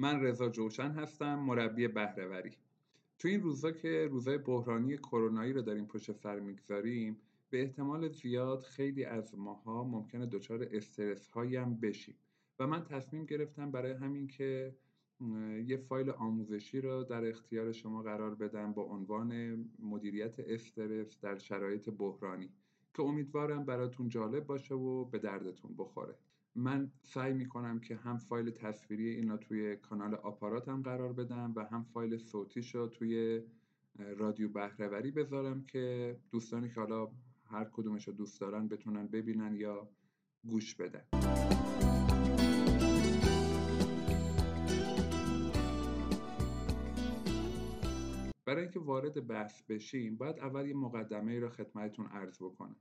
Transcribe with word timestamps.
من 0.00 0.20
رضا 0.20 0.48
جوشن 0.48 0.90
هستم 0.90 1.34
مربی 1.38 1.88
بهرهوری. 1.88 2.50
تو 3.18 3.28
این 3.28 3.42
روزا 3.42 3.70
که 3.70 4.08
روزای 4.10 4.38
بحرانی 4.38 4.96
کرونایی 4.96 5.52
رو 5.52 5.62
داریم 5.62 5.86
پشت 5.86 6.12
سر 6.12 6.40
می‌گذاریم 6.40 7.16
به 7.50 7.62
احتمال 7.62 8.08
زیاد 8.08 8.62
خیلی 8.62 9.04
از 9.04 9.38
ماها 9.38 9.84
ممکنه 9.84 10.26
دچار 10.26 10.68
استرس 10.72 11.28
هایی 11.28 11.56
هم 11.56 11.80
بشیم. 11.80 12.14
و 12.58 12.66
من 12.66 12.84
تصمیم 12.84 13.24
گرفتم 13.24 13.70
برای 13.70 13.92
همین 13.92 14.26
که 14.26 14.74
یه 15.66 15.76
فایل 15.76 16.10
آموزشی 16.10 16.80
رو 16.80 17.04
در 17.04 17.28
اختیار 17.28 17.72
شما 17.72 18.02
قرار 18.02 18.34
بدم 18.34 18.72
با 18.72 18.82
عنوان 18.82 19.60
مدیریت 19.78 20.40
استرس 20.40 21.20
در 21.20 21.38
شرایط 21.38 21.90
بحرانی 21.90 22.50
که 22.94 23.02
امیدوارم 23.02 23.64
براتون 23.64 24.08
جالب 24.08 24.46
باشه 24.46 24.74
و 24.74 25.04
به 25.04 25.18
دردتون 25.18 25.74
بخوره. 25.78 26.14
من 26.54 26.90
سعی 27.02 27.32
می‌کنم 27.32 27.80
که 27.80 27.96
هم 27.96 28.18
فایل 28.18 28.50
تصویری 28.50 29.08
اینا 29.08 29.36
توی 29.36 29.76
کانال 29.76 30.14
آپاراتم 30.14 30.82
قرار 30.82 31.12
بدم 31.12 31.52
و 31.56 31.64
هم 31.64 31.84
فایل 31.84 32.18
صوتیش 32.18 32.74
رو 32.74 32.86
توی 32.86 33.42
رادیو 34.16 34.48
بهرهوری 34.48 35.10
بذارم 35.10 35.64
که 35.64 36.16
دوستانی 36.30 36.68
که 36.68 36.80
حالا 36.80 37.08
هر 37.44 37.64
کدومش 37.64 38.08
رو 38.08 38.14
دوست 38.14 38.40
دارن 38.40 38.68
بتونن 38.68 39.06
ببینن 39.06 39.54
یا 39.54 39.88
گوش 40.44 40.74
بدن. 40.74 41.04
برای 48.44 48.62
اینکه 48.62 48.80
وارد 48.80 49.26
بحث 49.26 49.62
بشیم 49.62 50.16
باید 50.16 50.38
اول 50.38 50.66
یه 50.66 50.74
مقدمه 50.74 51.32
ای 51.32 51.40
رو 51.40 51.48
خدمتتون 51.48 52.06
عرض 52.06 52.42
بکنم. 52.42 52.76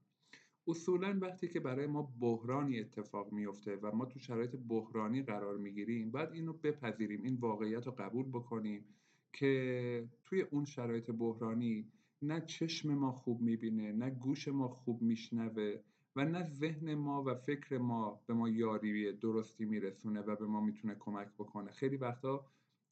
اصولا 0.68 1.20
وقتی 1.22 1.48
که 1.48 1.60
برای 1.60 1.88
ما 1.88 2.14
بحرانی 2.20 2.80
اتفاق 2.80 3.32
میفته 3.32 3.76
و 3.76 3.96
ما 3.96 4.06
تو 4.06 4.20
شرایط 4.20 4.56
بحرانی 4.56 5.24
قرار 5.24 5.58
می‌گیریم 5.58 6.12
باید 6.12 6.32
اینو 6.32 6.54
بپذیریم 6.54 7.24
این 7.24 7.36
واقعیت 7.36 7.86
رو 7.88 7.92
قبول 7.92 8.26
بکنیم 8.26 8.86
که 9.34 10.10
توی 10.26 10.42
اون 10.42 10.66
شرایط 10.66 11.12
بحرانی 11.12 11.92
نه 12.22 12.42
چشم 12.42 12.94
ما 12.94 13.12
خوب 13.12 13.42
می‌بینه 13.42 13.92
نه 13.92 14.10
گوش 14.10 14.48
ما 14.48 14.68
خوب 14.68 15.02
میشنوه 15.02 15.76
و 16.16 16.26
نه 16.26 16.44
ذهن 16.44 16.96
ما 16.96 17.24
و 17.24 17.36
فکر 17.36 17.78
ما 17.78 18.22
به 18.28 18.34
ما 18.34 18.50
یاری 18.50 19.12
درستی 19.14 19.66
میرسونه 19.66 20.22
و 20.22 20.36
به 20.36 20.46
ما 20.46 20.62
می‌تونه 20.62 20.96
کمک 21.00 21.28
بکنه. 21.34 21.72
خیلی 21.72 21.98
وقتا 21.98 22.46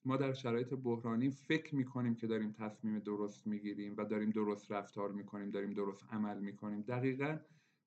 ما 0.06 0.18
در 0.18 0.34
شرایط 0.34 0.74
بحرانی 0.74 1.30
فکر 1.30 1.76
می‌کنیم 1.76 2.16
که 2.16 2.28
داریم 2.28 2.52
تصمیم 2.52 3.00
درست 3.00 3.48
می‌گیریم 3.48 3.94
و 3.98 4.06
داریم 4.06 4.30
درست 4.30 4.72
رفتار 4.72 5.12
می‌کنیم 5.12 5.50
داریم 5.50 5.74
درست 5.74 6.06
عمل 6.12 6.40
می‌کنیم. 6.40 6.82
دقیقا 6.82 7.38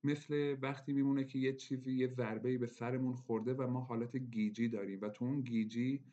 مثل 0.04 0.56
وقتی 0.62 0.92
میمونه 0.92 1.24
که 1.24 1.38
یه 1.38 1.52
چیزی 1.52 1.92
یه 1.92 2.06
ضربه 2.06 2.58
به 2.58 2.66
سرمون 2.66 3.14
خورده 3.14 3.54
و 3.54 3.66
ما 3.70 3.80
حالت 3.80 4.16
گیجی 4.16 4.68
داریم 4.68 4.98
و 5.02 5.08
تو 5.08 5.24
اون 5.24 5.40
گیجی 5.40 6.04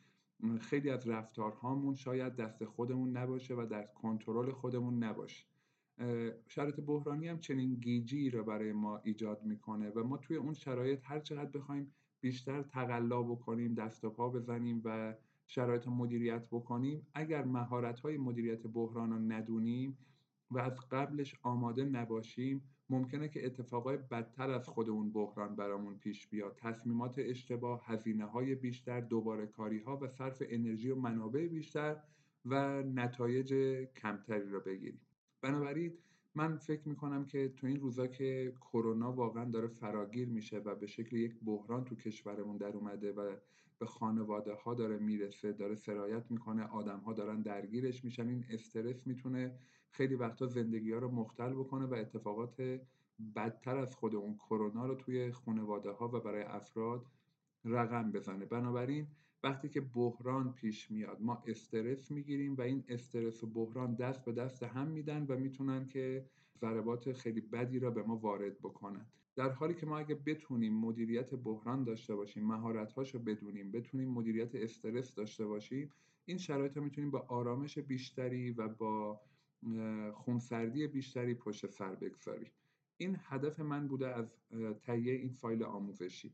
خیلی 0.60 0.90
از 0.90 1.08
رفتارهامون 1.08 1.94
شاید 1.94 2.36
دست 2.36 2.64
خودمون 2.64 3.16
نباشه 3.16 3.54
و 3.54 3.66
در 3.70 3.86
کنترل 3.86 4.52
خودمون 4.52 5.04
نباشه. 5.04 5.44
شرایط 6.48 6.80
بحرانی 6.80 7.28
هم 7.28 7.38
چنین 7.38 7.74
گیجی 7.74 8.30
رو 8.30 8.44
برای 8.44 8.72
ما 8.72 9.00
ایجاد 9.04 9.44
می‌کنه 9.44 9.90
و 9.90 10.04
ما 10.04 10.16
توی 10.16 10.36
اون 10.36 10.54
شرایط 10.54 11.00
هر 11.04 11.20
چقدر 11.20 11.50
بخوایم 11.50 11.92
بیشتر 12.20 12.62
تقلا 12.62 13.22
بکنیم 13.22 13.74
دست 13.74 14.04
و 14.04 14.10
پا 14.10 14.28
بزنیم 14.28 14.82
و 14.84 15.14
شرایط 15.46 15.88
مدیریت 15.88 16.46
بکنیم 16.50 17.06
اگر 17.14 17.44
مهارت 17.44 18.00
های 18.00 18.16
مدیریت 18.16 18.66
بحران 18.66 19.10
رو 19.10 19.18
ندونیم 19.18 19.98
و 20.50 20.58
از 20.58 20.80
قبلش 20.90 21.34
آماده 21.42 21.84
نباشیم 21.84 22.62
ممکنه 22.90 23.28
که 23.28 23.46
اتفاقای 23.46 23.96
بدتر 23.96 24.50
از 24.50 24.68
خود 24.68 24.88
اون 24.88 25.12
بحران 25.12 25.56
برامون 25.56 25.98
پیش 25.98 26.28
بیاد. 26.28 26.56
تصمیمات 26.56 27.14
اشتباه 27.18 27.82
هزینه 27.86 28.24
های 28.24 28.54
بیشتر 28.54 29.00
دوباره 29.00 29.46
کاری 29.46 29.78
ها 29.78 29.96
و 29.96 30.08
صرف 30.08 30.42
انرژی 30.48 30.90
و 30.90 30.94
منابع 30.94 31.46
بیشتر 31.46 31.96
و 32.44 32.82
نتایج 32.82 33.54
کمتری 33.96 34.50
رو 34.50 34.60
بگیریم. 34.60 35.00
بنابراین 35.42 35.92
من 36.34 36.56
فکر 36.56 36.88
می‌کنم 36.88 37.24
که 37.24 37.48
تو 37.48 37.66
این 37.66 37.80
روزا 37.80 38.06
که 38.06 38.52
کرونا 38.60 39.12
واقعا 39.12 39.44
داره 39.44 39.68
فراگیر 39.68 40.28
میشه 40.28 40.58
و 40.58 40.74
به 40.74 40.86
شکل 40.86 41.16
یک 41.16 41.36
بحران 41.44 41.84
تو 41.84 41.94
کشورمون 41.94 42.56
در 42.56 42.76
اومده 42.76 43.12
و 43.12 43.36
به 43.78 43.86
خانواده 43.86 44.54
ها 44.54 44.74
داره 44.74 44.98
می‌رسه 44.98 45.52
داره 45.52 45.74
سرایت 45.74 46.30
می‌کنه 46.30 46.62
آدم 46.62 46.98
ها 46.98 47.12
دارن 47.12 47.42
درگیرش 47.42 48.04
میشن 48.04 48.28
این 48.28 48.44
استرس 48.50 49.06
می‌تونه 49.06 49.58
خیلی 49.90 50.14
وقتا 50.14 50.46
زندگی 50.46 50.92
ها 50.92 50.98
رو 50.98 51.10
مختل 51.10 51.52
بکنه 51.52 51.86
و 51.86 51.94
اتفاقات 51.94 52.80
بدتر 53.36 53.76
از 53.76 53.96
خود 53.96 54.14
اون 54.14 54.34
کرونا 54.34 54.86
رو 54.86 54.94
توی 54.94 55.32
خانواده 55.32 55.90
ها 55.90 56.08
و 56.08 56.20
برای 56.20 56.42
افراد 56.42 57.06
رقم 57.64 58.12
بزنه. 58.12 58.44
بنابراین 58.44 59.06
وقتی 59.42 59.68
که 59.68 59.80
بحران 59.80 60.52
پیش 60.52 60.90
میاد 60.90 61.20
ما 61.20 61.42
استرس 61.46 62.10
می‌گیریم 62.10 62.54
و 62.54 62.60
این 62.60 62.84
استرس 62.88 63.44
و 63.44 63.46
بحران 63.46 63.94
دست 63.94 64.24
به 64.24 64.32
دست 64.32 64.62
هم 64.62 64.88
میدن 64.88 65.26
و 65.28 65.36
می‌تونن 65.36 65.86
که 65.86 66.26
ضربات 66.60 67.12
خیلی 67.12 67.40
بدی 67.40 67.78
را 67.78 67.90
به 67.90 68.02
ما 68.02 68.16
وارد 68.16 68.58
بکنن. 68.58 69.06
در 69.36 69.50
حالی 69.50 69.74
که 69.74 69.86
ما 69.86 69.98
اگه 69.98 70.14
بتونیم 70.14 70.74
مدیریت 70.74 71.34
بحران 71.34 71.84
داشته 71.84 72.16
باشیم 72.16 72.46
مهارت 72.46 72.98
رو 73.14 73.20
بدونیم 73.20 73.70
بتونیم 73.70 74.08
مدیریت 74.08 74.54
استرس 74.54 75.14
داشته 75.14 75.46
باشیم 75.46 75.90
این 76.24 76.38
شرایط 76.38 76.76
می‌تونیم 76.76 77.10
با 77.10 77.24
آرامش 77.28 77.78
بیشتری 77.78 78.50
و 78.50 78.68
با 78.68 79.20
خونسردی 80.14 80.86
بیشتری 80.86 81.34
پشت 81.34 81.66
سر 81.66 81.94
بگذاریم. 81.94 82.50
این 82.96 83.16
هدف 83.22 83.60
من 83.60 83.88
بوده 83.88 84.08
از 84.08 84.36
تهیه 84.80 85.12
این 85.12 85.30
فایل 85.30 85.62
آموزشی. 85.62 86.32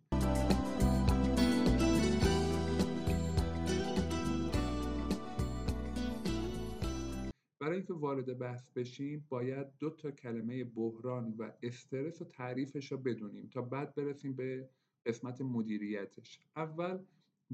برای 7.60 7.76
اینکه 7.76 7.92
وارد 7.92 8.38
بحث 8.38 8.70
بشیم 8.70 9.26
باید 9.28 9.66
دو 9.78 9.90
تا 9.90 10.10
کلمه 10.10 10.64
بحران 10.64 11.34
و 11.38 11.52
استرس 11.62 12.22
و 12.22 12.24
تعریفش 12.24 12.92
رو 12.92 12.98
بدونیم 12.98 13.48
تا 13.52 13.62
بعد 13.62 13.94
برسیم 13.94 14.32
به 14.32 14.68
قسمت 15.06 15.40
مدیریتش. 15.40 16.40
اول 16.56 16.98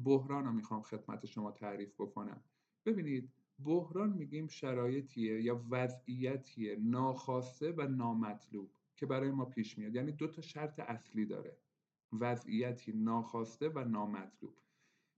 بحران 0.04 0.44
رو 0.44 0.52
می‌خوام 0.52 0.82
خدمت 0.82 1.26
شما 1.26 1.50
تعریف 1.50 1.94
بکنم. 1.94 2.40
ببینید 2.86 3.30
بحران 3.64 4.12
میگیم 4.12 4.46
شرایطیه 4.46 5.42
یا 5.42 5.64
وضعیتیه 5.70 6.76
ناخواسته 6.76 7.72
و 7.72 7.82
نامطلوب 7.82 8.70
که 8.96 9.06
برای 9.06 9.30
ما 9.30 9.44
پیش 9.44 9.78
میاد. 9.78 9.94
یعنی 9.94 10.12
دو 10.12 10.28
تا 10.28 10.42
شرط 10.42 10.80
اصلی 10.80 11.26
داره. 11.26 11.56
وضعیتی 12.12 12.92
ناخواسته 12.92 13.68
و 13.68 13.84
نامطلوب. 13.84 14.54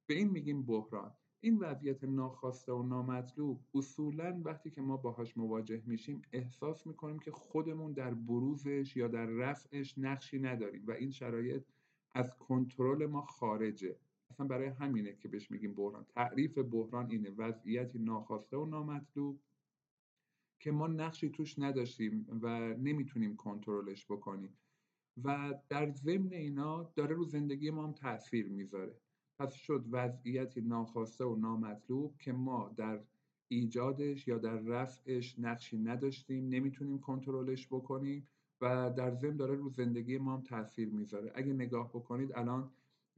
به 0.07 0.15
این 0.15 0.31
میگیم 0.31 0.63
بحران. 0.63 1.15
این 1.41 1.59
وضعیت 1.59 2.05
ناخواسته 2.05 2.73
و 2.73 2.83
نامطلوب 2.83 3.61
اصولا 3.75 4.43
وقتی 4.45 4.71
که 4.71 4.81
ما 4.81 4.97
باهاش 4.97 5.37
مواجه 5.37 5.83
میشیم 5.87 6.23
احساس 6.33 6.87
می‌کنیم 6.87 7.19
که 7.19 7.31
خودمون 7.31 7.93
در 7.93 8.15
بروزش 8.15 8.97
یا 8.97 9.09
در 9.09 9.27
رفعش 9.27 9.99
نقشی 9.99 10.39
نداریم 10.39 10.87
و 10.87 10.91
این 10.91 11.11
شرایط 11.11 11.65
از 12.15 12.35
کنترل 12.39 13.07
ما 13.07 13.23
خارجه. 13.23 13.97
اصلا 14.33 14.47
برای 14.47 14.69
همینه 14.69 15.17
که 15.17 15.29
بهش 15.29 15.51
میگیم 15.51 15.75
بحران. 15.75 16.05
تعریف 16.05 16.59
بحران 16.59 17.11
اینه 17.11 17.31
وضعیتی 17.31 17.99
ناخواسته 17.99 18.57
و 18.57 18.67
نامطلوب 18.67 19.41
که 20.61 20.73
ما 20.73 20.87
نقشی 20.87 21.31
توش 21.31 21.59
نداشتیم 21.59 22.27
و 22.43 22.75
نمی‌تونیم 22.75 23.37
کنترلش 23.37 24.07
بکنیم. 24.07 24.57
و 25.25 25.55
در 25.69 25.91
ضمن 25.91 26.33
اینا 26.33 26.93
داره 26.97 27.15
رو 27.15 27.25
زندگی 27.25 27.71
ما 27.71 27.85
هم 27.85 27.93
تاثیر 27.93 28.49
می‌ذاره. 28.49 28.95
پس 29.39 29.55
شد 29.55 29.85
وضعیتی 29.91 30.61
ناخواسته 30.61 31.25
و 31.25 31.37
نامطلوب 31.37 32.19
که 32.19 32.33
ما 32.33 32.75
در 32.77 33.01
ایجادش 33.49 34.29
یا 34.29 34.39
در 34.39 34.57
رفعش 34.57 35.39
نقشی 35.39 35.79
نداشتیم 35.79 36.49
نمی‌تونیم 36.49 36.99
کنترلش 36.99 37.67
بکنیم 37.67 38.29
و 38.61 38.91
در 38.97 39.15
ضمن 39.15 39.37
داره 39.37 39.55
رو 39.55 39.69
زندگی 39.69 40.19
ما 40.19 40.35
هم 40.35 40.43
تاثیر 40.43 40.89
می‌ذاره. 40.89 41.33
اگه 41.35 41.53
نگاه 41.53 41.89
بکنید 41.89 42.33
الان 42.35 42.71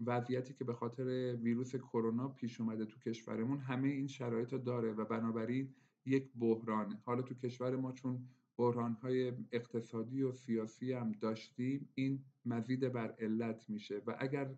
وضعیتی 0.06 0.55
که 0.55 0.64
به 0.64 0.75
خاطر 0.75 1.37
ویروس 1.43 1.76
کرونا 1.76 2.29
پیش 2.29 2.61
اومده 2.61 2.85
تو 2.85 3.00
کشورمون 3.00 3.58
همه 3.58 3.88
این 3.88 4.06
شرایط 4.06 4.52
رو 4.52 4.58
داره 4.58 4.93
و 4.93 5.05
بنابراین 5.05 5.75
یک 6.06 6.31
بحرانه. 6.41 7.00
حالا 7.05 7.23
تو 7.23 7.35
کشور 7.35 7.76
ما 7.76 7.93
چون 7.93 8.29
بحرانهای 8.56 9.32
اقتصادی 9.52 10.23
و 10.23 10.32
سیاسی 10.32 10.93
هم 10.93 11.12
داشتیم 11.12 11.88
این 11.94 12.25
مزید 12.44 12.93
بر 12.93 13.14
علت 13.19 13.70
میشه 13.70 14.02
و 14.06 14.17
اگر 14.19 14.55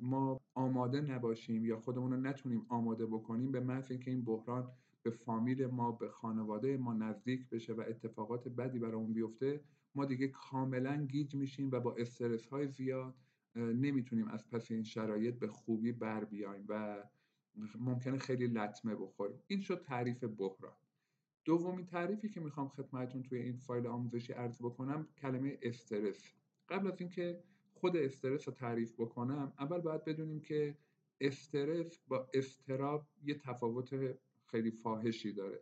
ما 0.00 0.40
آماده 0.54 1.00
نباشیم 1.00 1.64
یا 1.64 1.80
خودمون 1.80 2.12
رو 2.12 2.20
نتونیم 2.20 2.66
آماده 2.68 3.06
بکنیم 3.06 3.52
به 3.52 3.60
محض 3.60 3.90
اینکه 3.90 4.10
این 4.10 4.24
بحران 4.24 4.70
به 5.02 5.10
فامیل 5.10 5.66
ما 5.66 5.92
به 5.92 6.08
خانواده 6.08 6.76
ما 6.76 6.94
نزدیک 6.94 7.48
بشه 7.48 7.72
و 7.72 7.80
اتفاقات 7.88 8.48
بدی 8.48 8.78
برامون 8.78 9.12
بیفته 9.12 9.60
ما 9.94 10.04
دیگه 10.04 10.28
کاملا 10.28 11.06
گیج 11.06 11.34
میشیم 11.34 11.70
و 11.70 11.80
با 11.80 11.94
استرس 11.98 12.46
های 12.46 12.68
زیاد 12.68 13.14
نمی‌تونیم 13.56 14.28
از 14.28 14.48
پس 14.48 14.70
این 14.70 14.82
شرایط 14.82 15.38
به 15.38 15.48
خوبی 15.48 15.92
بر 15.92 16.24
بیایم 16.24 16.64
و 16.68 17.04
ممکنه 17.78 18.18
خیلی 18.18 18.46
لطمه 18.46 18.94
بخوریم. 18.94 19.42
این 19.46 19.60
شد 19.60 19.82
تعریف 19.82 20.24
بحران. 20.24 20.76
دومین 21.44 21.86
تعریفی 21.86 22.28
که 22.28 22.40
می‌خوام 22.40 22.68
خدمتتون 22.68 23.22
توی 23.22 23.38
این 23.38 23.56
فایل 23.56 23.86
آموزشی 23.86 24.32
عرض 24.32 24.58
بکنم 24.62 25.08
کلمه 25.18 25.58
استرس. 25.62 26.34
قبل 26.68 26.86
از 26.86 27.00
اینکه 27.00 27.42
خود 27.72 27.96
استرس 27.96 28.48
رو 28.48 28.54
تعریف 28.54 28.94
بکنم 29.00 29.52
اول 29.58 29.80
باید 29.80 30.04
بدونیم 30.04 30.40
که 30.40 30.78
استرس 31.20 32.00
با 32.08 32.28
استراب 32.34 33.06
یه 33.24 33.34
تفاوت 33.34 34.18
خیلی 34.46 34.70
فاحشی 34.70 35.32
داره. 35.32 35.60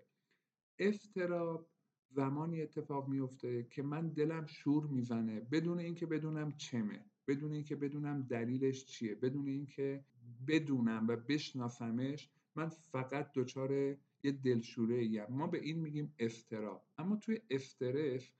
استراب 0.78 1.68
زمانی 2.10 2.62
اتفاق 2.62 3.08
میفته 3.08 3.62
که 3.70 3.82
من 3.82 4.08
دلم 4.08 4.46
شور 4.46 4.86
می‌زنه 4.86 5.40
بدون 5.40 5.78
اینکه 5.78 6.06
بدونم 6.06 6.52
چمه. 6.52 7.04
بدون 7.28 7.52
اینکه 7.52 7.76
بدونم 7.76 8.22
دلیلش 8.22 8.84
چیه 8.84 9.14
بدون 9.14 9.48
اینکه 9.48 10.04
بدونم 10.46 11.06
و 11.08 11.16
بشناسمش 11.16 12.30
من 12.56 12.68
فقط 12.68 13.32
دچار 13.32 13.72
یه 14.22 14.32
دلشوره 14.32 14.94
ایم 14.96 15.26
ما 15.28 15.46
به 15.46 15.58
این 15.58 15.80
میگیم 15.80 16.14
استراب 16.18 16.86
اما 16.98 17.16
توی 17.16 17.40
استرس 17.50 18.32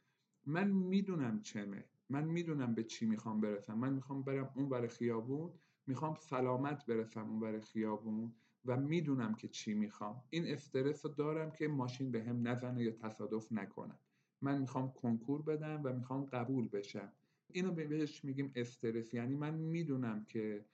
من 0.47 0.71
می‌دونم 0.71 1.41
چمه. 1.41 1.85
من 2.09 2.25
می‌دونم 2.25 2.75
به 2.75 2.85
چی 2.85 3.07
می‌خوام 3.07 3.41
برسم. 3.41 3.79
من 3.79 3.93
می‌خوام 3.93 4.23
برم 4.23 4.53
اون 4.55 4.69
بر 4.69 4.87
خیابون 4.87 5.53
می‌خوام 5.87 6.15
سلامت 6.15 6.87
برسم 6.87 7.31
اون 7.31 7.41
بر 7.41 7.61
خیابون 7.61 8.33
و 8.65 8.77
می‌دونم 8.77 9.35
که 9.35 9.49
چی 9.49 9.75
می‌خوام. 9.75 10.23
این 10.31 10.47
استرس 10.47 11.07
رو 11.07 11.13
دارم 11.13 11.51
که 11.51 11.69
ماشین 11.69 12.11
به 12.11 12.25
هم 12.25 12.49
نزنه 12.49 12.83
یا 12.83 12.91
تصادف 12.91 13.53
نکنم 13.53 13.99
من 14.43 14.59
می‌خوام 14.61 14.93
کنکور 14.93 15.43
بدم 15.43 15.81
و 15.85 15.93
می‌خوام 15.93 16.25
قبول 16.25 16.69
بشم. 16.69 17.13
اینو 17.53 17.73
بهش 17.73 18.25
میگیم 18.25 18.53
استرس. 18.55 19.15
یعنی 19.15 19.35
من 19.35 19.55
می‌دونم 19.55 20.25
که 20.25 20.65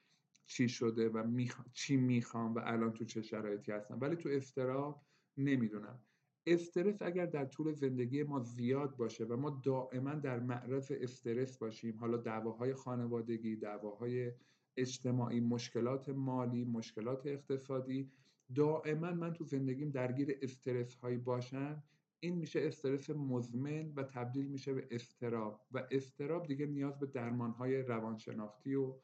چی 0.45 0.69
شده 0.69 1.09
و 1.09 1.47
چی 1.73 1.97
می‌خوام 1.97 2.55
و 2.55 2.61
الان 2.65 2.93
تو 2.93 3.05
چه 3.05 3.23
شرایطی 3.23 3.73
هستم. 3.73 3.99
ولی 4.01 4.17
تو 4.17 4.29
استراب 4.29 5.03
نمی‌دونم. 5.37 6.01
استرس 6.47 7.03
اگر 7.03 7.27
در 7.27 7.45
طول 7.45 7.73
زندگی 7.73 8.23
ما 8.23 8.41
زیاد 8.41 8.97
باشه 8.97 9.25
و 9.25 9.37
ما 9.37 9.61
دائما 9.65 10.15
در 10.15 10.41
معرض 10.41 10.93
استرس 11.01 11.59
باشیم 11.59 11.97
حالا 11.97 12.17
دعواهای 12.17 12.75
خانوادگی 12.75 13.57
دعواهای 13.57 14.33
اجتماعی 14.77 15.41
مشکلات 15.41 16.09
مالی 16.09 16.65
مشکلات 16.65 17.27
اقتصادی 17.27 18.11
دائما 18.55 19.11
من 19.13 19.33
تو 19.33 19.45
زندگیم 19.45 19.91
درگیر 19.91 20.39
استرس 20.43 20.95
هایی 20.95 21.19
باشم 21.19 21.83
این 22.25 22.37
میشه 22.37 22.61
استرس 22.67 23.11
مزمن 23.11 23.93
و 23.97 24.03
تبدیل 24.03 24.47
میشه 24.47 24.75
به 24.75 24.89
استراب 24.91 25.67
و 25.73 25.87
استراب 25.91 26.47
دیگه 26.47 26.67
نیاز 26.67 26.99
به 26.99 27.07
درمان 27.07 27.51
های 27.51 27.83
روانشناختی 27.83 28.75
و 28.75 28.95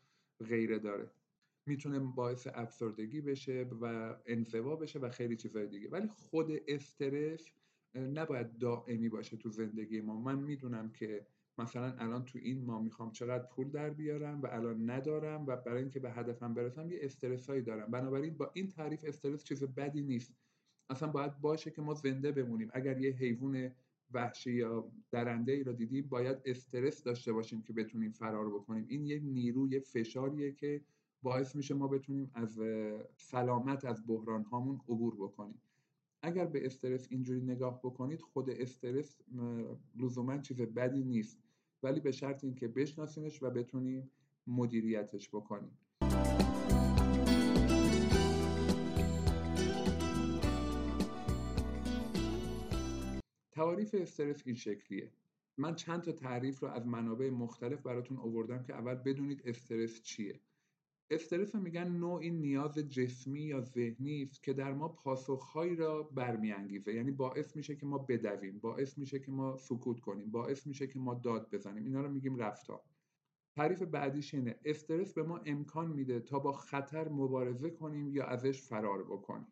غیره 0.49 0.79
داره. 0.79 1.11
می‌تونه 1.67 1.99
باعث 1.99 2.49
افسردگی 2.55 3.21
بشه 3.21 3.67
و 3.81 4.15
انزوا 4.27 4.77
بشه 4.77 4.99
و 4.99 5.11
خیلی 5.11 5.37
چیزهای 5.37 5.67
دیگه. 5.67 5.89
ولی 5.89 6.09
خود 6.09 6.51
استرس 6.69 7.45
نباید 7.95 8.59
دائمی 8.59 9.09
باشه 9.09 9.37
تو 9.37 9.51
زندگی 9.51 10.01
ما. 10.01 10.21
من 10.21 10.39
می‌دونم 10.39 10.93
که 10.93 11.27
مثلا 11.59 11.93
الان 11.99 12.25
تو 12.25 12.39
این 12.43 12.65
ما 12.65 12.83
می‌خوام 12.83 13.13
چقدر 13.13 13.47
پول 13.47 13.71
در 13.71 13.91
بیارم 13.91 14.43
و 14.43 14.47
الان 14.47 14.91
ندارم 14.91 15.47
و 15.47 15.57
برای 15.57 15.83
اینکه 15.83 16.01
به 16.01 16.11
هدفم 16.11 16.55
برسم 16.55 16.91
یه 16.91 16.99
استرس 17.03 17.51
هایی 17.51 17.63
دارم. 17.63 17.91
بنابراین 17.91 18.37
با 18.37 18.51
این 18.55 18.69
تعریف 18.69 19.05
استرس 19.05 19.45
چیز 19.45 19.65
بدی 19.65 20.03
نیست. 20.03 20.35
اصلا 20.91 21.09
باید 21.09 21.41
باشه 21.41 21.71
که 21.71 21.83
ما 21.83 21.95
زنده 21.95 22.33
بمونیم. 22.33 22.71
اگر 22.73 22.99
یه 23.01 23.11
حیوان 23.11 23.71
وحشی 24.13 24.53
یا 24.53 24.93
درنده 25.11 25.53
ای 25.53 25.65
رو 25.65 25.73
دیدیم 25.73 26.07
باید 26.09 26.39
استرس 26.45 27.03
داشته 27.03 27.33
باشیم 27.33 27.63
که 27.63 27.73
بتونیم 27.73 28.13
فرار 28.13 28.49
بکنیم. 28.49 28.87
این 28.89 29.07
یه 29.07 29.19
نیرو 29.19 29.69
یه 29.69 29.81
فشاریه 29.81 30.53
که 30.53 30.81
باعث 31.23 31.57
میشه 31.57 31.75
ما 31.75 31.89
بتونیم 31.89 32.31
از 32.35 32.61
سلامت 33.17 33.85
از 33.85 34.07
بحران 34.07 34.43
هامون 34.43 34.81
عبور 34.89 35.15
بکنیم. 35.15 35.61
اگر 36.23 36.47
به 36.47 36.67
استرس 36.67 37.07
اینجوری 37.11 37.41
نگاه 37.41 37.81
بکنید 37.81 38.21
خود 38.21 38.51
استرس 38.51 39.21
لزوما 39.97 40.39
چیز 40.39 40.61
بدی 40.61 41.05
نیست. 41.05 41.39
ولی 41.83 42.01
به 42.01 42.13
شرط 42.13 42.45
اینکه 42.45 42.69
بشناسیمش 42.69 43.43
و 43.43 43.51
بتونیم 43.51 44.11
مدیریتش 44.47 45.29
بکنیم. 45.29 45.79
تعاریف 53.59 53.95
استرس 53.95 54.43
این 54.47 54.55
شکلیه. 54.55 55.13
من 55.57 55.75
چند 55.75 56.03
تا 56.03 56.13
تعریف 56.13 56.61
رو 56.61 56.69
از 56.69 56.87
منابع 56.87 57.31
مختلف 57.31 57.83
براتون 57.83 58.17
آوردم 58.17 58.63
که 58.63 58.75
اول 58.75 58.95
بدونید 58.95 59.43
استرس 59.45 60.03
چیه. 60.03 60.41
استرس 61.11 61.55
میگن 61.55 61.89
نوعی 61.89 62.31
نیاز 62.31 62.79
جسمی 62.79 63.41
یا 63.41 63.61
ذهنی 63.61 64.23
است 64.23 64.43
که 64.43 64.53
در 64.53 64.73
ما 64.73 64.89
پاسخهایی 64.89 65.77
را 65.77 66.03
برمیانگیزه. 66.03 66.95
یعنی 66.95 67.11
باعث 67.11 67.57
میشه 67.57 67.77
که 67.77 67.87
ما 67.87 67.99
بدویم 67.99 68.59
باعث 68.59 68.99
میشه 68.99 69.19
که 69.19 69.31
ما 69.31 69.57
سکوت 69.57 70.01
کنیم 70.01 70.31
باعث 70.31 70.67
میشه 70.67 70.87
که 70.87 70.99
ما 70.99 71.15
داد 71.15 71.55
بزنیم. 71.55 71.85
اینا 71.85 72.01
رو 72.01 72.11
میگیم 72.11 72.37
رفتار. 72.37 72.81
تعریف 73.57 73.83
بعدیش 73.83 74.35
اینه. 74.35 74.59
استرس 74.65 75.13
به 75.13 75.23
ما 75.23 75.41
امکان 75.47 75.91
میده 75.91 76.21
تا 76.21 76.39
با 76.39 76.53
خطر 76.53 77.09
مبارزه 77.09 77.71
کنیم 77.71 78.09
یا 78.09 78.25
ازش 78.25 78.63
فرار 78.63 79.05
بکنیم. 79.05 79.47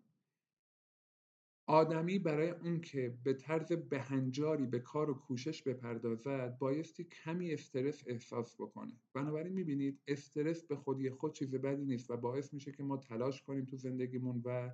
آدمی 1.68 2.18
برای 2.18 2.50
اون 2.50 2.80
که 2.80 3.18
به 3.24 3.32
طرز 3.34 3.72
بهنجاری 3.72 4.66
به 4.66 4.78
کار 4.78 5.10
و 5.10 5.14
کوشش 5.14 5.62
بپردازد 5.62 6.58
بایستی 6.58 7.04
کمی 7.04 7.52
استرس 7.52 8.02
احساس 8.06 8.54
بکنه. 8.54 8.92
بنابراین 9.14 9.52
می‌بینید 9.52 10.00
استرس 10.08 10.64
به 10.64 10.76
خودی 10.76 11.10
خود 11.10 11.34
چیز 11.34 11.54
بدی 11.54 11.84
نیست 11.84 12.10
و 12.10 12.16
باعث 12.16 12.54
میشه 12.54 12.72
که 12.72 12.82
ما 12.82 12.96
تلاش 12.96 13.42
کنیم 13.42 13.64
تو 13.64 13.76
زندگیمون 13.76 14.42
و 14.44 14.70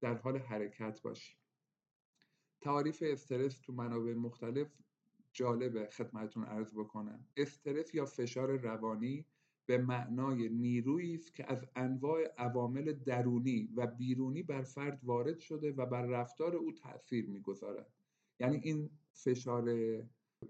در 0.00 0.14
حال 0.14 0.38
حرکت 0.38 1.02
باشیم. 1.02 1.36
تعریف 2.60 3.02
استرس 3.06 3.60
تو 3.60 3.72
منابع 3.72 4.14
مختلف 4.14 4.68
جالبه 5.32 5.86
خدمتون 5.86 6.44
عرض 6.44 6.74
بکنم. 6.74 7.26
استرس 7.36 7.94
یا 7.94 8.06
فشار 8.06 8.56
روانی 8.56 9.26
به 9.70 9.78
معنای 9.78 10.48
نیرویی 10.48 11.14
است 11.14 11.34
که 11.34 11.52
از 11.52 11.66
انواع 11.76 12.20
عوامل 12.38 12.92
درونی 12.92 13.68
و 13.76 13.86
بیرونی 13.86 14.42
بر 14.42 14.62
فرد 14.62 15.00
وارد 15.02 15.38
شده 15.38 15.72
و 15.72 15.86
بر 15.86 16.06
رفتار 16.06 16.56
او 16.56 16.72
تاثیر 16.72 17.26
می‌گذارد. 17.26 17.86
یعنی 18.40 18.60
این 18.62 18.90
فشار 19.12 19.74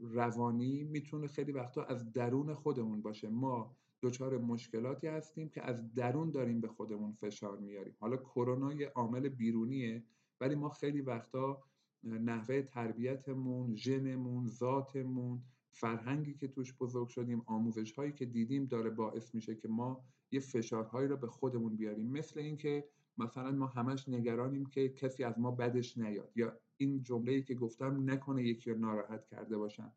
روانی 0.01 0.85
می‌تونه 0.85 1.27
خیلی 1.27 1.53
وقتا 1.53 1.83
از 1.83 2.13
درون 2.13 2.55
خودمون 2.55 3.03
باشه. 3.03 3.29
ما 3.29 3.77
دچار 4.03 4.39
مشکلاتی 4.39 5.07
هستیم 5.07 5.49
که 5.49 5.63
از 5.63 5.95
درون 5.95 6.31
داریم 6.31 6.61
به 6.61 6.69
خودمون 6.69 7.13
فشار 7.13 7.59
میاریم. 7.59 7.95
حالا 7.99 8.17
کرونا 8.17 8.73
یه 8.73 8.89
عامل 8.89 9.29
بیرونیه 9.29 10.05
ولی 10.41 10.55
ما 10.55 10.69
خیلی 10.69 11.01
وقتا 11.01 11.63
نحوه 12.03 12.63
تربیتمون 12.63 13.75
ژنمون 13.75 14.47
ذاتمون 14.47 15.43
فرهنگی 15.71 16.35
که 16.35 16.49
توش 16.49 16.75
بزرگ 16.75 17.09
شدیم 17.09 17.43
آموزش 17.47 17.93
هایی 17.93 18.13
که 18.13 18.27
دیدیم 18.27 18.67
داره 18.67 18.91
باعث 18.91 19.35
میشه 19.35 19.55
که 19.55 19.69
ما 19.69 20.05
یه 20.31 20.41
فشارهایی 20.41 21.09
رو 21.09 21.17
به 21.17 21.27
خودمون 21.27 21.77
بیاریم. 21.77 22.11
مثل 22.11 22.41
اینکه 22.41 22.89
مثلا 23.19 23.51
ما 23.53 23.67
همش 23.67 24.09
نگرانیم 24.09 24.67
که 24.67 24.89
کسی 24.89 25.25
از 25.25 25.39
ما 25.39 25.51
بدش 25.51 25.99
نیاد 25.99 26.33
یا 26.37 26.59
این 26.77 27.03
جمله 27.03 27.33
ای 27.33 27.43
که 27.43 27.55
گفتم 27.55 28.11
نکنه 28.11 28.45
یکی 28.45 28.71
رو 28.71 28.79
ناراحت 28.79 29.27
کرده 29.27 29.59
باشن. 29.59 29.93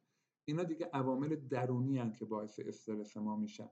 اینا 0.46 0.64
دیگه 0.64 0.90
عوامل 0.94 1.36
درونی 1.36 1.98
هن 1.98 2.14
که 2.14 2.26
باعث 2.26 2.60
استرس 2.60 3.18
ما 3.18 3.36
میشن. 3.36 3.70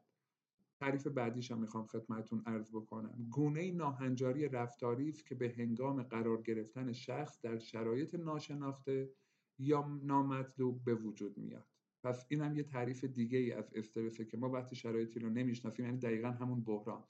تعریف 0.79 1.07
بعدیش 1.07 1.51
هم 1.51 1.59
می‌خوام 1.59 1.85
خدمتون 1.87 2.43
عرض 2.45 2.69
بکنم. 2.69 3.27
گونه 3.29 3.71
ناهنجاری 3.71 4.47
رفتاری 4.47 5.09
است 5.09 5.25
که 5.25 5.35
به 5.35 5.53
هنگام 5.57 6.03
قرار 6.03 6.41
گرفتن 6.41 6.91
شخص 6.91 7.41
در 7.41 7.57
شرایط 7.57 8.15
ناشناخته 8.15 9.13
یا 9.59 9.99
نامطلوب 10.03 10.83
به 10.83 10.95
وجود 10.95 11.37
میاد. 11.37 11.67
پس 12.03 12.25
این 12.29 12.41
هم 12.41 12.55
یه 12.55 12.63
تعریف 12.63 13.03
دیگه 13.03 13.37
ای 13.37 13.51
از 13.51 13.71
استرسه 13.75 14.25
که 14.25 14.37
ما 14.37 14.49
وقتی 14.49 14.75
شرایطی 14.75 15.19
رو 15.19 15.29
نمی‌شناسیم 15.29 15.85
یعنی 15.85 15.97
دقیقا 15.97 16.27
همون 16.27 16.61
بحران. 16.63 17.03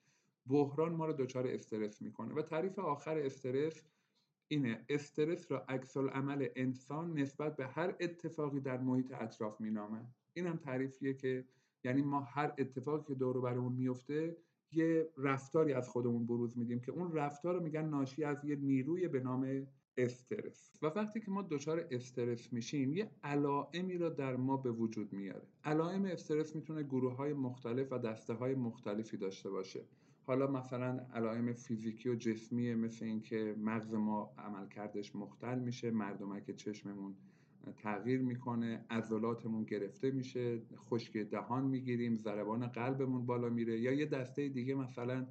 بحران 0.46 0.94
ما 0.94 1.06
رو 1.06 1.14
دچار 1.14 1.48
استرس 1.48 2.02
می‌کنه. 2.02 2.34
و 2.34 2.42
تعریف 2.42 2.80
آخر 2.80 3.18
استرس 3.18 3.84
اینه. 4.48 4.86
استرس 4.90 5.52
را 5.52 5.66
عکس 5.70 5.98
عمل 5.98 6.48
انسان 6.56 7.20
نسبت 7.20 7.56
به 7.56 7.68
هر 7.68 7.96
اتفاقی 8.00 8.60
در 8.60 8.78
محیط 8.78 9.12
اطراف 9.12 9.62
مینامن 9.62 10.08
این 10.34 10.48
هم 10.48 10.58
تعریفیه 10.58 11.14
که 11.14 11.46
یعنی 11.84 12.02
ما 12.02 12.20
هر 12.20 12.54
اتفاقی 12.58 13.04
که 13.08 13.16
دور 13.16 13.42
برمون 13.42 13.74
میفته 13.74 14.38
یه 14.72 15.10
رفتاری 15.18 15.74
از 15.74 15.90
خودمون 15.90 16.28
بروز 16.28 16.58
میدیم 16.58 16.80
که 16.80 16.92
اون 16.92 17.12
رفتار 17.12 17.56
رو 17.56 17.64
میگن 17.64 17.86
ناشی 17.86 18.24
از 18.24 18.46
یه 18.46 18.56
نیروی 18.56 19.08
به 19.08 19.20
نام 19.20 19.68
استرس. 19.98 20.72
و 20.82 20.86
وقتی 20.88 21.20
که 21.20 21.32
ما 21.32 21.42
دچار 21.42 21.88
استرس 21.92 22.54
میشیم 22.54 22.94
یه 22.94 23.12
علائمی 23.24 23.98
را 23.98 24.10
در 24.10 24.36
ما 24.36 24.58
به 24.58 24.72
وجود 24.72 25.14
میاره. 25.14 25.48
علائم 25.64 26.06
استرس 26.06 26.56
می‌تونه 26.56 26.84
گروه 26.84 27.16
های 27.16 27.34
مختلف 27.34 27.92
و 27.92 27.98
دسته 27.98 28.34
های 28.34 28.56
مختلفی 28.56 29.18
داشته 29.18 29.50
باشه. 29.50 29.86
حالا 30.24 30.48
مثلا 30.48 31.08
علائم 31.14 31.54
فیزیکی 31.54 32.10
و 32.10 32.16
جسمی 32.16 32.76
مثل 32.76 33.06
اینکه 33.06 33.56
مغز 33.60 33.94
ما 33.94 34.34
عملکردش 34.38 35.16
مختل 35.16 35.60
میشه 35.60 35.92
مردمک 35.92 36.52
چشممون 36.52 37.16
تغییر 37.78 38.22
می‌کنه 38.22 38.86
عضلاتمون 38.90 39.64
گرفته 39.64 40.12
میشه 40.12 40.62
خشک 40.76 41.18
دهان 41.18 41.66
می‌گیریم 41.66 42.16
ضربان 42.16 42.68
قلبمون 42.68 43.26
بالا 43.26 43.50
میره 43.50 43.80
یا 43.80 43.92
یه 43.92 44.06
دسته 44.06 44.50
دیگه 44.50 44.76
مثلا 44.76 45.28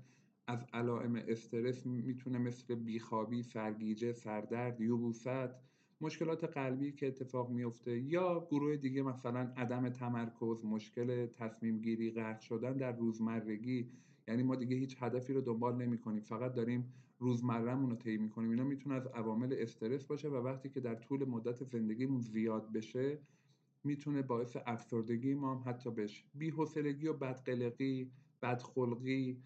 از 0.51 0.65
علائم 0.73 1.15
استرس 1.29 1.87
می‌تونه 1.87 2.39
مثل 2.39 2.75
بیخوابی، 2.75 3.43
سرگیجه، 3.43 4.13
سردرد، 4.13 4.81
یبوست، 4.81 5.51
مشکلات 6.01 6.45
قلبی 6.45 6.93
که 6.93 7.07
اتفاق 7.07 7.51
میفته 7.51 7.99
یا 8.01 8.47
گروه 8.51 8.77
دیگه 8.77 9.03
مثلا 9.03 9.53
عدم 9.57 9.89
تمرکز، 9.89 10.65
مشکل 10.65 11.27
تصمیم 11.27 11.79
گیری، 11.79 12.11
غرق 12.11 12.41
شدن 12.41 12.73
در 12.77 12.97
روزمرگی. 12.97 13.91
یعنی 14.29 14.43
ما 14.43 14.57
دیگه 14.57 14.77
هیچ 14.77 14.97
هدفی 15.01 15.33
رو 15.33 15.41
دنبال 15.41 15.77
نمی 15.77 15.99
کنیم 15.99 16.23
فقط 16.23 16.55
داریم 16.55 16.93
روزمرهمون 17.19 17.91
رو 17.91 17.97
طی 17.97 18.17
می‌کنیم. 18.17 18.51
اینا 18.51 18.65
می‌تونه 18.65 18.95
از 18.95 19.07
عوامل 19.07 19.55
استرس 19.59 20.07
باشه 20.07 20.29
و 20.29 20.35
وقتی 20.35 20.69
که 20.69 20.81
در 20.81 20.95
طول 20.95 21.29
مدت 21.29 21.65
زندگیمون 21.65 22.21
زیاد 22.21 22.73
بشه 22.73 23.19
می‌تونه 23.85 24.23
باعث 24.23 24.57
افسردگی 24.67 25.35
ما 25.35 25.55
هم 25.55 25.63
حتی 25.67 25.91
بشه. 25.91 26.25
بی‌حوصلگی 26.35 27.07
و 27.07 27.13
بدقلقی 27.13 28.11
بدخلقی 28.43 29.43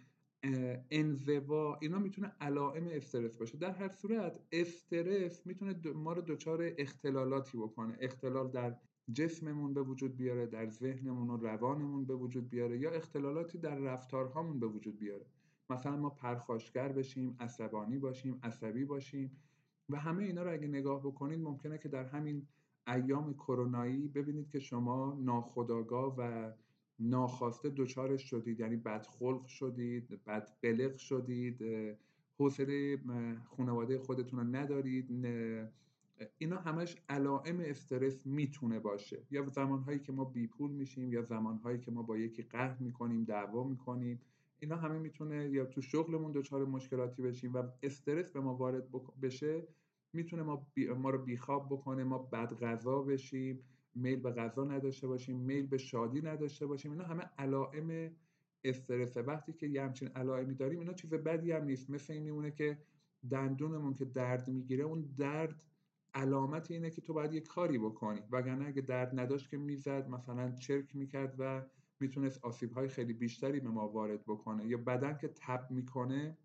انزوا 0.90 1.78
اینا 1.82 1.98
می‌تونه 1.98 2.32
علائم 2.40 2.88
استرس 2.90 3.36
باشه. 3.36 3.58
در 3.58 3.70
هر 3.70 3.88
صورت 3.88 4.40
استرس 4.52 5.46
می‌تونه 5.46 5.74
ما 5.94 6.12
رو 6.12 6.22
دچار 6.22 6.72
اختلالاتی 6.78 7.58
بکنه. 7.58 7.96
اختلال 8.00 8.50
در 8.50 8.76
جسممون 9.12 9.74
به 9.74 9.82
وجود 9.82 10.16
بیاره 10.16 10.46
در 10.46 10.68
ذهنمون 10.68 11.30
و 11.30 11.36
روانمون 11.36 12.04
به 12.04 12.14
وجود 12.14 12.50
بیاره 12.50 12.78
یا 12.78 12.90
اختلالاتی 12.90 13.58
در 13.58 13.74
رفتارهامون 13.74 14.60
به 14.60 14.66
وجود 14.66 14.98
بیاره. 14.98 15.26
مثلا 15.70 15.96
ما 15.96 16.10
پرخاشگر 16.10 16.92
بشیم 16.92 17.36
عصبانی 17.40 17.98
باشیم 17.98 18.40
عصبی 18.42 18.84
باشیم 18.84 19.36
و 19.88 19.96
همه 19.96 20.24
اینا 20.24 20.42
رو 20.42 20.52
اگه 20.52 20.66
نگاه 20.66 21.00
بکنید 21.00 21.40
ممکنه 21.40 21.78
که 21.78 21.88
در 21.88 22.04
همین 22.04 22.46
ایام 22.86 23.34
کرونایی 23.34 24.08
ببینید 24.08 24.48
که 24.48 24.58
شما 24.58 25.18
ناخداگاه 25.20 26.14
و 26.18 26.52
ناخواسته 26.98 27.70
دچارش 27.76 28.22
شدید 28.30 28.60
یعنی 28.60 28.76
بدخلق 28.76 29.46
شدید 29.46 30.20
بدقلق 30.26 30.96
شدید 30.96 31.64
حوصله 32.38 32.98
خانواده 33.44 33.98
خودتون 33.98 34.38
رو 34.38 34.46
ندارید 34.46 35.10
اینا 36.38 36.56
همش 36.56 36.96
علائم 37.08 37.60
استرس 37.60 38.26
می‌تونه 38.26 38.78
باشه. 38.78 39.22
یا 39.30 39.48
زمانهایی 39.48 39.98
که 39.98 40.12
ما 40.12 40.24
بیپول 40.24 40.70
میشیم 40.70 41.12
یا 41.12 41.22
زمانهایی 41.22 41.78
که 41.78 41.90
ما 41.90 42.02
با 42.02 42.18
یکی 42.18 42.42
قهر 42.42 42.82
می‌کنیم 42.82 43.24
دعوا 43.24 43.64
می‌کنیم 43.64 44.20
اینا 44.58 44.76
همه 44.76 44.98
می‌تونه 44.98 45.48
یا 45.48 45.64
تو 45.64 45.80
شغلمون 45.82 46.32
دچار 46.32 46.64
مشکلاتی 46.64 47.22
بشیم 47.22 47.54
و 47.54 47.62
استرس 47.82 48.30
به 48.30 48.40
ما 48.40 48.54
وارد 48.54 48.88
بشه 49.22 49.62
می‌تونه 50.12 50.42
ما, 50.42 50.66
ما 50.96 51.10
رو 51.10 51.18
بیخواب 51.24 51.66
بکنه 51.66 52.04
ما 52.04 52.18
بد 52.18 52.54
غذا 52.58 53.02
بشیم. 53.02 53.62
میل 53.94 54.20
به 54.20 54.30
غذا 54.30 54.64
نداشته 54.64 55.06
باشیم 55.06 55.36
میل 55.36 55.66
به 55.66 55.78
شادی 55.78 56.22
نداشته 56.22 56.66
باشیم. 56.66 56.92
اینا 56.92 57.04
همه 57.04 57.22
علائم 57.38 58.10
استرسه 58.64 59.22
وقتی 59.22 59.52
که 59.52 59.66
یه 59.66 59.82
همچین 59.82 60.08
علائمی 60.08 60.54
داریم 60.54 60.78
اینا 60.78 60.92
چیز 60.92 61.14
بدی 61.14 61.52
هم 61.52 61.64
نیست. 61.64 61.90
مثل 61.90 62.12
این 62.12 62.22
میمونه 62.22 62.50
که 62.50 62.78
دندونمون 63.30 63.94
که 63.94 64.04
درد 64.04 64.48
می‌گیره 64.48 64.84
اون 64.84 65.14
درد 65.18 65.62
علامت 66.14 66.70
اینه 66.70 66.90
که 66.90 67.00
تو 67.00 67.12
باید 67.12 67.32
یه 67.32 67.40
کاری 67.40 67.78
بکنی. 67.78 68.20
وگرنه 68.30 68.66
اگه 68.66 68.82
درد 68.82 69.20
نداشت 69.20 69.50
که 69.50 69.56
می‌زد 69.56 70.08
مثلا 70.08 70.50
چرک 70.50 70.96
می‌کرد 70.96 71.34
و 71.38 71.62
می‌تونست 72.00 72.44
آسیب 72.44 72.72
های 72.72 72.88
خیلی 72.88 73.12
بیشتری 73.12 73.60
به 73.60 73.68
ما 73.68 73.88
وارد 73.88 74.24
بکنه 74.24 74.66
یا 74.66 74.78
بدن 74.78 75.18
که 75.18 75.28
تب 75.28 75.70
می‌کنه 75.70 76.38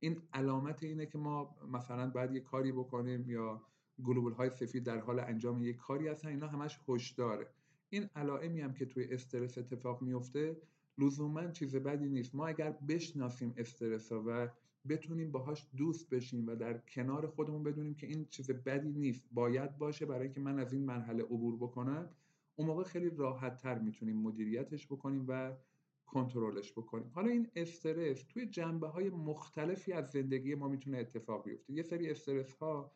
این 0.00 0.22
علامت 0.32 0.82
اینه 0.82 1.06
که 1.06 1.18
ما 1.18 1.56
مثلا 1.72 2.10
باید 2.10 2.32
یه 2.32 2.40
کاری 2.40 2.72
بکنیم 2.72 3.30
یا 3.30 3.62
گلوبول 4.04 4.32
های 4.32 4.50
سفید 4.50 4.84
در 4.84 4.98
حال 4.98 5.20
انجام 5.20 5.62
یک 5.62 5.76
کاری 5.76 6.08
هستن. 6.08 6.28
اینا 6.28 6.48
همش 6.48 6.80
هشداره. 6.88 7.46
این 7.90 8.10
علائمی 8.16 8.60
هم 8.60 8.74
که 8.74 8.86
توی 8.86 9.04
استرس 9.04 9.58
اتفاق 9.58 10.02
میفته 10.02 10.56
لزوما 10.98 11.50
چیز 11.50 11.76
بدی 11.76 12.08
نیست. 12.08 12.34
ما 12.34 12.46
اگر 12.46 12.70
بشناسیم 12.70 13.54
استرس 13.56 14.12
ها 14.12 14.24
و 14.26 14.48
بتونیم 14.88 15.30
باهاش 15.30 15.66
دوست 15.76 16.10
بشیم 16.10 16.46
و 16.46 16.54
در 16.54 16.78
کنار 16.78 17.26
خودمون 17.26 17.62
بدونیم 17.62 17.94
که 17.94 18.06
این 18.06 18.26
چیز 18.30 18.50
بدی 18.50 18.92
نیست 18.92 19.22
باید 19.32 19.78
باشه 19.78 20.06
برای 20.06 20.30
که 20.30 20.40
من 20.40 20.58
از 20.58 20.72
این 20.72 20.84
مرحله 20.84 21.22
عبور 21.22 21.56
بکنم 21.56 22.08
اون 22.56 22.68
موقع 22.68 22.82
خیلی 22.82 23.10
راحت 23.10 23.58
تر 23.58 23.78
می‌تونیم 23.78 24.16
مدیریتش 24.16 24.86
بکنیم 24.86 25.24
و 25.28 25.52
کنترلش 26.06 26.72
بکنیم. 26.72 27.10
حالا 27.14 27.28
این 27.28 27.48
استرس 27.56 28.22
توی 28.22 28.46
جنبه 28.46 28.88
های 28.88 29.10
مختلفی 29.10 29.92
از 29.92 30.10
زندگی 30.10 30.54
ما 30.54 30.68
می‌تونه 30.68 30.98
اتفاق 30.98 31.44
بیفته. 31.44 31.72
یه 31.72 31.82
سری 31.82 32.10
استرس 32.10 32.52
ها 32.52 32.92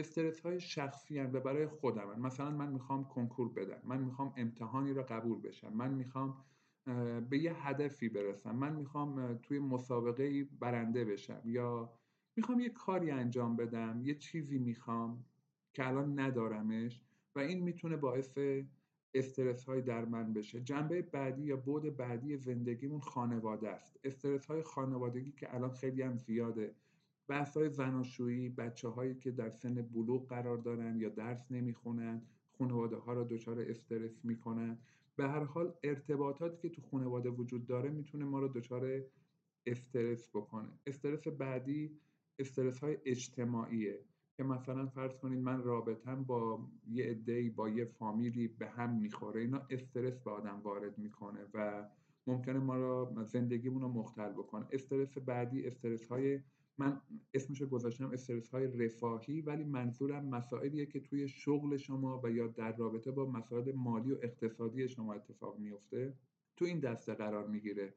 استرس 0.00 0.40
های 0.40 0.60
شخصی 0.60 1.18
هن 1.18 1.30
و 1.32 1.40
برای 1.40 1.66
خودم 1.66 2.20
مثلا 2.20 2.50
من 2.50 2.72
می‌خوام 2.72 3.04
کنکور 3.04 3.52
بدم 3.52 3.80
من 3.84 4.00
می‌خوام 4.00 4.32
امتحانی 4.36 4.92
را 4.92 5.02
قبول 5.02 5.40
بشم 5.40 5.72
من 5.72 5.94
می‌خوام 5.94 6.36
به 7.30 7.38
یه 7.38 7.66
هدفی 7.66 8.08
برسم 8.08 8.56
من 8.56 8.76
می‌خوام 8.76 9.34
توی 9.42 9.58
مسابقه 9.58 10.44
برنده 10.44 11.04
بشم 11.04 11.42
یا 11.44 11.92
می‌خوام 12.36 12.60
یه 12.60 12.68
کاری 12.68 13.10
انجام 13.10 13.56
بدم 13.56 14.00
یه 14.02 14.14
چیزی 14.14 14.58
می‌خوام 14.58 15.24
که 15.72 15.88
الان 15.88 16.20
ندارمش 16.20 17.02
و 17.34 17.38
این 17.38 17.62
می‌تونه 17.62 17.96
باعث 17.96 18.38
استرس 19.14 19.64
های 19.64 19.82
در 19.82 20.04
من 20.04 20.32
بشه. 20.32 20.60
جنبه 20.60 21.02
بعدی 21.02 21.42
یا 21.42 21.56
بود 21.56 21.96
بعدی 21.96 22.36
زندگیمون 22.36 23.00
خانواده 23.00 23.70
است. 23.70 24.00
استرس 24.04 24.46
های 24.46 24.62
خانوادگی 24.62 25.32
که 25.32 25.54
الان 25.54 25.70
خیلی 25.70 26.02
هم 26.02 26.16
زیاده. 26.16 26.74
بحث 27.30 27.56
های 27.56 27.70
زناشویی 27.70 28.48
بچه 28.48 28.88
هایی 28.88 29.14
که 29.14 29.30
در 29.30 29.50
سن 29.50 29.74
بلوغ 29.74 30.28
قرار 30.28 30.58
دارن 30.58 30.96
یا 30.96 31.08
درس 31.08 31.52
نمی‌خونن 31.52 32.22
خانواده 32.58 32.96
ها 32.96 33.12
را 33.12 33.24
دچار 33.24 33.60
استرس 33.60 34.24
می‌کنن. 34.24 34.78
به 35.16 35.28
هر 35.28 35.44
حال 35.44 35.74
ارتباطاتی 35.84 36.58
که 36.58 36.68
تو 36.68 36.82
خانواده 36.82 37.30
وجود 37.30 37.66
داره 37.66 37.90
می‌تونه 37.90 38.24
ما 38.24 38.38
رو 38.40 38.48
دچار 38.48 39.02
استرس 39.66 40.28
بکنه. 40.28 40.68
استرس 40.86 41.28
بعدی 41.28 42.00
استرس 42.38 42.78
های 42.78 42.98
اجتماعیه 43.04 44.04
که 44.36 44.42
مثلا 44.42 44.86
فرض 44.86 45.18
کنید 45.18 45.38
من 45.38 45.62
رابطم 45.62 46.24
با 46.24 46.68
یه 46.88 47.04
عده‌ای 47.04 47.50
با 47.50 47.68
یه 47.68 47.84
فامیلی 47.84 48.48
به 48.48 48.68
هم 48.68 49.00
می‌خوره 49.00 49.40
اینا 49.40 49.66
استرس 49.70 50.18
به 50.18 50.30
آدم 50.30 50.60
وارد 50.64 50.98
می‌کنه 50.98 51.40
و 51.54 51.88
ممکنه 52.26 52.58
ما 52.58 52.76
رو 52.76 53.24
زندگیمون 53.24 53.82
رو 53.82 53.88
مختل 53.88 54.32
بکنه. 54.32 54.66
استرس 54.72 55.18
بعدی 55.18 55.66
استرس 55.66 56.06
های 56.06 56.40
من 56.78 57.00
اسمشو 57.34 57.66
گذاشتم 57.66 58.10
استرس 58.10 58.48
های 58.48 58.66
رفاهی 58.66 59.40
ولی 59.40 59.64
منظورم 59.64 60.24
مسائلیه 60.24 60.86
که 60.86 61.00
توی 61.00 61.28
شغل 61.28 61.76
شما 61.76 62.20
و 62.24 62.30
یا 62.30 62.46
در 62.46 62.76
رابطه 62.76 63.10
با 63.10 63.26
مسائل 63.26 63.72
مالی 63.72 64.12
و 64.12 64.18
اقتصادی 64.22 64.88
شما 64.88 65.14
اتفاق 65.14 65.58
میفته 65.58 66.14
تو 66.56 66.64
این 66.64 66.80
دسته 66.80 67.14
قرار 67.14 67.46
می‌گیره. 67.46 67.94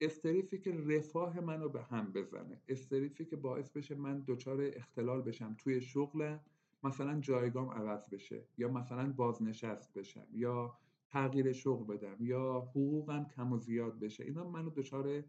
استریسی 0.00 0.58
که 0.58 0.72
رفاه 0.72 1.40
منو 1.40 1.68
به 1.68 1.82
هم 1.82 2.12
بزنه 2.12 2.60
استریسی 2.68 3.24
که 3.24 3.36
باعث 3.36 3.70
بشه 3.70 3.94
من 3.94 4.24
دچار 4.26 4.60
اختلال 4.62 5.22
بشم 5.22 5.56
توی 5.58 5.80
شغلم 5.80 6.40
مثلا 6.84 7.20
جایگام 7.20 7.70
عوض 7.70 8.08
بشه 8.08 8.42
یا 8.58 8.68
مثلا 8.68 9.12
بازنشست 9.12 9.94
بشم 9.94 10.26
یا 10.32 10.76
تغییر 11.12 11.52
شغل 11.52 11.96
بدم 11.96 12.16
یا 12.20 12.60
حقوقم 12.70 13.26
کم 13.36 13.52
و 13.52 13.58
زیاد 13.58 13.98
بشه. 13.98 14.24
اینا 14.24 14.50
منو 14.50 14.70
دچار 14.70 15.24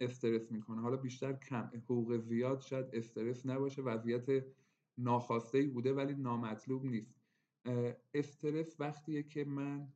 استرس 0.00 0.52
می‌کنه. 0.52 0.80
حالا 0.80 0.96
بیشتر 0.96 1.32
کم. 1.32 1.70
حقوق 1.74 2.16
زیاد 2.16 2.60
شاید 2.60 2.86
استرس 2.92 3.46
نباشه 3.46 3.82
وضعیت 3.82 4.44
ناخواسته 4.98 5.58
ای 5.58 5.66
بوده 5.66 5.92
ولی 5.92 6.14
نامطلوب 6.14 6.84
نیست. 6.84 7.20
استرس 8.14 8.80
وقتیه 8.80 9.22
که 9.22 9.44
من 9.44 9.88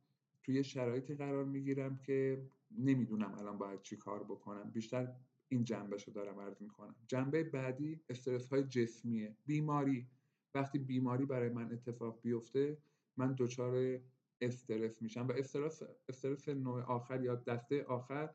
توی 0.43 0.63
شرایطی 0.63 1.15
قرار 1.15 1.45
می‌گیرم 1.45 1.97
که 1.97 2.45
نمی‌دونم 2.71 3.35
الان 3.39 3.57
باید 3.57 3.81
چی 3.81 3.97
کار 3.97 4.23
بکنم. 4.23 4.71
بیشتر 4.71 5.13
این 5.49 5.63
جنبه 5.63 5.97
رو 6.07 6.13
دارم 6.13 6.39
عرض 6.39 6.61
می‌کنم. 6.61 6.95
جنبه 7.07 7.43
بعدی 7.43 7.99
استرس 8.09 8.49
های 8.49 8.63
جسمیه. 8.63 9.35
بیماری. 9.45 10.07
وقتی 10.55 10.79
بیماری 10.79 11.25
برای 11.25 11.49
من 11.49 11.71
اتفاق 11.71 12.21
بیفته 12.21 12.77
من 13.17 13.35
دچار 13.37 13.99
استرس 14.41 15.01
میشم 15.01 15.27
و 15.27 15.31
استرس 15.31 15.83
استرس 16.09 16.49
نوع 16.49 16.81
آخر 16.81 17.23
یا 17.23 17.35
دسته 17.35 17.83
آخر 17.83 18.29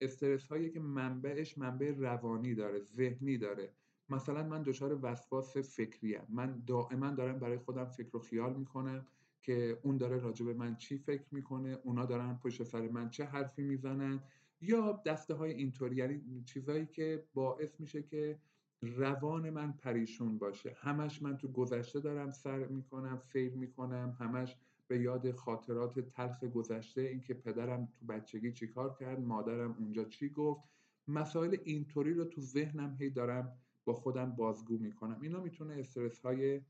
استرس 0.00 0.46
هایی 0.46 0.70
که 0.70 0.80
منبعش 0.80 1.58
منبع 1.58 1.92
روانی 1.98 2.54
داره 2.54 2.80
ذهنی 2.80 3.38
داره. 3.38 3.72
مثلا 4.08 4.42
من 4.42 4.62
دچار 4.62 4.98
وسواس 5.02 5.56
فکریم. 5.56 6.20
من 6.28 6.62
دائما 6.66 7.10
دارم 7.10 7.38
برای 7.38 7.58
خودم 7.58 7.84
فکر 7.84 8.16
و 8.16 8.20
خیال 8.20 8.54
می‌کنم 8.54 9.06
که 9.42 9.78
اون 9.82 9.96
داره 9.96 10.18
راجع 10.18 10.46
به 10.46 10.54
من 10.54 10.76
چی 10.76 10.98
فکر 10.98 11.26
می‌کنه 11.32 11.78
اونا 11.82 12.06
دارن 12.06 12.38
پشت 12.42 12.62
سر 12.62 12.88
من 12.88 13.10
چه 13.10 13.24
حرفی 13.24 13.62
می‌زنن 13.62 14.22
یا 14.60 15.02
دسته 15.06 15.34
های 15.34 15.52
اینطوری. 15.52 15.96
یعنی 15.96 16.42
چیزهایی 16.44 16.86
که 16.86 17.24
باعث 17.34 17.80
میشه 17.80 18.02
که 18.02 18.38
روان 18.82 19.50
من 19.50 19.72
پریشون 19.72 20.38
باشه. 20.38 20.76
همش 20.80 21.22
من 21.22 21.36
تو 21.36 21.48
گذشته 21.48 22.00
دارم 22.00 22.30
سر 22.30 22.66
می‌کنم 22.66 23.20
سیر 23.32 23.54
می‌کنم 23.54 24.16
همش 24.20 24.56
به 24.88 25.00
یاد 25.00 25.30
خاطرات 25.30 26.00
تلخ 26.00 26.44
گذشته 26.44 27.00
اینکه 27.00 27.34
پدرم 27.34 27.86
تو 27.86 28.06
بچگی 28.06 28.52
چیکار 28.52 28.94
کرد 28.94 29.20
مادرم 29.20 29.76
اونجا 29.78 30.04
چی 30.04 30.28
گفت. 30.28 30.64
مسائل 31.08 31.56
اینطوری 31.64 32.14
رو 32.14 32.24
تو 32.24 32.40
ذهنم 32.40 32.96
هی 33.00 33.10
دارم 33.10 33.58
با 33.84 33.94
خودم 33.94 34.32
بازگو 34.32 34.78
می‌کنم. 34.78 35.20
اینا 35.20 35.40
می‌تونه 35.40 35.74
استرس 35.74 36.20
های 36.20 36.60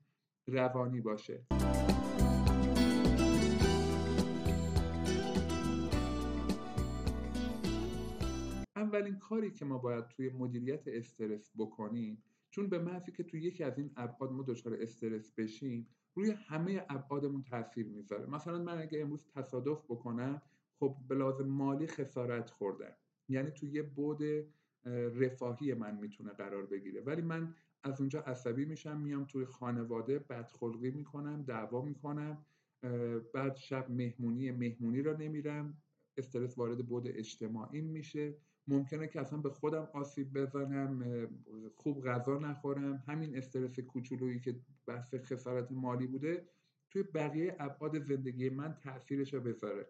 روانی 0.47 1.01
باشه. 1.01 1.47
اولین 8.77 9.19
کاری 9.19 9.51
که 9.51 9.65
ما 9.65 9.79
باید 9.79 10.09
توی 10.09 10.29
مدیریت 10.29 10.89
استرس 10.89 11.53
بکنیم 11.57 12.23
چون 12.51 12.69
به 12.69 12.79
محضی 12.79 13.13
که 13.13 13.23
توی 13.23 13.43
یکی 13.43 13.65
از 13.65 13.79
این 13.79 13.91
ابعاد 13.97 14.33
ما 14.33 14.45
دچار 14.49 14.75
استرس 14.75 15.33
بشیم 15.33 15.89
روی 16.17 16.31
همه 16.31 16.87
ابعادمون 16.89 17.43
تاثیر 17.43 17.87
می‌ذاره. 17.87 18.27
مثلا 18.27 18.59
من 18.59 18.79
اگه 18.79 19.01
امروز 19.01 19.27
تصادف 19.35 19.85
بکنم 19.85 20.43
خب 20.81 20.97
به 21.09 21.15
لازم 21.15 21.47
مالی 21.47 21.87
خسارت 21.87 22.51
خوردم 22.51 22.97
یعنی 23.29 23.51
تو 23.51 23.67
یه 23.67 23.83
بود 23.83 24.23
رفاهی 25.15 25.75
من 25.75 25.97
می‌تونه 25.97 26.31
قرار 26.31 26.67
بگیره. 26.67 27.01
ولی 27.01 27.23
من 27.23 27.55
از 27.83 28.01
اونجا 28.01 28.21
عصبی 28.21 28.65
میشم 28.65 29.01
میام 29.01 29.25
توی 29.25 29.45
خانواده 29.45 30.19
بدخلقی 30.19 30.91
می‌کنم 30.91 31.43
دعوا 31.43 31.83
می‌کنم 31.83 32.47
بعد 33.35 33.57
شب 33.57 33.91
مهمونی 33.91 34.51
مهمونی 34.51 35.03
را 35.03 35.13
نمیرم. 35.13 35.83
استرس 36.19 36.59
وارد 36.59 36.87
بود 36.87 37.07
اجتماعی 37.07 37.81
میشه. 37.81 38.37
ممکنه 38.69 39.07
که 39.07 39.21
اصلا 39.21 39.39
به 39.39 39.51
خودم 39.51 39.89
آسیب 39.93 40.39
بزنم 40.39 41.29
خوب 41.77 42.05
غذا 42.05 42.39
نخورم. 42.39 43.03
همین 43.07 43.37
استرس 43.37 43.81
کوچولویی 43.81 44.41
که 44.41 44.57
بحث 44.87 45.15
خسارت 45.15 45.73
مالی 45.73 46.07
بوده 46.07 46.49
توی 46.91 47.03
بقیه 47.03 47.57
ابعاد 47.59 47.99
زندگی 47.99 48.51
من 48.51 48.75
تاثیرش 48.75 49.35
رو 49.35 49.41
بذاره. 49.41 49.89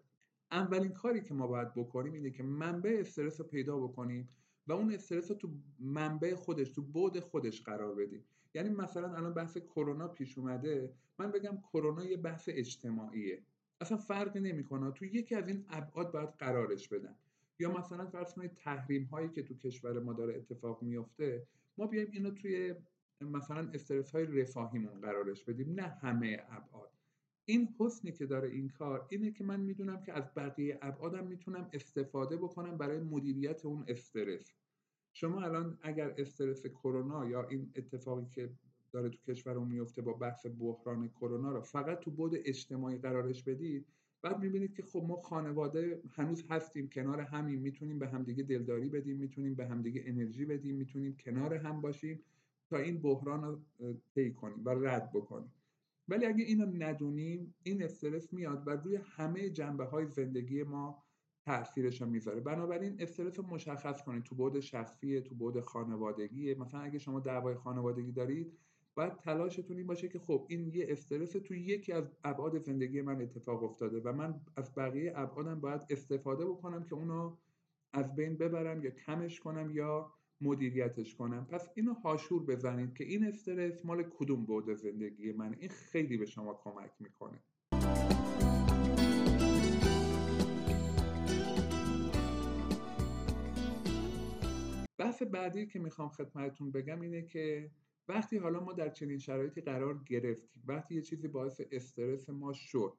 اولین 0.51 0.91
کاری 0.91 1.21
که 1.21 1.33
ما 1.33 1.47
باید 1.47 1.73
بکنیم 1.73 2.13
اینه 2.13 2.31
که 2.31 2.43
منبع 2.43 2.97
استرس 2.99 3.41
رو 3.41 3.47
پیدا 3.47 3.77
بکنیم 3.77 4.29
و 4.67 4.73
اون 4.73 4.91
استرس 4.91 5.31
رو 5.31 5.37
تو 5.37 5.49
منبع 5.79 6.35
خودش 6.35 6.69
تو 6.69 6.81
بود 6.81 7.19
خودش 7.19 7.61
قرار 7.61 7.95
بدیم. 7.95 8.23
یعنی 8.53 8.69
مثلا 8.69 9.15
الان 9.15 9.33
بحث 9.33 9.57
کرونا 9.57 10.07
پیش 10.07 10.37
اومده 10.37 10.93
من 11.19 11.31
بگم 11.31 11.57
کرونا 11.73 12.05
یه 12.05 12.17
بحث 12.17 12.49
اجتماعیه. 12.53 13.43
اصلا 13.81 13.97
فرقی 13.97 14.39
نمی‌کنه. 14.39 14.91
تو 14.91 15.05
یکی 15.05 15.35
از 15.35 15.47
این 15.47 15.65
ابعاد 15.69 16.11
باید 16.11 16.29
قرارش 16.29 16.87
بدم 16.87 17.15
یا 17.59 17.77
مثلا 17.77 18.05
فرض 18.05 18.33
کنید 18.33 18.53
تحریم 18.53 19.03
هایی 19.03 19.29
که 19.29 19.43
تو 19.43 19.57
کشور 19.57 19.99
ما 19.99 20.13
داره 20.13 20.35
اتفاق 20.35 20.83
میفته 20.83 21.47
ما 21.77 21.87
بیایم 21.87 22.07
اینو 22.11 22.31
توی 22.31 22.75
مثلا 23.21 23.69
استرس 23.73 24.11
های 24.11 24.25
رفاهیمون 24.25 25.01
قرارش 25.01 25.43
بدیم 25.43 25.73
نه 25.73 25.87
همه 25.87 26.45
ابعاد. 26.49 26.91
این 27.45 27.75
حسنی 27.79 28.11
که 28.11 28.25
داره 28.25 28.49
این 28.49 28.69
کار 28.69 29.07
اینه 29.09 29.31
که 29.31 29.43
من 29.43 29.59
می‌دونم 29.59 30.01
که 30.01 30.13
از 30.13 30.33
بقیه 30.35 30.79
ابعادم 30.81 31.27
می‌تونم 31.27 31.69
استفاده 31.73 32.37
بکنم 32.37 32.77
برای 32.77 32.99
مدیریت 32.99 33.65
اون 33.65 33.85
استرس. 33.87 34.53
شما 35.13 35.41
الان 35.41 35.77
اگر 35.81 36.13
استرس 36.17 36.65
کرونا 36.65 37.29
یا 37.29 37.47
این 37.47 37.71
اتفاقی 37.75 38.25
که 38.25 38.49
داره 38.91 39.09
تو 39.09 39.17
کشورمون 39.31 39.67
میفته 39.67 40.01
با 40.01 40.13
بحث 40.13 40.45
بحران 40.59 41.07
کرونا 41.09 41.51
رو 41.51 41.61
فقط 41.61 41.99
تو 41.99 42.11
بود 42.11 42.31
اجتماعی 42.35 42.97
قرارش 42.97 43.43
بدید 43.43 43.85
بعد 44.27 44.39
می‌بینید 44.39 44.73
که 44.73 44.83
خب 44.83 45.05
ما 45.07 45.15
خانواده 45.15 46.01
هنوز 46.11 46.43
هستیم 46.49 46.89
کنار 46.89 47.21
همیم 47.21 47.59
می‌تونیم 47.59 47.99
به 47.99 48.07
همدیگه 48.07 48.43
دلداری 48.43 48.89
بدیم 48.89 49.17
می‌تونیم 49.17 49.55
به 49.55 49.67
همدیگه 49.67 50.03
انرژی 50.05 50.45
بدیم 50.45 50.75
می‌تونیم 50.75 51.15
کنار 51.19 51.53
هم 51.53 51.81
باشیم 51.81 52.19
تا 52.69 52.77
این 52.77 53.01
بحران 53.01 53.43
رو 53.43 53.59
طی 54.15 54.33
کنیم 54.33 54.65
و 54.65 54.69
رد 54.69 55.11
بکنیم. 55.11 55.51
ولی 56.07 56.25
اگه 56.25 56.43
اینو 56.43 56.65
ندونیم 56.65 57.53
این 57.63 57.83
استرس 57.83 58.33
میاد 58.33 58.67
و 58.67 58.69
روی 58.69 58.95
همه 58.95 59.49
جنبه 59.49 59.85
های 59.85 60.07
زندگی 60.07 60.63
ما 60.63 61.03
تاثیرش 61.45 62.01
رو 62.01 62.07
می‌ذاره. 62.07 62.39
بنابراین 62.41 62.95
استرس 62.99 63.39
رو 63.39 63.45
مشخص 63.45 64.01
کنید. 64.01 64.23
تو 64.23 64.35
بود 64.35 64.59
شخصی 64.59 65.21
تو 65.21 65.35
بود 65.35 65.59
خانوادگی. 65.59 66.53
مثلا 66.53 66.79
اگه 66.79 66.99
شما 66.99 67.19
دعوای 67.19 67.55
خانوادگی 67.55 68.11
دارید 68.11 68.57
باید 68.97 69.17
تلاشتون 69.17 69.77
این 69.77 69.87
باشه 69.87 70.07
که 70.07 70.19
خب 70.19 70.45
این 70.49 70.67
یه 70.73 70.85
استرس 70.89 71.31
تو 71.31 71.55
یکی 71.55 71.91
از 71.93 72.11
ابعاد 72.23 72.57
زندگی 72.57 73.01
من 73.01 73.21
اتفاق 73.21 73.63
افتاده 73.63 73.99
و 73.99 74.13
من 74.13 74.41
از 74.55 74.75
بقیه 74.75 75.13
ابعادم 75.15 75.59
باید 75.59 75.81
استفاده 75.89 76.45
بکنم 76.45 76.83
که 76.83 76.95
اونو 76.95 77.37
از 77.93 78.15
بین 78.15 78.37
ببرم 78.37 78.83
یا 78.83 78.91
کمش 78.91 79.39
کنم 79.39 79.71
یا 79.71 80.13
مدیریتش 80.41 81.15
کنم. 81.15 81.45
پس 81.45 81.69
اینو 81.75 81.93
هاشور 81.93 82.45
بزنید 82.45 82.93
که 82.93 83.03
این 83.03 83.27
استرس 83.27 83.85
مال 83.85 84.03
کدوم 84.03 84.45
بعد 84.45 84.73
زندگی 84.73 85.31
من 85.31 85.55
این 85.59 85.69
خیلی 85.69 86.17
به 86.17 86.25
شما 86.25 86.53
کمک 86.53 86.91
می‌کنه. 86.99 87.39
بحث 94.97 95.23
بعدی 95.23 95.65
که 95.67 95.79
می‌خوام 95.79 96.09
خدمتتون 96.09 96.71
بگم 96.71 97.01
اینه 97.01 97.21
که 97.21 97.71
وقتی 98.09 98.37
حالا 98.37 98.59
ما 98.59 98.73
در 98.73 98.89
چنین 98.89 99.17
شرایطی 99.17 99.61
قرار 99.61 100.03
گرفتیم 100.05 100.63
وقتی 100.67 100.95
یه 100.95 101.01
چیزی 101.01 101.27
باعث 101.27 101.61
استرس 101.71 102.29
ما 102.29 102.53
شد 102.53 102.93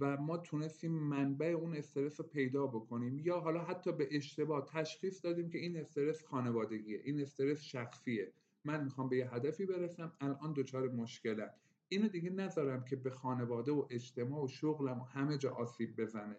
و 0.00 0.16
ما 0.16 0.36
تونستیم 0.36 0.92
منبع 0.92 1.46
اون 1.46 1.74
استرس 1.74 2.20
رو 2.20 2.26
پیدا 2.26 2.66
بکنیم 2.66 3.18
یا 3.18 3.40
حالا 3.40 3.64
حتی 3.64 3.92
به 3.92 4.08
اشتباه 4.10 4.66
تشخیص 4.66 5.24
دادیم 5.24 5.50
که 5.50 5.58
این 5.58 5.76
استرس 5.76 6.24
خانوادگیه 6.24 7.00
این 7.04 7.20
استرس 7.20 7.62
شخصیه. 7.62 8.32
من 8.64 8.84
می‌خوام 8.84 9.08
به 9.08 9.16
یه 9.16 9.34
هدفی 9.34 9.66
برسم 9.66 10.12
الان 10.20 10.52
دچار 10.52 10.88
مشکلم. 10.88 11.50
اینو 11.88 12.08
دیگه 12.08 12.30
نذارم 12.30 12.84
که 12.84 12.96
به 12.96 13.10
خانواده 13.10 13.72
و 13.72 13.86
اجتماع 13.90 14.44
و 14.44 14.48
شغلم 14.48 15.00
و 15.00 15.04
همه 15.04 15.38
جا 15.38 15.50
آسیب 15.50 16.00
بزنه. 16.00 16.36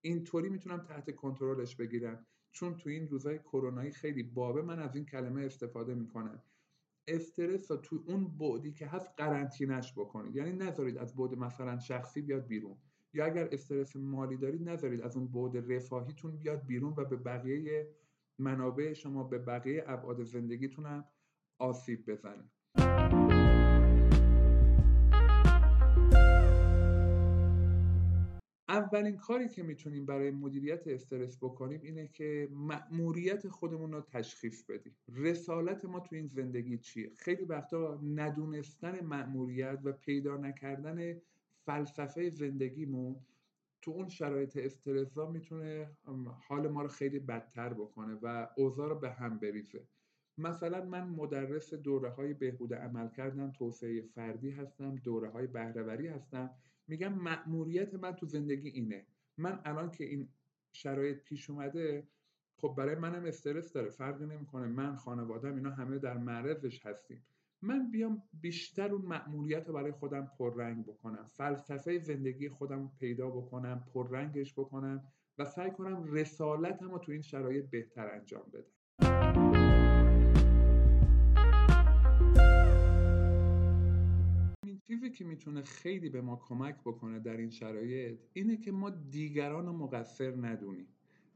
اینطوری 0.00 0.48
می‌تونم 0.48 0.78
تحت 0.78 1.16
کنترلش 1.16 1.76
بگیرم. 1.76 2.26
چون 2.52 2.76
تو 2.76 2.90
این 2.90 3.08
روزهای 3.08 3.38
کرونایی 3.38 3.90
خیلی 3.90 4.22
بابه 4.22 4.62
من 4.62 4.78
از 4.78 4.96
این 4.96 5.04
کلمه 5.04 5.42
استفاده 5.42 5.94
می‌کنم 5.94 6.42
استرس 7.08 7.70
رو 7.70 7.76
تو 7.76 8.04
اون 8.06 8.38
بعدی 8.38 8.72
که 8.72 8.86
هست 8.86 9.10
قرنطینش 9.16 9.92
بکنید. 9.92 10.36
یعنی 10.36 10.52
نذارید 10.52 10.98
از 10.98 11.16
بعد 11.16 11.34
مثلا 11.34 11.78
شخصی 11.78 12.22
بیاد 12.22 12.46
بیرون. 12.46 12.76
یا 13.14 13.24
اگر 13.24 13.48
استرس 13.52 13.96
مالی 13.96 14.36
دارید 14.36 14.68
نذارید 14.68 15.00
از 15.00 15.16
اون 15.16 15.28
بعد 15.28 15.72
رفاهیتون 15.72 16.36
بیاد 16.36 16.66
بیرون 16.66 16.94
و 16.96 17.04
به 17.04 17.16
بقیه 17.16 17.88
منابع 18.38 18.92
شما 18.92 19.24
به 19.24 19.38
بقیه 19.38 19.84
ابعاد 19.86 20.24
زندگیتون 20.24 21.04
آسیب 21.58 22.10
بزنه. 22.10 22.44
اولین 28.68 29.16
کاری 29.16 29.48
که 29.48 29.62
می‌تونیم 29.62 30.06
برای 30.06 30.30
مدیریت 30.30 30.88
استرس 30.88 31.36
بکنیم 31.36 31.80
اینه 31.82 32.08
که 32.08 32.48
مأموریت 32.50 33.48
خودمون 33.48 33.92
رو 33.92 34.00
تشخیص 34.00 34.62
بدیم. 34.62 34.96
رسالت 35.08 35.84
ما 35.84 36.00
تو 36.00 36.16
این 36.16 36.26
زندگی 36.26 36.78
چیه؟ 36.78 37.10
خیلی 37.16 37.44
وقتا 37.44 38.00
ندونستن 38.02 39.00
مأموریت 39.04 39.78
و 39.84 39.92
پیدا 39.92 40.36
نکردن 40.36 41.20
فلسفه 41.66 42.30
زندگیمون 42.30 43.16
تو 43.82 43.90
اون 43.90 44.08
شرایط 44.08 44.56
استرسا 44.56 45.30
می‌تونه 45.30 45.90
حال 46.48 46.68
ما 46.68 46.82
رو 46.82 46.88
خیلی 46.88 47.18
بدتر 47.18 47.74
بکنه 47.74 48.18
و 48.22 48.48
اوضاع 48.56 48.88
رو 48.88 48.98
به 48.98 49.10
هم 49.10 49.38
بریزه. 49.38 49.86
مثلا 50.38 50.84
من 50.84 51.08
مدرس 51.08 51.74
دوره 51.74 52.10
های 52.10 52.34
بهبود 52.34 52.74
عمل 52.74 53.08
کردم 53.08 53.50
توسعه 53.50 54.02
فردی 54.02 54.50
هستم 54.50 54.96
دوره 54.96 55.30
های 55.30 55.46
بهرهوری 55.46 56.06
هستم. 56.06 56.50
میگم 56.88 57.14
مأموریت 57.14 57.94
من 57.94 58.12
تو 58.12 58.26
زندگی 58.26 58.68
اینه. 58.68 59.06
من 59.36 59.60
الان 59.64 59.90
که 59.90 60.04
این 60.04 60.28
شرایط 60.72 61.22
پیش 61.22 61.50
اومده 61.50 62.08
خب 62.56 62.74
برای 62.78 62.94
منم 62.94 63.24
استرس 63.24 63.72
داره 63.72 63.90
فرقی 63.90 64.26
نمی‌کنه. 64.26 64.66
من 64.66 64.96
خانوادم 64.96 65.54
اینا 65.54 65.70
همه 65.70 65.98
در 65.98 66.18
معرضش 66.18 66.86
هستیم. 66.86 67.22
من 67.62 67.90
بیام 67.90 68.22
بیشتر 68.40 68.92
اون 68.92 69.02
مأموریت 69.02 69.66
رو 69.68 69.74
برای 69.74 69.92
خودم 69.92 70.30
پررنگ 70.38 70.86
بکنم. 70.86 71.26
فلسفه 71.26 71.98
زندگی 71.98 72.48
خودم 72.48 72.90
پیدا 73.00 73.30
بکنم 73.30 73.84
پررنگش 73.94 74.52
بکنم 74.52 75.04
و 75.38 75.44
سعی 75.44 75.70
کنم 75.70 76.04
رسالتم 76.12 76.90
رو 76.90 76.98
تو 76.98 77.12
این 77.12 77.22
شرایط 77.22 77.70
بهتر 77.70 78.10
انجام 78.14 78.42
بدم. 78.52 79.47
چیزی 85.08 85.18
که 85.18 85.24
می‌تونه 85.24 85.62
خیلی 85.62 86.08
به 86.08 86.20
ما 86.20 86.36
کمک 86.36 86.76
بکنه 86.84 87.18
در 87.18 87.36
این 87.36 87.50
شرایط 87.50 88.18
اینه 88.32 88.56
که 88.56 88.72
ما 88.72 88.90
دیگران 88.90 89.66
رو 89.66 89.72
مقصر 89.72 90.34
ندونیم. 90.36 90.86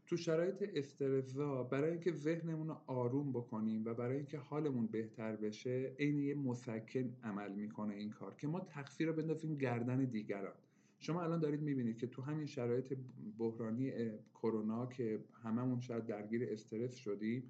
تو 0.06 0.16
شرایط 0.16 0.70
استرزا 0.74 1.62
برای 1.62 1.90
اینکه 1.90 2.12
ذهنمون 2.12 2.68
رو 2.68 2.76
آروم 2.86 3.32
بکنیم 3.32 3.84
و 3.84 3.94
برای 3.94 4.16
اینکه 4.16 4.38
حالمون 4.38 4.86
بهتر 4.86 5.36
بشه 5.36 5.92
عین 5.98 6.18
یه 6.18 6.34
مسکن 6.34 7.16
عمل 7.24 7.52
می‌کنه 7.52 7.94
این 7.94 8.10
کار 8.10 8.34
که 8.34 8.46
ما 8.46 8.60
تقصیر 8.60 9.08
رو 9.08 9.12
بندازیم 9.12 9.54
گردن 9.54 10.04
دیگران. 10.04 10.54
شما 10.98 11.22
الان 11.22 11.40
دارید 11.40 11.62
می‌بینید 11.62 11.98
که 11.98 12.06
تو 12.06 12.22
همین 12.22 12.46
شرایط 12.46 12.98
بحرانی 13.38 13.92
کرونا 14.34 14.86
که 14.86 15.24
هممون 15.42 15.80
شاید 15.80 16.06
درگیر 16.06 16.48
استرس 16.50 16.94
شدیم 16.94 17.42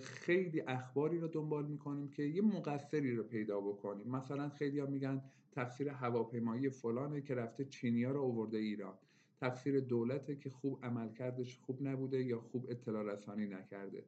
خیلی 0.00 0.60
اخباری 0.60 1.18
رو 1.18 1.28
دنبال 1.28 1.66
می‌کنیم 1.66 2.10
که 2.10 2.22
یه 2.22 2.42
مقصری 2.42 3.16
رو 3.16 3.22
پیدا 3.22 3.60
بکنیم. 3.60 4.08
مثلا 4.08 4.48
خیلی 4.48 4.80
میگن 4.80 5.22
تقصیر 5.52 5.88
هواپیمایی 5.88 6.70
فلانه 6.70 7.20
که 7.20 7.34
رفته 7.34 7.64
چینیا 7.64 8.12
رو 8.12 8.22
آورده 8.22 8.58
ایران. 8.58 8.94
تقصیر 9.40 9.80
دولته 9.80 10.36
که 10.36 10.50
خوب 10.50 10.78
عملکردش 10.82 11.58
خوب 11.58 11.82
نبوده 11.82 12.24
یا 12.24 12.40
خوب 12.40 12.66
اطلاع 12.70 13.02
رسانی 13.02 13.46
نکرده. 13.46 14.04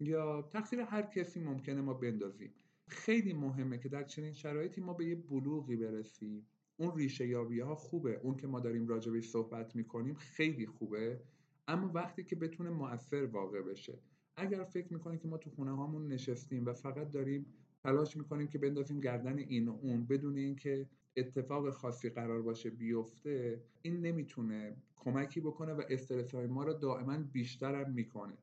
یا 0.00 0.42
تقصیر 0.42 0.80
هر 0.80 1.02
کسی 1.02 1.40
ممکنه 1.40 1.80
ما 1.80 1.94
بندازیم. 1.94 2.54
خیلی 2.88 3.32
مهمه 3.32 3.78
که 3.78 3.88
در 3.88 4.02
چنین 4.02 4.32
شرایطی 4.32 4.80
ما 4.80 4.94
به 4.94 5.06
یه 5.06 5.14
بلوغی 5.14 5.76
برسیم. 5.76 6.46
اون 6.76 6.96
ریشه 6.96 7.26
یابی 7.26 7.60
ها 7.60 7.74
خوبه. 7.74 8.20
اون 8.22 8.36
که 8.36 8.46
ما 8.46 8.60
داریم 8.60 8.88
راجبش 8.88 9.28
صحبت 9.28 9.76
می‌کنیم 9.76 10.14
خیلی 10.14 10.66
خوبه. 10.66 11.20
اما 11.68 11.92
وقتی 11.94 12.24
که 12.24 12.36
بتونه 12.36 12.70
مؤثر 12.70 13.24
واقع 13.24 13.62
بشه. 13.62 13.98
اگر 14.36 14.64
فکر 14.64 14.92
می‌کنیم 14.92 15.18
که 15.18 15.28
ما 15.28 15.38
تو 15.38 15.50
خونه 15.50 15.76
هامون 15.76 16.08
نشستیم 16.08 16.66
و 16.66 16.72
فقط 16.72 17.10
داریم 17.10 17.46
تلاش 17.82 18.16
می‌کنیم 18.16 18.48
که 18.48 18.58
بندازیم 18.58 19.00
گردن 19.00 19.38
این 19.38 19.68
و 19.68 19.78
اون 19.82 20.06
بدون 20.06 20.36
اینکه 20.36 20.88
اتفاق 21.16 21.70
خاصی 21.70 22.10
قرار 22.10 22.42
باشه 22.42 22.70
بیفته 22.70 23.62
این 23.82 24.00
نمی‌تونه 24.00 24.76
کمکی 24.96 25.40
بکنه 25.40 25.72
و 25.72 25.82
استرس 25.88 26.34
های 26.34 26.46
ما 26.46 26.64
رو 26.64 26.72
دائما 26.72 27.18
بیشتر 27.18 27.84
هم 27.84 27.92
می‌کنه. 27.92 28.38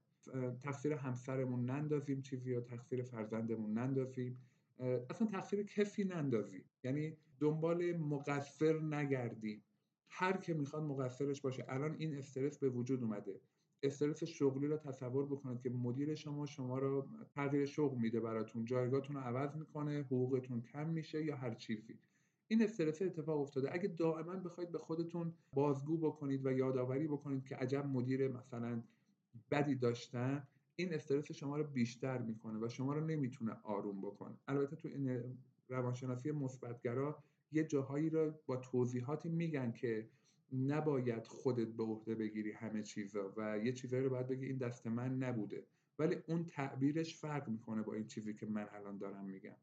تقصیر 0.61 0.93
همسرمون 0.93 1.65
نندازیم 1.65 2.21
چیزی 2.21 2.51
یا 2.51 2.61
تقصیر 2.61 3.03
فرزندمون 3.03 3.73
نندازیم. 3.73 4.37
اصلا 5.09 5.27
تقصیر 5.27 5.63
کسی 5.63 6.03
نندازیم. 6.03 6.63
یعنی 6.83 7.17
دنبال 7.39 7.97
مقصر 7.97 8.79
نگردیم. 8.79 9.63
هر 10.09 10.37
که 10.37 10.53
می‌خواد 10.53 10.83
مقصرش 10.83 11.41
باشه. 11.41 11.65
الان 11.67 11.95
این 11.99 12.17
استرس 12.17 12.57
به 12.57 12.69
وجود 12.69 13.03
اومده. 13.03 13.39
استرس 13.83 14.23
شغلی 14.23 14.67
رو 14.67 14.77
تصور 14.77 15.25
بکنید 15.25 15.61
که 15.61 15.69
مدیر 15.69 16.15
شما 16.15 16.45
شما 16.45 16.79
رو 16.79 17.07
تغییر 17.35 17.65
شغل 17.65 17.97
میده 17.97 18.19
براتون 18.19 18.65
جایگاهتون 18.65 19.15
رو 19.15 19.21
عوض 19.21 19.55
می‌کنه 19.55 19.99
حقوقتون 19.99 20.61
کم 20.61 20.89
میشه 20.89 21.25
یا 21.25 21.35
هر 21.35 21.53
چیزی 21.53 21.99
این 22.47 22.61
استرس 22.61 23.01
اتفاق 23.01 23.39
افتاده. 23.39 23.73
اگه 23.73 23.87
دائما 23.87 24.35
بخواید 24.35 24.71
به 24.71 24.77
خودتون 24.77 25.33
بازگو 25.53 25.97
بکنید 25.97 26.45
و 26.45 26.51
یادآوری 26.51 27.07
بکنید 27.07 27.45
که 27.45 27.55
عجب 27.55 27.85
مدیر 27.85 28.27
مثلا 28.27 28.83
بدی 29.51 29.75
داشتن 29.75 30.47
این 30.75 30.93
استرس 30.93 31.31
شما 31.31 31.57
رو 31.57 31.63
بیشتر 31.63 32.17
می‌کنه 32.17 32.65
و 32.65 32.69
شما 32.69 32.93
رو 32.93 33.05
نمی‌تونه 33.05 33.57
آروم 33.63 34.01
بکنه. 34.01 34.35
البته 34.47 34.75
تو 34.75 34.87
این 34.87 35.37
روانشناسی 35.69 36.31
مثبتگرا 36.31 37.23
یه 37.51 37.63
جاهایی 37.63 38.09
رو 38.09 38.33
با 38.45 38.57
توضیحاتی 38.57 39.29
میگن 39.29 39.71
که 39.71 40.09
نباید 40.53 41.25
خودت 41.27 41.67
به 41.67 41.83
عهده 41.83 42.15
بگیری 42.15 42.51
همه 42.51 42.83
چیزا 42.83 43.33
و 43.37 43.59
یه 43.59 43.71
چیزایی 43.71 44.03
رو 44.03 44.09
باید 44.09 44.27
بگی 44.27 44.45
این 44.45 44.57
دست 44.57 44.87
من 44.87 45.17
نبوده. 45.17 45.63
ولی 45.99 46.17
اون 46.27 46.45
تعبیرش 46.45 47.15
فرق 47.15 47.49
می‌کنه 47.49 47.81
با 47.81 47.93
این 47.93 48.07
چیزی 48.07 48.33
که 48.33 48.45
من 48.45 48.67
الان 48.71 48.97
دارم 48.97 49.25
میگم. 49.25 49.55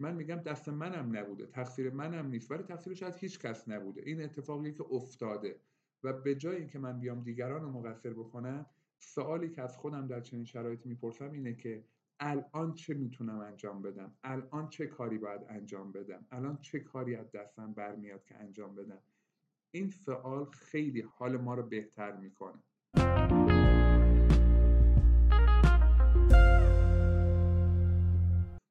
من 0.00 0.14
میگم 0.14 0.36
دست 0.36 0.68
منم 0.68 1.16
نبوده 1.16 1.46
تقصیر 1.46 1.90
منم 1.90 2.26
نیست 2.26 2.50
ولی 2.50 2.62
تقصیر 2.62 2.94
شاید 2.94 3.14
هیچ 3.14 3.38
کس 3.38 3.68
نبوده. 3.68 4.02
این 4.06 4.22
اتفاقی 4.22 4.72
که 4.72 4.84
افتاده 4.90 5.60
و 6.04 6.12
به 6.12 6.34
جای 6.34 6.56
اینکه 6.56 6.78
من 6.78 7.00
بیام 7.00 7.22
دیگران 7.22 7.62
رو 7.62 7.70
مقصر 7.70 8.10
بکنم 8.10 8.66
سوالی 8.98 9.50
که 9.50 9.62
از 9.62 9.76
خودم 9.76 10.06
در 10.06 10.20
چنین 10.20 10.44
شرایطی 10.44 10.88
می‌پرسم 10.88 11.32
اینه 11.32 11.54
که 11.54 11.84
الان 12.20 12.74
چه 12.74 12.94
می‌تونم 12.94 13.38
انجام 13.38 13.82
بدم؟ 13.82 14.14
الان 14.22 14.68
چه 14.68 14.86
کاری 14.86 15.18
باید 15.18 15.40
انجام 15.48 15.92
بدم؟ 15.92 16.26
الان 16.30 16.58
چه 16.60 16.80
کاری 16.80 17.16
از 17.16 17.32
دستم 17.32 17.72
برمیاد 17.72 18.24
که 18.24 18.36
انجام 18.36 18.74
بدم؟ 18.74 19.02
این 19.70 19.90
سوال 19.90 20.44
خیلی 20.44 21.00
حال 21.00 21.36
ما 21.36 21.54
رو 21.54 21.62
بهتر 21.62 22.16
می‌کنه. 22.16 22.62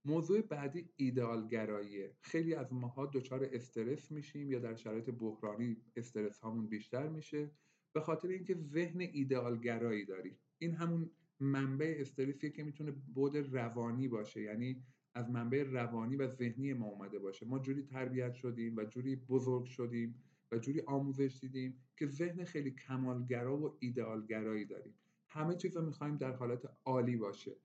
موضوع 0.05 0.41
بعدی 0.41 0.89
ایدئال 0.95 1.47
گراییه 1.47 2.15
خیلی 2.21 2.53
از 2.55 2.73
ماها 2.73 3.05
دچار 3.05 3.49
استرس 3.51 4.11
میشیم 4.11 4.51
یا 4.51 4.59
در 4.59 4.75
شرایط 4.75 5.09
بحرانی 5.09 5.77
استرس 5.95 6.39
هامون 6.39 6.67
بیشتر 6.67 7.07
میشه. 7.07 7.51
به 7.93 8.01
خاطر 8.01 8.27
اینکه 8.27 8.55
ذهن 8.55 9.01
ایدئال 9.01 9.59
گرایی 9.59 10.05
داریم 10.05 10.37
این 10.57 10.73
همون 10.73 11.09
منبع 11.39 11.95
استرسیه 11.99 12.49
که 12.49 12.63
می‌تونه 12.63 12.91
بود 12.91 13.37
روانی 13.37 14.07
باشه. 14.07 14.41
یعنی 14.41 14.83
از 15.13 15.29
منبع 15.29 15.63
روانی 15.63 16.15
و 16.15 16.27
ذهنی 16.27 16.73
ما 16.73 16.85
اومده 16.85 17.19
باشه. 17.19 17.45
ما 17.45 17.59
جوری 17.59 17.83
تربیت 17.83 18.33
شدیم 18.33 18.77
و 18.77 18.83
جوری 18.83 19.15
بزرگ 19.15 19.65
شدیم 19.65 20.15
و 20.51 20.57
جوری 20.57 20.81
آموزش 20.81 21.37
دیدیم 21.41 21.83
که 21.97 22.07
ذهن 22.07 22.43
خیلی 22.43 22.71
کمالگرا 22.71 23.57
و 23.57 23.77
ایدئالگرایی 23.79 24.65
داریم. 24.65 24.93
همه 25.27 25.55
چیز 25.55 25.77
رو 25.77 25.85
می‌خوایم 25.85 26.17
در 26.17 26.31
حالت 26.31 26.69
عالی 26.85 27.15
باشه. 27.15 27.55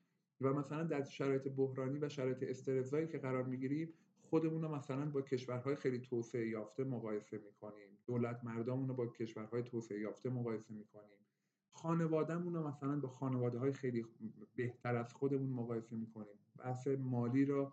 و 0.40 0.52
مثلا 0.52 0.84
در 0.84 1.02
شرایط 1.02 1.48
بحرانی 1.48 1.98
و 1.98 2.08
شرایط 2.08 2.42
استرزایی 2.42 3.06
که 3.06 3.18
قرار 3.18 3.44
می‌گیریم 3.44 3.92
خودمون 4.22 4.62
رو 4.62 4.74
مثلا 4.74 5.10
با 5.10 5.22
کشورهای 5.22 5.76
خیلی 5.76 5.98
توسعه 5.98 6.48
یافته 6.48 6.84
مقایسه 6.84 7.38
می‌کنیم. 7.38 7.88
دولت 8.06 8.44
مردمون 8.44 8.88
رو 8.88 8.94
با 8.94 9.06
کشورهای 9.06 9.62
توسعه 9.62 10.00
یافته 10.00 10.30
مقایسه 10.30 10.74
می‌کنیم. 10.74 11.18
خانوادهمون 11.70 12.54
رو 12.54 12.68
مثلا 12.68 13.00
با 13.00 13.08
خانواده 13.08 13.58
های 13.58 13.72
خیلی 13.72 14.06
بهتر 14.56 14.96
از 14.96 15.14
خودمون 15.14 15.50
مقایسه 15.50 15.96
می‌کنیم. 15.96 16.38
بحث 16.58 16.86
مالی 16.86 17.44
رو 17.44 17.72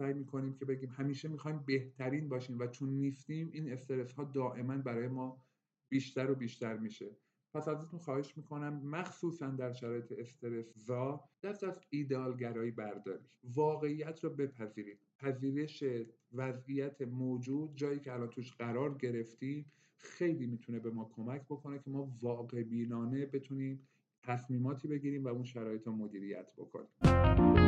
سعی 0.00 0.14
می‌کنیم 0.14 0.54
که 0.54 0.64
بگیم 0.64 0.90
همیشه 0.90 1.28
می‌خوایم 1.28 1.64
بهترین 1.66 2.28
باشیم 2.28 2.58
و 2.58 2.66
چون 2.66 2.88
نیستیم 2.88 3.50
این 3.52 3.72
استرس 3.72 4.12
ها 4.12 4.24
دائما 4.24 4.76
برای 4.76 5.08
ما 5.08 5.42
بیشتر 5.88 6.30
و 6.30 6.34
بیشتر 6.34 6.76
میشه. 6.76 7.16
پس 7.54 7.68
ازتون 7.68 8.00
خواهش 8.00 8.36
می‌کنم 8.36 8.86
مخصوصا 8.86 9.46
در 9.46 9.72
شرایط 9.72 10.12
استرس 10.18 10.72
زا 10.76 11.20
دست 11.42 11.64
از 11.64 11.80
ایدالگرایی 11.90 12.70
بردارید. 12.70 13.30
واقعیت 13.44 14.24
رو 14.24 14.30
بپذیرید. 14.30 14.98
پذیرش 15.18 15.84
وضعیت 16.32 17.02
موجود 17.02 17.76
جایی 17.76 18.00
که 18.00 18.12
الان 18.12 18.28
توش 18.28 18.52
قرار 18.52 18.94
گرفتیم 18.98 19.72
خیلی 19.96 20.46
می‌تونه 20.46 20.78
به 20.78 20.90
ما 20.90 21.10
کمک 21.12 21.44
بکنه 21.44 21.78
که 21.78 21.90
ما 21.90 22.12
واقع 22.22 22.62
بینانه 22.62 23.26
بتونیم 23.26 23.88
تصمیماتی 24.22 24.88
بگیریم 24.88 25.24
و 25.24 25.28
اون 25.28 25.44
شرایط 25.44 25.86
رو 25.86 25.92
مدیریت 25.92 26.52
بکنیم. 26.56 27.59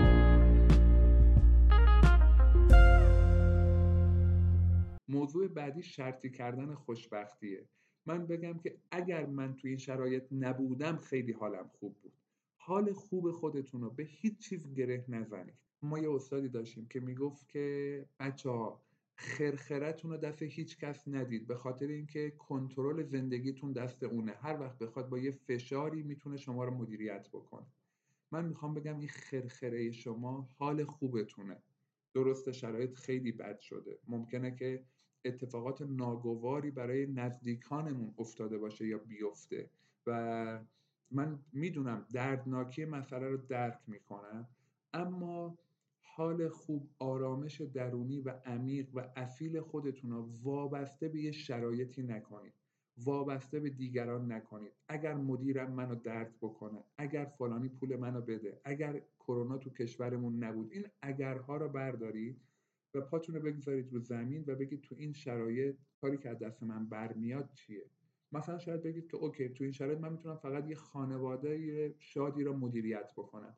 موضوع 5.13 5.49
بعدی 5.49 5.83
شرطی 5.83 6.31
کردن 6.31 6.75
خوشبختیه. 6.75 7.65
من 8.07 8.27
بگم 8.27 8.59
که 8.59 8.79
اگر 8.91 9.27
من 9.27 9.57
توی 9.57 9.71
این 9.71 9.79
شرایط 9.79 10.25
نبودم 10.33 10.97
خیلی 10.97 11.33
حالم 11.33 11.69
خوب 11.69 11.97
بود. 12.03 12.13
حال 12.57 12.93
خوب 12.93 13.31
خودتون 13.31 13.81
رو 13.81 13.91
به 13.91 14.03
هیچ 14.03 14.39
چیز 14.39 14.75
گره 14.75 15.05
نزنید. 15.09 15.55
ما 15.83 15.99
یه 15.99 16.11
استادی 16.11 16.49
داشتیم 16.49 16.87
که 16.87 17.01
می‌گفت 17.01 17.49
که 17.49 18.07
بچه 18.21 18.51
ها 18.51 18.83
خرخرتون 19.17 20.11
رو 20.11 20.17
دست 20.17 20.43
هیچ 20.43 20.79
کس 20.79 21.09
ندید 21.09 21.47
به 21.47 21.55
خاطر 21.55 21.87
اینکه 21.87 22.31
کنترل 22.31 23.03
زندگیتون 23.03 23.73
دست 23.73 24.03
اونه. 24.03 24.33
هر 24.33 24.61
وقت 24.61 24.79
بخواد 24.79 25.09
با 25.09 25.19
یه 25.19 25.31
فشاری 25.31 26.03
می‌تونه 26.03 26.37
شما 26.37 26.65
رو 26.65 26.75
مدیریت 26.75 27.29
بکنه. 27.29 27.67
من 28.31 28.45
می‌خوام 28.45 28.75
بگم 28.75 28.99
این 28.99 29.09
خرخره 29.09 29.91
شما 29.91 30.49
حال 30.59 30.85
خوبتونه. 30.85 31.63
درست 32.15 32.53
شرایط 32.53 32.95
خیلی 32.95 33.33
بد 33.33 33.61
شده. 33.61 33.99
ممکنه 34.09 34.55
که 34.55 34.85
اتفاقات 35.25 35.83
ناگواری 35.83 36.71
برای 36.71 37.07
نزدیکانمون 37.07 38.15
افتاده 38.19 38.59
باشه 38.59 38.87
یا 38.87 38.99
بیفته. 38.99 39.71
و 40.07 40.61
من 41.11 41.39
می‌دونم 41.53 42.07
دردناکی 42.13 42.85
مسئله 42.85 43.29
رو 43.29 43.37
درک 43.37 43.79
می‌کنم 43.87 44.49
اما 44.93 45.59
حال 46.01 46.49
خوب 46.49 46.91
آرامش 46.99 47.61
درونی 47.61 48.21
و 48.21 48.31
عمیق 48.31 48.89
و 48.95 49.09
اصیل 49.17 49.61
خودتون 49.61 50.11
رو 50.11 50.29
وابسته 50.43 51.09
به 51.09 51.19
یه 51.21 51.33
شرایطی 51.33 52.03
نکنید. 52.03 52.53
وابسته 52.97 53.61
به 53.61 53.71
دیگران 53.71 54.33
نکنید. 54.33 54.73
اگر 54.89 55.15
مدیرم 55.15 55.73
منو 55.73 55.95
درد 55.95 56.35
بکنه 56.41 56.85
اگر 56.99 57.25
فلانی 57.25 57.69
پول 57.69 57.97
منو 57.97 58.21
بده 58.21 58.61
اگر 58.65 59.03
کرونا 59.19 59.59
تو 59.59 59.71
کشورمون 59.71 60.45
نبود 60.45 60.73
این 60.73 60.87
اگرها 61.03 61.57
رو 61.57 61.69
بردارید 61.69 62.41
و 62.95 63.01
پاتون 63.01 63.35
رو 63.35 63.41
بگذارید 63.43 63.93
رو 63.93 64.01
زمین 64.01 64.45
و 64.47 64.55
بگید 64.55 64.81
تو 64.81 64.95
این 64.99 65.13
شرایط 65.13 65.77
کاری 66.01 66.19
که 66.19 66.29
از 66.29 66.39
دست 66.39 66.63
من 66.63 66.87
برمیاد 66.87 67.51
چیه؟ 67.53 67.85
مثلا 68.33 68.59
شاید 68.59 68.83
بگید 68.83 69.11
که 69.11 69.17
اوکی 69.17 69.49
تو 69.49 69.65
این 69.65 69.73
شرایط 69.73 69.99
من 69.99 70.13
می‌تونم 70.13 70.37
فقط 70.37 70.69
یه 70.69 70.75
خانواده 70.75 71.95
شادی 71.99 72.45
رو 72.45 72.57
مدیریت 72.57 73.13
بکنم. 73.17 73.57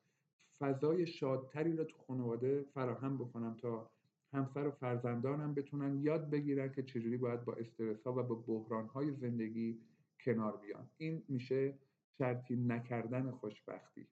فضای 0.58 1.06
شادتری 1.06 1.76
رو 1.76 1.84
تو 1.84 1.98
خانواده 1.98 2.62
فراهم 2.62 3.18
بکنم 3.18 3.56
تا 3.60 3.90
همسر 4.32 4.66
و 4.66 4.70
فرزندانم 4.70 5.54
بتونن 5.54 6.02
یاد 6.02 6.30
بگیرن 6.30 6.72
که 6.72 6.82
چجوری 6.82 7.16
باید 7.16 7.44
با 7.44 7.52
استرس 7.52 8.02
ها 8.06 8.12
و 8.12 8.22
با 8.22 8.34
بحران 8.34 8.86
های 8.86 9.12
زندگی 9.12 9.78
کنار 10.20 10.56
بیان. 10.56 10.90
این 10.96 11.22
میشه 11.28 11.74
شرطی 12.18 12.56
نکردن 12.56 13.30
خوشبختی. 13.30 14.06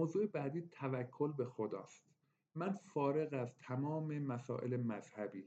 موضوع 0.00 0.26
بعدی 0.26 0.62
توکل 0.62 1.32
به 1.32 1.44
خداست. 1.44 2.04
من 2.54 2.70
فارغ 2.72 3.28
از 3.32 3.56
تمام 3.56 4.18
مسائل 4.18 4.76
مذهبی 4.76 5.44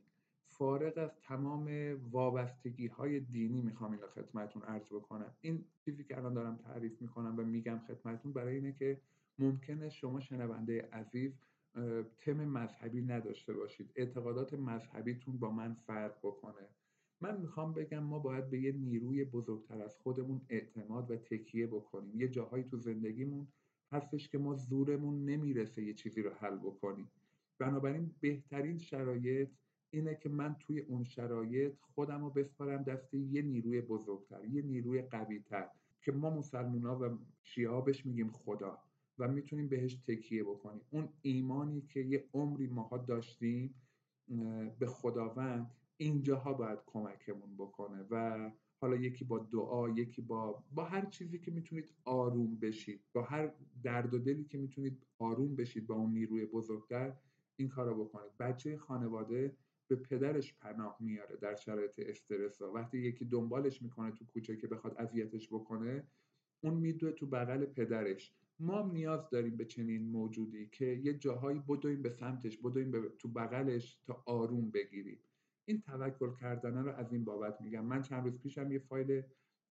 فارغ 0.47 0.97
از 0.97 1.19
تمام 1.19 1.95
وابستگی 2.11 2.87
های 2.87 3.19
دینی 3.19 3.61
می‌خوام 3.61 3.91
این 3.91 4.01
خدمتون 4.15 4.61
عرض 4.61 4.85
بکنم. 4.85 5.35
این 5.41 5.65
چیزی 5.85 6.03
که 6.03 6.17
الان 6.17 6.33
دارم 6.33 6.57
تعریف 6.57 7.01
می‌کنم 7.01 7.39
و 7.39 7.43
میگم 7.43 7.79
خدمتون 7.87 8.33
برای 8.33 8.55
اینه 8.55 8.71
که 8.71 9.01
ممکنه 9.39 9.89
شما 9.89 10.19
شنونده 10.19 10.89
عزیز 10.93 11.39
تم 12.17 12.45
مذهبی 12.45 13.01
نداشته 13.01 13.53
باشید. 13.53 13.91
اعتقادات 13.95 14.53
مذهبیتون 14.53 15.37
با 15.37 15.51
من 15.51 15.73
فرق 15.73 16.17
بکنه. 16.23 16.67
من 17.21 17.41
می‌خوام 17.41 17.73
بگم 17.73 18.03
ما 18.03 18.19
باید 18.19 18.49
به 18.49 18.59
یه 18.61 18.71
نیروی 18.71 19.23
بزرگتر 19.23 19.81
از 19.81 19.97
خودمون 19.97 20.41
اعتماد 20.49 21.11
و 21.11 21.17
تکیه 21.17 21.67
بکنیم. 21.67 22.21
یه 22.21 22.27
جاهایی 22.27 22.63
تو 22.63 22.77
زندگیمون 22.77 23.47
هستش 23.93 24.29
که 24.29 24.37
ما 24.37 24.55
زورمون 24.55 25.25
نمی‌رسه 25.25 25.83
یه 25.83 25.93
چیزی 25.93 26.21
رو 26.21 26.33
حل 26.33 26.57
بکنیم. 26.57 27.09
بنابراین 27.59 28.11
بهترین 28.19 28.77
شرایط 28.77 29.49
اینه 29.89 30.15
که 30.15 30.29
من 30.29 30.55
توی 30.59 30.79
اون 30.79 31.03
شرایط 31.03 31.73
خودم 31.79 32.23
رو 32.23 32.29
بسپارم 32.29 32.83
دست 32.83 33.13
یه 33.13 33.41
نیروی 33.41 33.81
بزرگتر 33.81 34.45
یه 34.45 34.61
نیروی 34.61 35.01
قویتر 35.01 35.69
که 36.01 36.11
ما 36.11 36.29
مسلمان 36.29 36.85
و 36.85 37.17
شیعه 37.43 37.81
بهش 37.81 38.05
میگیم 38.05 38.31
خدا 38.31 38.79
و 39.19 39.27
می‌تونیم 39.27 39.67
بهش 39.67 39.95
تکیه 39.95 40.43
بکنیم. 40.43 40.81
اون 40.89 41.09
ایمانی 41.21 41.81
که 41.81 41.99
یه 41.99 42.29
عمری 42.33 42.67
ماها 42.67 42.97
داشتیم 42.97 43.75
به 44.79 44.85
خداوند 44.85 45.71
اینجاها 45.97 46.53
باید 46.53 46.79
کمکمون 46.85 47.55
بکنه 47.57 48.05
و 48.09 48.51
حالا 48.83 48.95
یکی 48.95 49.25
با 49.25 49.39
دعا 49.39 49.89
یکی 49.89 50.21
با 50.21 50.63
با 50.75 50.83
هر 50.83 51.05
چیزی 51.05 51.39
که 51.39 51.51
می‌تونید 51.51 51.89
آروم 52.03 52.55
بشید 52.55 53.01
با 53.13 53.21
هر 53.21 53.51
درد 53.83 54.13
و 54.13 54.19
دلی 54.19 54.43
که 54.43 54.57
می‌تونید 54.57 55.05
آروم 55.19 55.55
بشید 55.55 55.87
با 55.87 55.95
اون 55.95 56.11
نیروی 56.11 56.45
بزرگتر 56.45 57.13
این 57.55 57.69
کار 57.69 57.87
رو 57.87 58.05
بکنید. 58.05 58.37
بچه 58.39 58.77
خانواده 58.77 59.57
به 59.87 59.95
پدرش 59.95 60.53
پناه 60.53 60.97
میاره 60.99 61.35
در 61.35 61.55
شرایط 61.55 61.99
استرس 61.99 62.61
ها. 62.61 62.71
وقتی 62.73 62.97
یکی 62.97 63.25
دنبالش 63.25 63.81
می‌کنه 63.81 64.11
تو 64.11 64.25
کوچه 64.25 64.57
که 64.57 64.67
بخواد 64.67 64.95
اذیتش 64.97 65.47
بکنه 65.47 66.07
اون 66.61 66.73
میدوه 66.73 67.11
تو 67.11 67.25
بغل 67.27 67.65
پدرش. 67.65 68.33
ما 68.59 68.81
نیاز 68.81 69.29
داریم 69.29 69.57
به 69.57 69.65
چنین 69.65 70.11
موجودی 70.11 70.69
که 70.71 70.85
یه 70.85 71.13
جاهایی 71.13 71.59
بدویم 71.69 72.01
به 72.01 72.09
سمتش 72.09 72.57
بدویم 72.57 72.91
به 72.91 73.01
تو 73.19 73.27
بغلش 73.27 73.97
تا 74.07 74.23
آروم 74.25 74.71
بگیریم. 74.71 75.19
این 75.65 75.81
توکل 75.81 76.33
کردن 76.41 76.77
رو 76.77 76.91
از 76.91 77.13
این 77.13 77.25
بابت 77.25 77.61
میگم. 77.61 77.85
من 77.85 78.01
چند 78.01 78.23
روز 78.23 78.39
پیشم 78.39 78.71
یه 78.71 78.79
فایل 78.79 79.23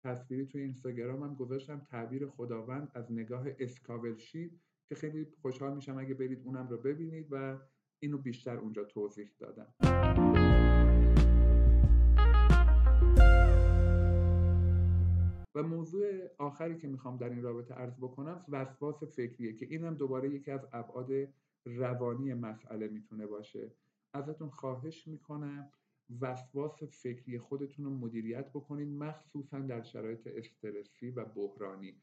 تصویری 0.04 0.46
توی 0.46 0.62
اینستاگرامم 0.62 1.36
گذاشتم 1.36 1.80
تعبیر 1.80 2.28
خداوند 2.28 2.92
از 2.94 3.12
نگاه 3.12 3.46
اسکاولشی 3.60 4.60
که 4.90 4.96
خیلی 4.96 5.28
خوشحال 5.42 5.76
میشم 5.76 5.98
اگه 5.98 6.14
برید 6.14 6.42
اونم 6.46 6.68
رو 6.68 6.78
ببینید 6.78 7.28
و 7.32 7.60
اینو 8.00 8.18
بیشتر 8.18 8.58
اونجا 8.58 8.84
توضیح 8.84 9.30
دادم. 9.40 9.74
و 15.56 15.64
موضوع 15.64 16.06
آخری 16.38 16.78
که 16.78 16.88
می‌خوام 16.88 17.18
در 17.18 17.30
این 17.30 17.42
رابطه 17.42 17.74
عرض 17.74 17.98
بکنم 17.98 18.46
وسواس 18.50 19.04
فکریه 19.04 19.54
که 19.54 19.66
اینم 19.66 19.96
دوباره 19.96 20.30
یکی 20.30 20.52
از 20.52 20.68
ابعاد 20.74 21.12
روانی 21.66 22.34
مسئله 22.34 22.88
می‌تونه 22.88 23.28
باشه. 23.28 23.76
ازتون 24.14 24.50
خواهش 24.50 25.08
می‌کنم 25.08 25.72
وسواس 26.22 26.84
فکری 26.84 27.40
خودتون 27.40 27.86
رو 27.86 27.92
مدیریت 27.92 28.50
بکنید 28.50 28.88
مخصوصا 28.88 29.60
در 29.60 29.82
شرایط 29.82 30.28
استرسی 30.28 31.12
و 31.12 31.26
بحرانی. 31.26 31.96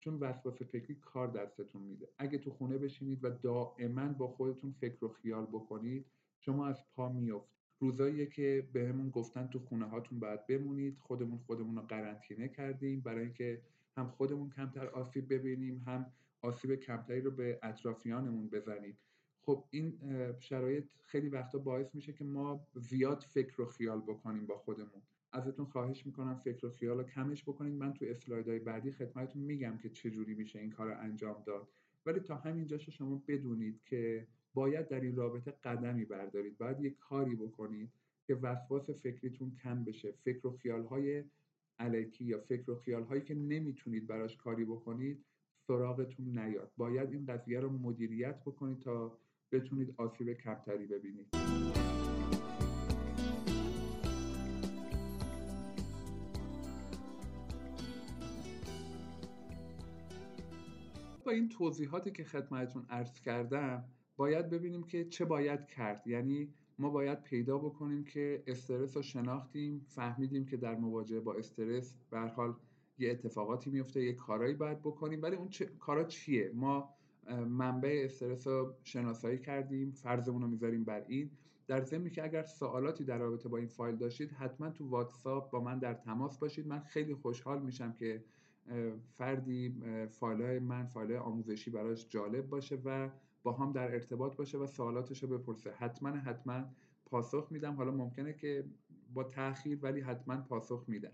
چون 0.00 0.14
وسواس 0.14 0.62
فکری 0.62 0.94
کار 0.94 1.28
دستتون 1.28 1.82
میده. 1.82 2.08
اگه 2.18 2.38
تو 2.38 2.50
خونه 2.50 2.78
بشینید 2.78 3.24
و 3.24 3.30
دائما 3.30 4.08
با 4.08 4.28
خودتون 4.28 4.72
فکر 4.72 5.04
و 5.04 5.08
خیال 5.08 5.46
بکنید 5.46 6.06
شما 6.38 6.66
از 6.66 6.84
پا 6.94 7.08
میافتید 7.12 7.52
روزاییه 7.82 8.26
که 8.26 8.68
بهمون 8.72 9.10
گفتن 9.10 9.46
تو 9.46 9.58
خونه 9.58 9.84
هاتون 9.84 10.20
باید 10.20 10.46
بمونید 10.46 10.98
خودمون 10.98 11.38
خودمون 11.38 11.76
رو 11.76 11.82
قرنطینه 11.82 12.48
کردیم 12.48 13.00
برای 13.00 13.24
اینکه 13.24 13.62
هم 13.96 14.10
خودمون 14.10 14.50
کمتر 14.50 14.86
آسیب 14.86 15.34
ببینیم 15.34 15.82
هم 15.86 16.12
آسیب 16.42 16.74
کمتری 16.74 17.20
رو 17.20 17.30
به 17.30 17.58
اطرافیانمون 17.62 18.48
بزنیم. 18.48 18.98
خب 19.42 19.64
این 19.70 19.98
شرایط 20.40 20.84
خیلی 21.02 21.28
وقتا 21.28 21.58
باعث 21.58 21.94
میشه 21.94 22.12
که 22.12 22.24
ما 22.24 22.66
زیاد 22.74 23.22
فکر 23.22 23.60
و 23.60 23.66
خیال 23.66 24.00
بکنیم 24.00 24.46
با 24.46 24.58
خودمون. 24.58 25.02
ازتون 25.32 25.66
خواهش 25.66 26.06
می‌کنم 26.06 26.34
فکر 26.34 26.66
و 26.66 26.70
خیال 26.70 26.98
رو 26.98 27.04
کمش 27.04 27.42
بکنید 27.42 27.74
من 27.74 27.92
تو 27.92 28.04
اسلایدهای 28.08 28.58
بعدی 28.58 28.92
خدمتتون 28.92 29.42
میگم 29.42 29.78
که 29.78 29.88
چجوری 29.88 30.34
میشه 30.34 30.58
این 30.58 30.70
کار 30.70 30.86
رو 30.86 31.00
انجام 31.00 31.42
داد. 31.46 31.68
ولی 32.06 32.20
تا 32.20 32.36
همینجاش 32.36 32.88
شما 32.88 33.22
بدونید 33.28 33.80
که 33.84 34.26
باید 34.54 34.88
در 34.88 35.00
این 35.00 35.16
رابطه 35.16 35.50
قدمی 35.50 36.04
بردارید. 36.04 36.58
باید 36.58 36.80
یک 36.80 36.98
کاری 36.98 37.34
بکنید 37.34 37.90
که 38.26 38.34
وسواس 38.34 38.90
فکریتون 38.90 39.54
کم 39.62 39.84
بشه. 39.84 40.12
فکر 40.12 40.46
و 40.46 40.50
خیالهای 40.50 41.24
علکی 41.78 42.24
یا 42.24 42.40
فکر 42.40 42.70
و 42.70 42.74
خیالهایی 42.74 43.22
که 43.22 43.34
نمی‌تونید 43.34 44.06
براش 44.06 44.36
کاری 44.36 44.64
بکنید 44.64 45.24
سراغتون 45.66 46.38
نیاد. 46.38 46.72
باید 46.76 47.12
این 47.12 47.26
قضیه 47.26 47.60
رو 47.60 47.70
مدیریت 47.70 48.40
بکنید 48.40 48.80
تا 48.80 49.18
بتونید 49.52 49.94
آسیب 49.98 50.32
کمتری 50.32 50.86
ببینید. 50.86 51.26
با 61.24 61.32
این 61.32 61.48
توضیحاتی 61.48 62.10
که 62.10 62.24
خدمتتون 62.24 62.86
عرض 62.90 63.20
کردم 63.20 63.84
باید 64.16 64.50
ببینیم 64.50 64.82
که 64.82 65.04
چه 65.04 65.24
باید 65.24 65.66
کرد. 65.66 66.06
یعنی 66.06 66.54
ما 66.78 66.90
باید 66.90 67.22
پیدا 67.22 67.58
بکنیم 67.58 68.04
که 68.04 68.42
استرس 68.46 68.96
رو 68.96 69.02
شناختیم 69.02 69.86
فهمیدیم 69.88 70.46
که 70.46 70.56
در 70.56 70.74
مواجهه 70.74 71.20
با 71.20 71.34
استرس 71.34 71.94
به 72.10 72.20
حال 72.20 72.54
یه 72.98 73.10
اتفاقاتی 73.10 73.70
میفته 73.70 74.04
یه 74.04 74.12
کارایی 74.12 74.54
باید 74.54 74.80
بکنیم. 74.80 75.22
ولی 75.22 75.36
اون 75.36 75.48
چه... 75.48 75.64
کارا 75.66 76.04
چیه؟ 76.04 76.50
ما 76.54 76.94
منبع 77.30 78.02
استرس 78.04 78.46
رو 78.46 78.74
شناسایی 78.82 79.38
کردیم 79.38 79.92
فرضمون 79.92 80.42
رو 80.42 80.48
می‌ذاریم 80.48 80.84
بر 80.84 81.04
این. 81.08 81.30
در 81.66 81.80
ضمنی 81.80 82.10
که 82.10 82.24
اگر 82.24 82.42
سوالاتی 82.42 83.04
در 83.04 83.18
رابطه 83.18 83.48
با 83.48 83.58
این 83.58 83.66
فایل 83.66 83.96
داشتید 83.96 84.32
حتما 84.32 84.70
تو 84.70 84.88
واتساپ 84.88 85.50
با 85.50 85.60
من 85.60 85.78
در 85.78 85.94
تماس 85.94 86.38
باشید. 86.38 86.66
من 86.66 86.80
خیلی 86.80 87.14
خوشحال 87.14 87.62
میشم 87.62 87.92
که 87.92 88.24
فردی 89.10 89.74
فایل 90.10 90.42
های 90.42 90.58
من 90.58 90.86
فایل 90.86 91.10
های 91.10 91.18
آموزشی 91.18 91.70
براش 91.70 92.08
جالب 92.08 92.48
باشه 92.48 92.78
و 92.84 93.10
با 93.42 93.52
هم 93.52 93.72
در 93.72 93.92
ارتباط 93.94 94.36
باشه 94.36 94.58
و 94.58 94.66
سوالاتش 94.66 95.22
رو 95.22 95.38
بپرسه. 95.38 95.70
حتما 95.70 96.08
حتما 96.08 96.64
پاسخ 97.06 97.48
میدم. 97.50 97.74
حالا 97.74 97.90
ممکنه 97.90 98.32
که 98.32 98.64
با 99.14 99.24
تاخیر 99.24 99.78
ولی 99.82 100.00
حتما 100.00 100.36
پاسخ 100.36 100.84
میدم. 100.88 101.12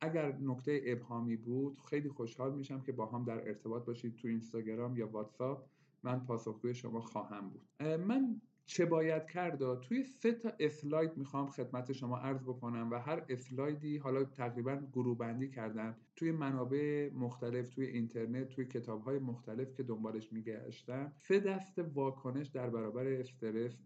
اگر 0.00 0.38
نکته 0.40 0.80
ابهامی 0.86 1.36
بود 1.36 1.78
خیلی 1.90 2.08
خوشحال 2.08 2.54
میشم 2.54 2.80
که 2.80 2.92
با 2.92 3.06
هم 3.06 3.24
در 3.24 3.48
ارتباط 3.48 3.84
باشید 3.84 4.16
تو 4.16 4.28
اینستاگرام 4.28 4.96
یا 4.96 5.08
واتساپ. 5.08 5.66
من 6.02 6.24
پاسخگوی 6.24 6.74
شما 6.74 7.00
خواهم 7.00 7.50
بود. 7.50 7.62
من 7.80 8.40
چه 8.66 8.86
باید 8.86 9.26
کرد 9.26 9.80
توی 9.80 10.04
سه 10.04 10.32
تا 10.32 10.52
اسلاید 10.60 11.16
می‌خوام 11.16 11.46
خدمت 11.46 11.92
شما 11.92 12.18
عرض 12.18 12.42
بکنم 12.42 12.90
و 12.90 12.94
هر 12.94 13.24
اسلایدی 13.28 13.96
حالا 13.96 14.24
تقریبا 14.24 14.76
گروه 14.92 15.18
بندی 15.18 15.48
کردم 15.48 15.96
توی 16.16 16.32
منابع 16.32 17.10
مختلف 17.14 17.68
توی 17.68 17.86
اینترنت 17.86 18.48
توی 18.48 18.64
کتاب 18.64 19.02
های 19.02 19.18
مختلف 19.18 19.74
که 19.74 19.82
دنبالش 19.82 20.32
میگشتم. 20.32 21.12
سه 21.16 21.40
دست 21.40 21.78
واکنش 21.78 22.48
در 22.48 22.70
برابر 22.70 23.06
استرس 23.06 23.76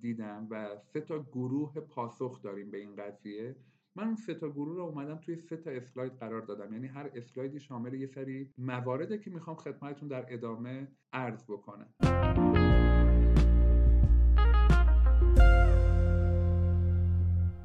دیدم 0.00 0.46
و 0.50 0.76
سه 0.76 1.00
تا 1.00 1.18
گروه 1.22 1.80
پاسخ 1.80 2.42
داریم 2.42 2.70
به 2.70 2.78
این 2.78 2.96
قضیه. 2.96 3.56
من 3.96 4.04
اون 4.04 4.16
سه 4.16 4.34
تا 4.34 4.50
گروه 4.50 4.76
رو 4.76 4.82
اومدم 4.82 5.16
توی 5.16 5.36
سه 5.36 5.62
اسلاید 5.66 6.12
قرار 6.12 6.40
دادم. 6.40 6.72
یعنی 6.72 6.86
هر 6.86 7.10
اسلایدی 7.14 7.60
شامل 7.60 7.94
یه 7.94 8.06
سری 8.06 8.50
موارده 8.58 9.18
که 9.18 9.30
می‌خوام 9.30 9.56
خدمتتون 9.56 10.08
در 10.08 10.26
ادامه 10.28 10.88
عرض 11.12 11.44
بکنم. 11.44 11.94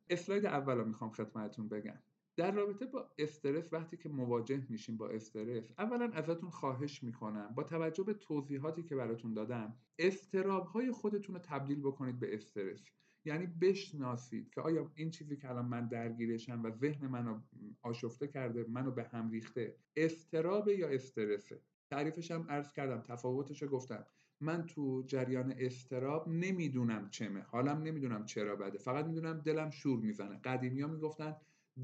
اسلاید 0.09 0.45
اول 0.45 0.77
رو 0.77 0.85
می‌خوام 0.85 1.11
خدمتتون 1.11 1.67
بگم. 1.67 1.99
در 2.35 2.51
رابطه 2.51 2.85
با 2.85 3.09
استرس 3.19 3.73
وقتی 3.73 3.97
که 3.97 4.09
مواجه 4.09 4.65
میشیم 4.69 4.97
با 4.97 5.09
استرس 5.09 5.71
اولا 5.77 6.11
ازتون 6.13 6.49
خواهش 6.49 7.03
می‌کنم 7.03 7.53
با 7.55 7.63
توجه 7.63 8.03
به 8.03 8.13
توضیحاتی 8.13 8.83
که 8.83 8.95
براتون 8.95 9.33
دادم 9.33 9.75
استراب 9.99 10.65
های 10.65 10.91
خودتون 10.91 11.35
رو 11.35 11.41
تبدیل 11.41 11.79
بکنید 11.79 12.19
به 12.19 12.35
استرس. 12.35 12.91
یعنی 13.27 13.47
بشناسید 13.47 14.49
که 14.49 14.61
آیا 14.61 14.91
این 14.95 15.09
چیزی 15.11 15.37
که 15.37 15.49
الان 15.49 15.65
من 15.65 15.87
درگیرشم 15.87 16.63
و 16.63 16.71
ذهن 16.71 17.07
منو 17.07 17.39
آشفته 17.81 18.27
کرده 18.27 18.65
منو 18.69 18.91
به 18.91 19.03
هم 19.03 19.31
ریخته 19.31 19.75
استراب 19.95 20.67
یا 20.67 20.87
استرسه؟ 20.89 21.61
تعریفش 21.89 22.31
هم 22.31 22.45
عرض 22.49 22.73
کردم 22.73 23.01
تفاوتش 23.01 23.61
رو 23.61 23.67
گفتم. 23.67 24.05
من 24.39 24.65
تو 24.65 25.03
جریان 25.07 25.53
استراب 25.57 26.27
نمی‌دونم 26.29 27.09
چمه. 27.09 27.41
حالم 27.41 27.81
نمی‌دونم 27.81 28.25
چرا 28.25 28.55
بده. 28.55 28.77
فقط 28.77 29.05
می‌دونم 29.05 29.41
دلم 29.45 29.69
شور 29.69 29.99
می‌زنه. 29.99 30.39
قدیمی 30.39 30.81
ها 30.81 30.87
می‌گفتن 30.87 31.35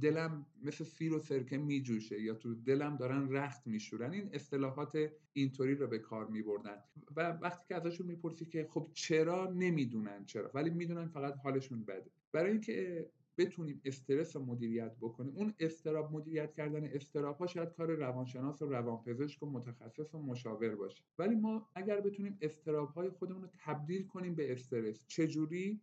دلم 0.01 0.45
مثل 0.63 0.83
سیر 0.83 1.13
و 1.13 1.19
سرکه 1.19 1.57
میجوشه 1.57 2.21
یا 2.21 2.33
تو 2.33 2.55
دلم 2.55 2.97
دارن 2.97 3.31
رخت 3.31 3.67
میشورن. 3.67 4.11
این 4.11 4.29
اصطلاحات 4.33 5.11
اینطوری 5.33 5.75
رو 5.75 5.87
به 5.87 5.99
کار 5.99 6.27
میبردن. 6.27 6.77
و 7.15 7.31
وقتی 7.31 7.65
که 7.67 7.75
ازشون 7.75 8.07
می‌پرسی 8.07 8.45
که 8.45 8.67
خب 8.69 8.89
چرا 8.93 9.51
نمی‌دونن 9.51 10.25
چرا 10.25 10.51
ولی 10.53 10.69
می‌دونن 10.69 11.07
فقط 11.07 11.37
حالشون 11.37 11.83
بده. 11.83 12.11
برای 12.31 12.51
اینکه 12.51 13.09
بتونیم 13.37 13.81
استرس 13.85 14.35
رو 14.35 14.45
مدیریت 14.45 14.95
بکنیم 15.01 15.33
اون 15.35 15.53
استراب 15.59 16.11
مدیریت 16.11 16.53
کردن 16.53 16.85
استراب 16.85 17.37
ها 17.37 17.47
شاید 17.47 17.69
کار 17.73 17.91
روانشناس 17.91 18.61
و 18.61 18.65
روانپزشک 18.65 19.43
و 19.43 19.45
متخصص 19.45 20.15
و 20.15 20.17
مشاور 20.17 20.75
باشه. 20.75 21.03
ولی 21.19 21.35
ما 21.35 21.69
اگر 21.75 22.01
بتونیم 22.01 22.37
استراب 22.41 22.89
های 22.89 23.09
خودمون 23.09 23.41
رو 23.41 23.49
تبدیل 23.57 24.07
کنیم 24.07 24.35
به 24.35 24.51
استرس 24.51 24.99
چجوری؟ 25.07 25.81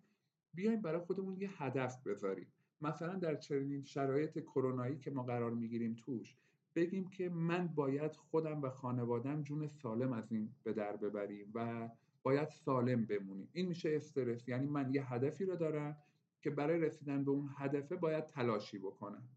بیایم 0.55 0.83
برای 0.83 1.01
خودمون 1.01 1.37
یه 1.41 1.63
هدف 1.63 2.07
بذاریم. 2.07 2.47
مثلا 2.81 3.15
در 3.15 3.35
چنین 3.35 3.83
شرایط 3.83 4.39
کرونایی 4.39 4.99
که 4.99 5.11
ما 5.11 5.23
قرار 5.23 5.51
می‌گیریم 5.51 5.95
توش 5.95 6.37
بگیم 6.75 7.09
که 7.09 7.29
من 7.29 7.69
باید 7.69 8.17
خودم 8.17 8.63
و 8.63 8.71
خانوادم 8.71 9.43
جون 9.43 9.67
سالم 9.67 10.13
از 10.13 10.33
این 10.33 10.55
به 10.63 10.73
در 10.73 10.97
ببریم 10.97 11.51
و 11.55 11.89
باید 12.23 12.49
سالم 12.49 13.05
بمونیم. 13.05 13.49
این 13.53 13.67
میشه 13.67 13.97
استرس. 13.97 14.49
یعنی 14.49 14.67
من 14.67 14.95
یه 14.95 15.13
هدفی 15.13 15.45
رو 15.45 15.57
دارم 15.57 15.97
که 16.41 16.51
برای 16.51 16.81
رسیدن 16.81 17.25
به 17.25 17.31
اون 17.31 17.51
هدفه 17.57 17.97
باید 17.97 18.27
تلاشی 18.27 18.79
بکنم. 18.79 19.29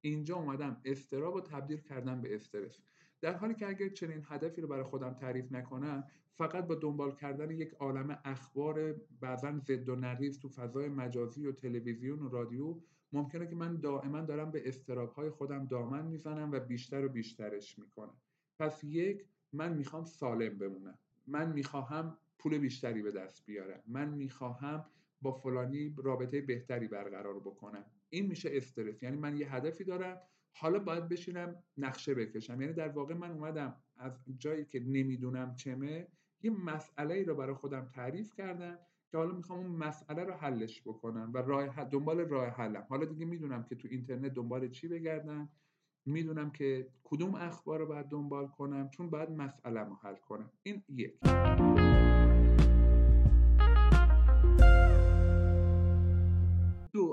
اینجا 0.00 0.36
اومدم 0.36 0.80
استراب 0.84 1.34
رو 1.34 1.40
تبدیل 1.40 1.80
کردم 1.80 2.20
به 2.20 2.34
استرس. 2.34 2.78
در 3.20 3.32
حالی 3.32 3.54
که 3.54 3.68
اگر 3.68 3.88
چنین 3.88 4.22
هدفی 4.28 4.60
رو 4.60 4.68
برای 4.68 4.82
خودم 4.82 5.14
تعریف 5.14 5.52
نکنم 5.52 6.04
فقط 6.32 6.66
با 6.66 6.74
دنبال 6.74 7.14
کردن 7.14 7.50
یک 7.50 7.74
عالم 7.74 8.18
اخبار 8.24 8.92
بعضا 9.20 9.58
ضد 9.58 9.88
و 9.88 9.96
نقیض 9.96 10.38
تو 10.38 10.48
فضای 10.48 10.88
مجازی 10.88 11.46
و 11.46 11.52
تلویزیون 11.52 12.18
و 12.18 12.28
رادیو 12.28 12.80
ممکنه 13.12 13.46
که 13.46 13.56
من 13.56 13.76
دائما 13.76 14.20
دارم 14.20 14.50
به 14.50 14.68
استرابهای 14.68 15.30
خودم 15.30 15.66
دامن 15.66 16.06
می‌زنم 16.06 16.50
و 16.52 16.60
بیشتر 16.60 17.04
و 17.04 17.08
بیشترش 17.08 17.78
می‌کنم. 17.78 18.16
پس 18.58 18.84
یک 18.84 19.24
من 19.52 19.76
می‌خوام 19.76 20.04
سالم 20.04 20.58
بمونم. 20.58 20.98
من 21.26 21.52
می‌خواهم 21.52 22.16
پول 22.38 22.58
بیشتری 22.58 23.02
به 23.02 23.10
دست 23.10 23.46
بیارم. 23.46 23.82
من 23.86 24.08
می‌خواهم 24.08 24.86
با 25.22 25.32
فلانی 25.32 25.94
رابطه 25.98 26.40
بهتری 26.40 26.88
برقرار 26.88 27.40
بکنم. 27.40 27.84
این 28.10 28.26
میشه 28.26 28.50
استرس. 28.52 29.02
یعنی 29.02 29.16
من 29.16 29.36
یه 29.36 29.54
هدفی 29.54 29.84
دارم. 29.84 30.20
حالا 30.52 30.78
باید 30.78 31.08
بشینم 31.08 31.62
نقشه 31.76 32.14
بکشم. 32.14 32.60
یعنی 32.60 32.72
در 32.72 32.88
واقع 32.88 33.14
من 33.14 33.30
اومدم 33.30 33.76
از 33.96 34.24
جایی 34.38 34.64
که 34.64 34.80
نمی‌دونم 34.80 35.54
چمه 35.54 36.08
یه 36.42 36.50
مسئله 36.50 37.14
ای 37.14 37.24
رو 37.24 37.34
برای 37.34 37.54
خودم 37.54 37.88
تعریف 37.94 38.34
کردم 38.34 38.78
که 39.10 39.18
حالا 39.18 39.34
می‌خوام 39.34 39.58
اون 39.58 39.70
مسئله 39.70 40.24
رو 40.24 40.32
حلش 40.32 40.82
بکنم 40.82 41.30
و 41.34 41.38
راه 41.38 41.84
دنبال 41.84 42.20
راه 42.20 42.46
حلم. 42.46 42.86
حالا 42.88 43.04
دیگه 43.04 43.24
می‌دونم 43.24 43.64
که 43.64 43.74
تو 43.74 43.88
اینترنت 43.90 44.34
دنبال 44.34 44.68
چی 44.68 44.88
بگردم. 44.88 45.48
می‌دونم 46.06 46.50
که 46.50 46.88
کدوم 47.04 47.34
اخبار 47.34 47.78
رو 47.78 47.86
باید 47.86 48.06
دنبال 48.06 48.46
کنم 48.46 48.88
چون 48.88 49.10
باید 49.10 49.30
مسئله 49.30 49.80
رو 49.80 49.94
حل 49.94 50.16
کنم. 50.16 50.50
این 50.62 50.82
یک. 50.88 51.20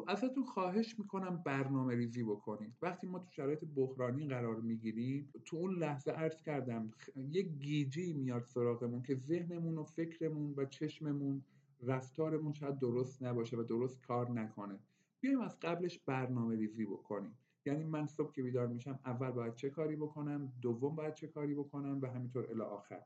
ازتون 0.08 0.44
خواهش 0.44 1.00
می‌کنم 1.00 1.42
برنامه 1.46 1.96
ریزی 1.96 2.24
بکنید. 2.24 2.74
وقتی 2.82 3.08
ما 3.08 3.20
تو 3.20 3.32
شرایط 3.32 3.66
بحرانی 3.76 4.28
قرار 4.28 4.56
می‌گیریم 4.56 5.30
تو 5.46 5.58
اون 5.58 5.80
لحظه 5.80 6.12
عرض 6.12 6.42
کردم 6.42 6.92
یک 7.16 7.48
گیجی 7.48 8.14
میاد 8.14 8.44
سراغمون 8.44 9.04
که 9.04 9.16
ذهنمون 9.16 9.78
و 9.78 9.84
فکرمون 9.84 10.54
و 10.58 10.66
چشممون 10.66 11.44
رفتارمون 11.84 12.54
شاید 12.54 12.80
درست 12.80 13.24
نباشه 13.24 13.58
و 13.58 13.64
درست 13.64 14.02
کار 14.02 14.32
نکنه. 14.32 14.80
بیایم 15.22 15.42
از 15.42 15.60
قبلش 15.60 16.00
برنامه 16.00 16.56
ریزی 16.56 16.86
بکنیم. 16.86 17.38
یعنی 17.66 17.84
من 17.84 18.08
صبح 18.08 18.32
که 18.32 18.44
بیدار 18.44 18.68
میشم 18.68 19.00
اول 19.06 19.32
باید 19.32 19.56
چه 19.56 19.70
کاری 19.70 19.96
بکنم 19.96 20.54
دوم 20.62 20.96
باید 20.96 21.14
چه 21.14 21.28
کاری 21.28 21.56
بکنم 21.56 22.00
و 22.02 22.06
همینطور 22.06 22.48
الی 22.52 22.62
آخر. 22.62 23.04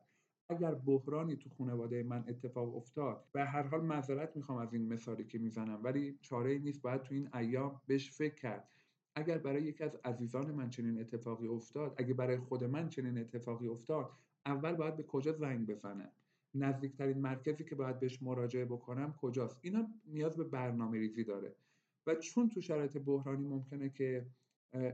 اگر 0.51 0.73
بحرانی 0.73 1.35
تو 1.35 1.49
خانواده 1.49 2.03
من 2.03 2.23
اتفاق 2.27 2.75
افتاد 2.75 3.25
و 3.35 3.45
هر 3.45 3.63
حال 3.63 3.81
معذرت 3.81 4.35
می‌خوام 4.35 4.57
از 4.57 4.73
این 4.73 4.93
مثالی 4.93 5.23
که 5.25 5.37
می‌زنم 5.39 5.79
ولی 5.83 6.17
چاره 6.21 6.51
ای 6.51 6.59
نیست 6.59 6.81
باید 6.81 7.03
تو 7.03 7.15
این 7.15 7.29
ایام 7.35 7.81
بهش 7.87 8.11
فکر 8.11 8.35
کرد. 8.35 8.67
اگر 9.15 9.37
برای 9.37 9.63
یکی 9.63 9.83
از 9.83 9.95
عزیزان 10.05 10.51
من 10.51 10.69
چنین 10.69 10.99
اتفاقی 10.99 11.47
افتاد 11.47 11.95
اگر 11.97 12.13
برای 12.13 12.37
خود 12.37 12.63
من 12.63 12.89
چنین 12.89 13.17
اتفاقی 13.17 13.67
افتاد 13.67 14.11
اول 14.45 14.73
باید 14.73 14.97
به 14.97 15.03
کجا 15.03 15.31
زنگ 15.31 15.67
بزنم؟ 15.67 16.11
نزدیکترین 16.55 17.17
مرکزی 17.17 17.63
که 17.63 17.75
باید 17.75 17.99
بهش 17.99 18.23
مراجعه 18.23 18.65
بکنم 18.65 19.13
کجاست؟ 19.21 19.59
اینا 19.61 19.87
نیاز 20.07 20.37
به 20.37 20.43
برنامه 20.43 20.99
ریزی 20.99 21.23
داره. 21.23 21.55
و 22.07 22.15
چون 22.15 22.49
تو 22.49 22.61
شرایط 22.61 22.97
بحرانی 22.97 23.47
ممکنه 23.47 23.89
که 23.89 24.25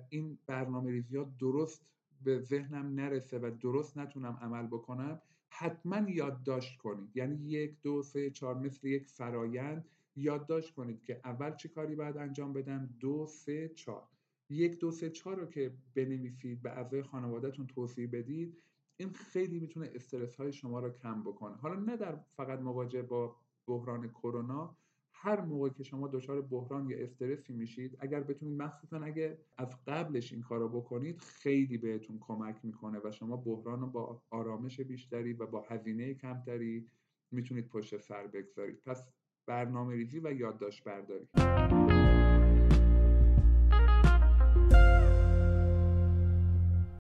این 0.09 0.37
برنامه 0.47 0.91
ریزی 0.91 1.17
ها 1.17 1.23
درست 1.39 1.85
به 2.23 2.39
ذهنم 2.39 2.95
نرسه 2.95 3.39
و 3.39 3.51
درست 3.61 3.97
نتونم 3.97 4.37
عمل 4.41 4.67
بکنم 4.67 5.21
حتما 5.49 6.09
یادداشت 6.09 6.77
کنید. 6.77 7.17
یعنی 7.17 7.49
یک 7.49 7.81
دو 7.81 8.03
سه 8.03 8.29
چهار 8.29 8.57
مثل 8.57 8.87
یک 8.87 9.07
فرایند 9.07 9.89
یادداشت 10.15 10.73
کنید 10.73 11.03
که 11.03 11.21
اول 11.23 11.55
چه 11.55 11.69
کاری 11.69 11.95
باید 11.95 12.17
انجام 12.17 12.53
بدم؟ 12.53 12.89
دو 12.99 13.25
سه 13.27 13.69
چهار. 13.69 14.07
یک 14.49 14.79
دو 14.79 14.91
سه 14.91 15.09
چهار 15.09 15.35
رو 15.35 15.45
که 15.45 15.73
بنویسید 15.95 16.61
به 16.61 16.71
اعضای 16.71 17.03
خانوادهتون 17.03 17.67
توضیح 17.67 18.09
بدید 18.11 18.63
این 18.97 19.09
خیلی 19.09 19.59
می‌تونه 19.59 19.91
استرس 19.95 20.35
های 20.35 20.53
شما 20.53 20.79
رو 20.79 20.89
کم 20.89 21.23
بکنه. 21.23 21.55
حالا 21.55 21.79
نه 21.79 21.97
در 21.97 22.15
فقط 22.15 22.59
مواجه 22.59 23.01
با 23.01 23.35
بحران 23.67 24.09
کرونا 24.09 24.77
هر 25.19 25.41
موقع 25.41 25.69
که 25.69 25.83
شما 25.83 26.07
دچار 26.07 26.41
بحران 26.41 26.89
یا 26.89 26.97
استرسی 26.97 27.53
میشید 27.53 27.97
اگر 27.99 28.23
بتونید 28.23 28.61
مخصوصا 28.61 28.99
اگه 28.99 29.37
از 29.57 29.75
قبلش 29.87 30.33
این 30.33 30.41
کارو 30.41 30.69
بکنید 30.69 31.17
خیلی 31.17 31.77
بهتون 31.77 32.17
کمک 32.19 32.65
می‌کنه 32.65 32.99
و 33.03 33.11
شما 33.11 33.37
بحران 33.37 33.81
رو 33.81 33.87
با 33.87 34.21
آرامش 34.29 34.81
بیشتری 34.81 35.33
و 35.33 35.45
با 35.45 35.65
هزینه 35.69 36.13
کمتری 36.13 36.89
می‌تونید 37.31 37.67
پشت 37.67 37.97
سر 37.97 38.27
بگذارید. 38.27 38.81
پس 38.85 39.07
برنامه 39.45 39.95
ریزی 39.95 40.19
و 40.19 40.33
یادداشت 40.33 40.83
برداری 40.83 41.27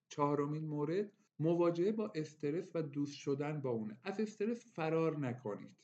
چهارمین 0.09 0.65
مورد 0.65 1.11
مواجهه 1.39 1.91
با 1.91 2.11
استرس 2.15 2.71
و 2.75 2.81
دوست 2.81 3.15
شدن 3.15 3.61
با 3.61 3.69
اونه. 3.69 3.97
از 4.03 4.19
استرس 4.19 4.73
فرار 4.75 5.17
نکنید. 5.17 5.77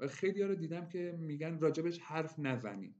و 0.00 0.06
خیلی 0.08 0.42
ها 0.42 0.48
رو 0.48 0.54
دیدم 0.54 0.88
که 0.88 1.16
میگن 1.18 1.58
راجبش 1.58 1.98
حرف 1.98 2.38
نزنیم. 2.38 2.94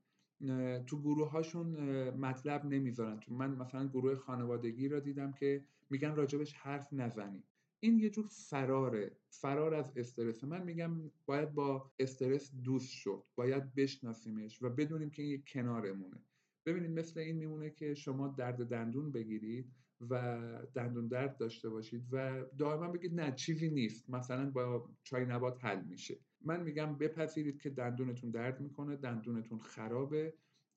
تو 0.87 1.01
گروه 1.01 1.31
هاشون 1.31 1.69
مطلب 2.11 2.65
نمی‌ذارن. 2.65 3.21
تو 3.21 3.35
من 3.35 3.51
مثلا 3.51 3.89
گروه 3.89 4.15
خانوادگی 4.15 4.89
را 4.89 5.01
دیدم 5.01 5.33
که 5.33 5.65
میگن 5.91 6.15
راجبش 6.15 6.53
حرف 6.53 6.93
نزنیم. 6.93 7.45
این 7.81 7.99
یه 7.99 8.11
جور 8.11 8.27
فراره. 8.27 9.17
فرار 9.31 9.75
از 9.75 9.93
استرس. 9.97 10.45
من 10.45 10.63
میگم 10.63 11.11
باید 11.27 11.55
با 11.55 11.93
استرس 11.99 12.55
دوست 12.65 12.91
شد. 12.93 13.25
باید 13.35 13.75
بشناسیمش 13.75 14.63
و 14.63 14.71
بدونیم 14.71 15.11
که 15.11 15.23
این 15.23 15.43
کنارمونه. 15.47 16.25
ببینید 16.67 16.91
مثل 16.91 17.21
این 17.21 17.37
میمونه 17.37 17.71
که 17.71 17.95
شما 17.95 18.29
درد 18.29 18.67
دندون 18.69 19.13
بگیرید 19.13 19.73
و 20.01 20.39
دندون 20.75 21.09
درد 21.09 21.37
داشته 21.37 21.69
باشید 21.69 22.05
و 22.13 22.45
دائما 22.59 22.89
بگید 22.89 23.21
نه 23.21 23.33
چیزی 23.33 23.71
نیست. 23.71 24.11
مثلا 24.11 24.51
با 24.51 24.89
چای 25.03 25.25
نبات 25.25 25.65
حل 25.65 25.85
میشه. 25.85 26.19
من 26.45 26.63
میگم 26.63 26.99
بپذیرید 26.99 27.61
که 27.61 27.71
دندونتون 27.71 28.31
درد 28.31 28.61
می‌کنه 28.61 28.97
دندونتون 28.97 29.59
خرابه 29.59 30.35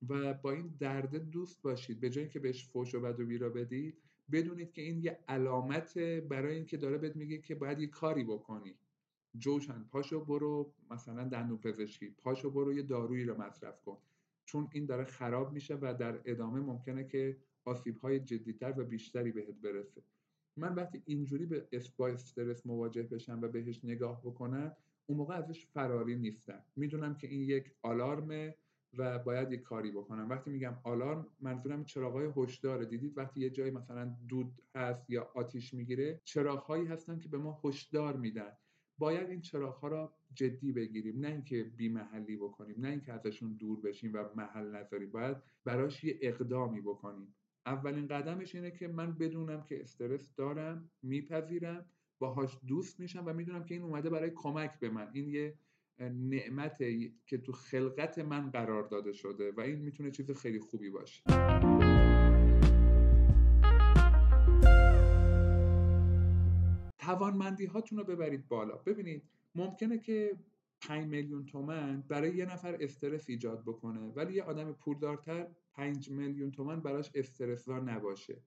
و 0.09 0.33
با 0.33 0.51
این 0.51 0.75
درد 0.79 1.15
دوست 1.15 1.61
باشید. 1.61 1.99
به 1.99 2.09
جایی 2.09 2.27
که 2.27 2.39
بهش 2.39 2.65
فوش 2.65 2.95
و 2.95 3.01
بد 3.01 3.19
و 3.19 3.25
بیرا 3.25 3.49
بدید 3.49 3.97
بدونید 4.31 4.71
که 4.71 4.81
این 4.81 5.03
یه 5.03 5.19
علامت 5.27 5.97
برای 5.97 6.55
اینکه 6.55 6.77
داره 6.77 6.97
بهت 6.97 7.15
میگه 7.15 7.37
که 7.37 7.55
باید 7.55 7.79
یه 7.79 7.87
کاری 7.87 8.23
بکنی. 8.23 8.75
جوشن 9.37 9.83
پاشو 9.83 10.25
برو 10.25 10.73
مثلا 10.91 11.23
دندون 11.23 11.57
پزشکی 11.57 12.09
پاشو 12.09 12.51
برو 12.51 12.73
یه 12.73 12.83
دارویی 12.83 13.23
رو 13.23 13.41
مصرف 13.41 13.81
کن. 13.81 13.97
چون 14.45 14.69
این 14.73 14.85
داره 14.85 15.03
خراب 15.05 15.53
میشه 15.53 15.77
و 15.81 15.95
در 15.99 16.21
ادامه 16.25 16.59
ممکنه 16.59 17.03
که 17.03 17.37
آسیب 17.69 17.97
های 17.97 18.19
جدیتر 18.19 18.73
و 18.77 18.83
بیشتری 18.85 19.31
بهت 19.31 19.55
برسه. 19.63 20.01
من 20.57 20.75
وقتی 20.75 21.01
اینجوری 21.05 21.45
به 21.45 21.67
با 21.97 22.07
استرس 22.07 22.65
مواجه 22.65 23.03
بشم 23.03 23.39
و 23.41 23.47
بهش 23.47 23.85
نگاه 23.85 24.21
بکنم 24.21 24.75
اون 25.05 25.17
موقع 25.17 25.35
ازش 25.35 25.65
فراری 25.65 26.15
نیستم. 26.15 26.63
می‌دونم 26.75 27.15
که 27.15 27.27
این 27.27 27.41
یک 27.41 27.71
آلارمه 27.81 28.55
و 28.97 29.19
باید 29.19 29.51
یک 29.51 29.61
کاری 29.61 29.91
بکنم. 29.91 30.29
وقتی 30.29 30.49
میگم 30.49 30.77
آلارم 30.83 31.27
منظورم 31.39 31.83
چراغای 31.83 32.29
هشدار 32.35 32.83
دیدید 32.83 33.17
وقتی 33.17 33.39
یه 33.39 33.49
جایی 33.49 33.71
مثلا 33.71 34.15
دود 34.27 34.61
هست 34.75 35.09
یا 35.09 35.31
آتیش 35.35 35.73
می‌گیره 35.73 36.21
چراغهایی 36.23 36.85
هستن 36.85 37.19
که 37.19 37.29
به 37.29 37.37
ما 37.37 37.61
هشدار 37.63 38.17
میدن. 38.17 38.51
باید 38.97 39.29
این 39.29 39.41
چراغها 39.41 39.87
را 39.87 40.13
جدی 40.33 40.71
بگیریم. 40.71 41.19
نه 41.19 41.27
اینکه 41.27 41.63
بی 41.63 41.89
محلی 41.89 42.37
بکنیم 42.37 42.75
نه 42.79 42.89
اینکه 42.89 43.13
ازشون 43.13 43.53
دور 43.53 43.81
بشیم 43.81 44.11
و 44.13 44.25
محل 44.35 44.75
نذاریم. 44.75 45.11
باید 45.11 45.37
براش 45.65 46.03
یه 46.03 46.19
اقدامی 46.21 46.81
بکنیم. 46.81 47.35
اولین 47.65 48.07
قدمش 48.07 48.55
اینه 48.55 48.71
که 48.71 48.87
من 48.87 49.17
بدونم 49.17 49.63
که 49.63 49.81
استرس 49.81 50.35
دارم 50.35 50.89
میپذیرم 51.01 51.85
باهاش 52.19 52.57
دوست 52.67 52.99
میشم 52.99 53.23
و 53.25 53.33
می‌دونم 53.33 53.63
که 53.63 53.75
این 53.75 53.83
اومده 53.83 54.09
برای 54.09 54.31
کمک 54.35 54.79
به 54.79 54.89
من. 54.89 55.09
این 55.13 55.27
یه 55.27 55.57
نعمت 55.99 56.77
که 57.25 57.37
تو 57.37 57.51
خلقت 57.51 58.19
من 58.19 58.51
قرار 58.51 58.83
داده 58.83 59.13
شده 59.13 59.51
و 59.51 59.61
این 59.61 59.79
می‌تونه 59.79 60.11
چیز 60.11 60.31
خیلی 60.31 60.59
خوبی 60.59 60.89
باشه. 60.89 61.23
توانمندی 66.97 67.65
هاتون 67.65 67.97
رو 67.97 68.03
ببرید 68.03 68.47
بالا. 68.47 68.75
ببینید 68.75 69.23
ممکنه 69.55 69.99
که 69.99 70.37
5 70.81 71.07
میلیون 71.07 71.45
تومن 71.45 72.01
برای 72.01 72.35
یه 72.35 72.45
نفر 72.45 72.77
استرس 72.79 73.29
ایجاد 73.29 73.61
بکنه. 73.61 73.99
ولی 73.99 74.33
یه 74.33 74.43
آدم 74.43 74.73
پولدارتر 74.73 75.47
5 75.73 76.09
میلیون 76.09 76.51
تومن 76.51 76.81
براش 76.81 77.11
استرسزا 77.15 77.79
نباشه. 77.79 78.43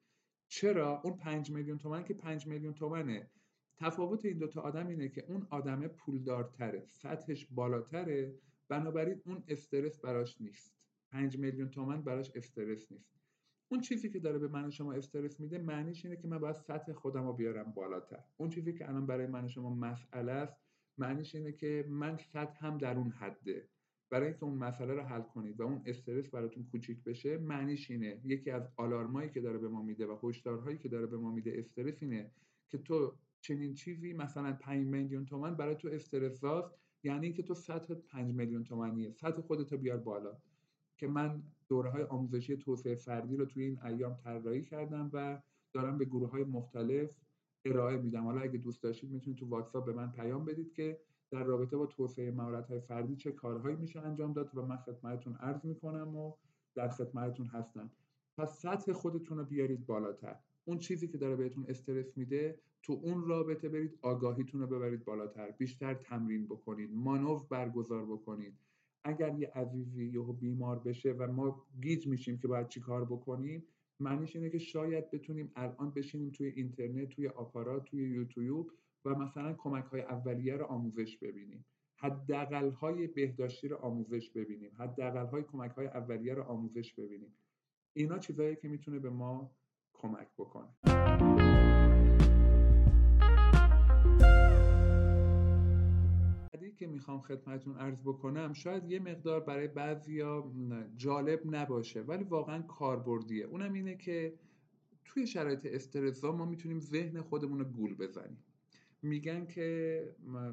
چرا؟ 0.48 1.00
اون 1.04 1.16
5 1.16 1.50
میلیون 1.50 1.78
تومن 1.78 2.04
که 2.04 2.14
5 2.14 2.46
میلیون 2.46 2.74
تومنه. 2.74 3.30
تفاوت 3.76 4.24
این 4.24 4.38
دوتا 4.38 4.60
آدم 4.60 4.86
اینه 4.86 5.08
که 5.08 5.24
اون 5.28 5.46
آدم 5.50 5.88
پولدارتره. 5.88 6.84
سطحش 6.88 7.46
بالاتره. 7.50 8.34
بنابراین 8.68 9.22
اون 9.26 9.44
استرس 9.48 10.00
براش 10.00 10.40
نیست. 10.40 10.74
5 11.10 11.38
میلیون 11.38 11.70
تومن 11.70 12.02
براش 12.02 12.30
استرس 12.34 12.92
نیست. 12.92 13.22
اون 13.68 13.80
چیزی 13.80 14.10
که 14.10 14.18
داره 14.18 14.38
به 14.38 14.48
من 14.48 14.70
شما 14.70 14.92
استرس 14.92 15.40
میده 15.40 15.58
معنیش 15.58 16.04
اینه 16.04 16.16
که 16.16 16.28
من 16.28 16.38
باید 16.38 16.56
سطح 16.56 16.92
خودم 16.92 17.26
رو 17.26 17.32
بیارم 17.32 17.72
بالاتر. 17.72 18.24
اون 18.36 18.50
چیزی 18.50 18.72
که 18.72 18.88
الان 18.88 19.06
برای 19.06 19.26
من 19.26 19.48
شما 19.48 19.74
مسئله 19.74 20.32
است 20.32 20.61
معنیش 20.98 21.34
اینه 21.34 21.52
که 21.52 21.84
من 21.88 22.16
سطح 22.16 22.66
هم 22.66 22.78
در 22.78 22.96
اون 22.96 23.10
حده. 23.10 23.68
برای 24.10 24.26
اینکه 24.26 24.44
اون 24.44 24.54
مسئله 24.54 24.94
رو 24.94 25.02
حل 25.02 25.22
کنید 25.22 25.60
و 25.60 25.62
اون 25.62 25.82
استرس 25.86 26.28
براتون 26.28 26.64
کوچیک 26.64 27.04
بشه 27.04 27.38
معنیش 27.38 27.90
اینه. 27.90 28.20
یکی 28.24 28.50
از 28.50 28.68
آلارمایی 28.76 29.30
که 29.30 29.40
داره 29.40 29.58
به 29.58 29.68
ما 29.68 29.82
میده 29.82 30.06
و 30.06 30.18
هشدارهایی 30.22 30.78
که 30.78 30.88
داره 30.88 31.06
به 31.06 31.16
ما 31.16 31.30
میده 31.30 31.54
استرس 31.58 32.02
اینه 32.02 32.30
که 32.68 32.78
تو 32.78 33.14
چنین 33.40 33.74
چیزی 33.74 34.12
مثلا 34.12 34.52
5 34.52 34.86
میلیون 34.86 35.24
تومن 35.24 35.54
برای 35.54 35.74
تو 35.74 35.88
استرس 35.88 36.40
ساز 36.40 36.64
یعنی 37.02 37.26
اینکه 37.26 37.42
تو 37.42 37.54
سطح 37.54 37.94
5 37.94 38.34
میلیون 38.34 38.64
تومنیه 38.64 39.10
سطح 39.10 39.40
خودتو 39.40 39.76
بیار 39.76 39.98
بالا. 39.98 40.38
که 40.98 41.08
من 41.08 41.42
دوره 41.68 41.90
های 41.90 42.02
آموزشی 42.02 42.56
توسعه 42.56 42.94
فردی 42.94 43.36
رو 43.36 43.46
توی 43.46 43.64
این 43.64 43.82
ایام 43.82 44.14
طراحی 44.14 44.62
کردم 44.62 45.10
و 45.12 45.42
دارم 45.72 45.98
به 45.98 46.04
گروه 46.04 46.30
های 46.30 46.44
مختلف 46.44 47.10
ارائه 47.64 47.96
میدم. 47.96 48.24
حالا 48.24 48.40
اگه 48.40 48.58
دوست 48.58 48.82
داشتید 48.82 49.10
می‌تونید 49.10 49.38
تو 49.38 49.46
واتساپ 49.46 49.86
به 49.86 49.92
من 49.92 50.12
پیام 50.12 50.44
بدید 50.44 50.72
که 50.72 50.98
در 51.30 51.44
رابطه 51.44 51.76
با 51.76 51.86
توسعه 51.86 52.30
مهارت 52.30 52.68
های 52.68 52.80
فردی 52.80 53.16
چه 53.16 53.32
کارهایی 53.32 53.76
میشه 53.76 54.00
انجام 54.00 54.32
داد 54.32 54.50
و 54.54 54.62
من 54.66 54.76
خدمتتون 54.76 55.34
عرض 55.34 55.64
می‌کنم 55.64 56.16
و 56.16 56.32
در 56.74 56.88
خدمتتون 56.88 57.46
هستم. 57.46 57.90
پس 58.36 58.60
سطح 58.60 58.92
خودتون 58.92 59.38
رو 59.38 59.44
بیارید 59.44 59.86
بالاتر. 59.86 60.36
اون 60.64 60.78
چیزی 60.78 61.08
که 61.08 61.18
داره 61.18 61.36
بهتون 61.36 61.64
استرس 61.68 62.16
میده 62.16 62.58
تو 62.82 63.00
اون 63.02 63.24
رابطه 63.24 63.68
برید 63.68 63.98
آگاهیتون 64.02 64.60
رو 64.60 64.66
ببرید 64.66 65.04
بالاتر. 65.04 65.50
بیشتر 65.50 65.94
تمرین 65.94 66.46
بکنید 66.46 66.90
مانور 66.94 67.46
برگزار 67.50 68.06
بکنید. 68.06 68.54
اگر 69.04 69.38
یه 69.38 69.50
عزیزی 69.54 70.04
یهو 70.04 70.32
بیمار 70.32 70.78
بشه 70.78 71.12
و 71.12 71.32
ما 71.32 71.66
گیج 71.80 72.06
میشیم 72.08 72.38
که 72.38 72.48
باید 72.48 72.68
چی 72.68 72.80
کار 72.80 73.04
بکنیم 73.04 73.64
معنیش 74.02 74.36
اینه 74.36 74.50
که 74.50 74.58
شاید 74.58 75.10
بتونیم 75.10 75.52
الان 75.56 75.90
بشینیم 75.90 76.30
توی 76.30 76.46
اینترنت 76.46 77.08
توی 77.08 77.28
آپارات 77.28 77.84
توی 77.84 78.10
یوتیوب 78.10 78.70
و 79.04 79.14
مثلا 79.14 79.52
کمک 79.52 79.84
های 79.84 80.00
اولیه 80.00 80.56
رو 80.56 80.64
آموزش 80.64 81.16
ببینیم. 81.16 81.64
حداقل 81.96 82.70
های 82.70 83.06
بهداشتی 83.06 83.68
رو 83.68 83.76
آموزش 83.76 84.30
ببینیم. 84.30 84.70
حداقل 84.78 85.26
های 85.26 85.42
کمک 85.42 85.70
های 85.70 85.86
اولیه 85.86 86.34
رو 86.34 86.42
آموزش 86.42 86.94
ببینیم. 86.94 87.34
اینا 87.92 88.18
چیزایی 88.18 88.56
که 88.56 88.68
می‌تونه 88.68 88.98
به 88.98 89.10
ما 89.10 89.50
کمک 89.92 90.28
بکنه. 90.38 91.51
که 96.74 96.86
می‌خوام 96.86 97.20
خدمتون 97.20 97.76
عرض 97.76 98.00
بکنم 98.00 98.52
شاید 98.52 98.90
یه 98.90 98.98
مقدار 98.98 99.40
برای 99.40 99.68
بعضیا 99.68 100.52
جالب 100.96 101.40
نباشه 101.44 102.00
ولی 102.02 102.24
واقعا 102.24 102.62
کاربردیه. 102.62 103.44
اونم 103.44 103.72
اینه 103.72 103.96
که 103.96 104.34
توی 105.04 105.26
شرایط 105.26 105.66
استرسا 105.66 106.32
ما 106.32 106.44
می‌تونیم 106.44 106.80
ذهن 106.80 107.20
خودمون 107.20 107.58
رو 107.58 107.64
گول 107.64 107.94
بزنیم. 107.94 108.38
میگن 109.02 109.46
که 109.46 110.08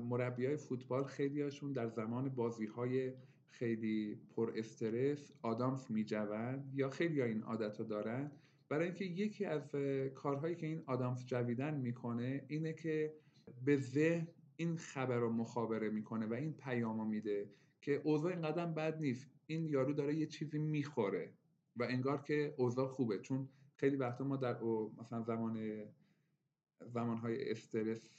مربی 0.09 0.45
های 0.45 0.57
فوتبال 0.57 1.03
خیلی 1.03 1.41
هاشون 1.41 1.71
در 1.73 1.87
زمان 1.87 2.29
بازی 2.29 2.65
های 2.65 3.13
خیلی 3.49 4.19
پر 4.35 4.51
استرس 4.55 5.31
آدامس 5.41 5.91
میجوند 5.91 6.71
یا 6.73 6.89
خیلی 6.89 7.21
ها 7.21 7.25
این 7.25 7.43
عادت 7.43 7.79
رو 7.79 7.85
دارن. 7.85 8.31
برای 8.69 8.85
اینکه 8.85 9.05
یکی 9.05 9.45
از 9.45 9.75
کارهایی 10.15 10.55
که 10.55 10.67
این 10.67 10.83
آدامس 10.85 11.25
جویدن 11.25 11.75
می‌کنه 11.75 12.45
اینه 12.47 12.73
که 12.73 13.13
به 13.65 13.77
ذهن 13.77 14.27
این 14.59 14.77
خبر 14.77 15.17
رو 15.17 15.31
مخابره 15.31 15.89
می‌کنه 15.89 16.25
و 16.25 16.33
این 16.33 16.53
پیامو 16.53 17.05
میده 17.05 17.49
که 17.81 18.01
اوضاع 18.03 18.31
اینقدر 18.31 18.65
بد 18.65 19.01
نیست. 19.01 19.27
این 19.47 19.65
یارو 19.65 19.93
داره 19.93 20.15
یه 20.15 20.25
چیزی 20.25 20.59
می‌خوره 20.59 21.33
و 21.75 21.83
انگار 21.83 22.21
که 22.21 22.53
اوضاع 22.57 22.87
خوبه. 22.87 23.19
چون 23.19 23.49
خیلی 23.75 23.95
وقتا 23.95 24.23
ما 24.23 24.37
در 24.37 24.57
مثلا 24.97 25.21
زمان 25.21 25.83
زمانهای 26.85 27.51
استرس 27.51 28.09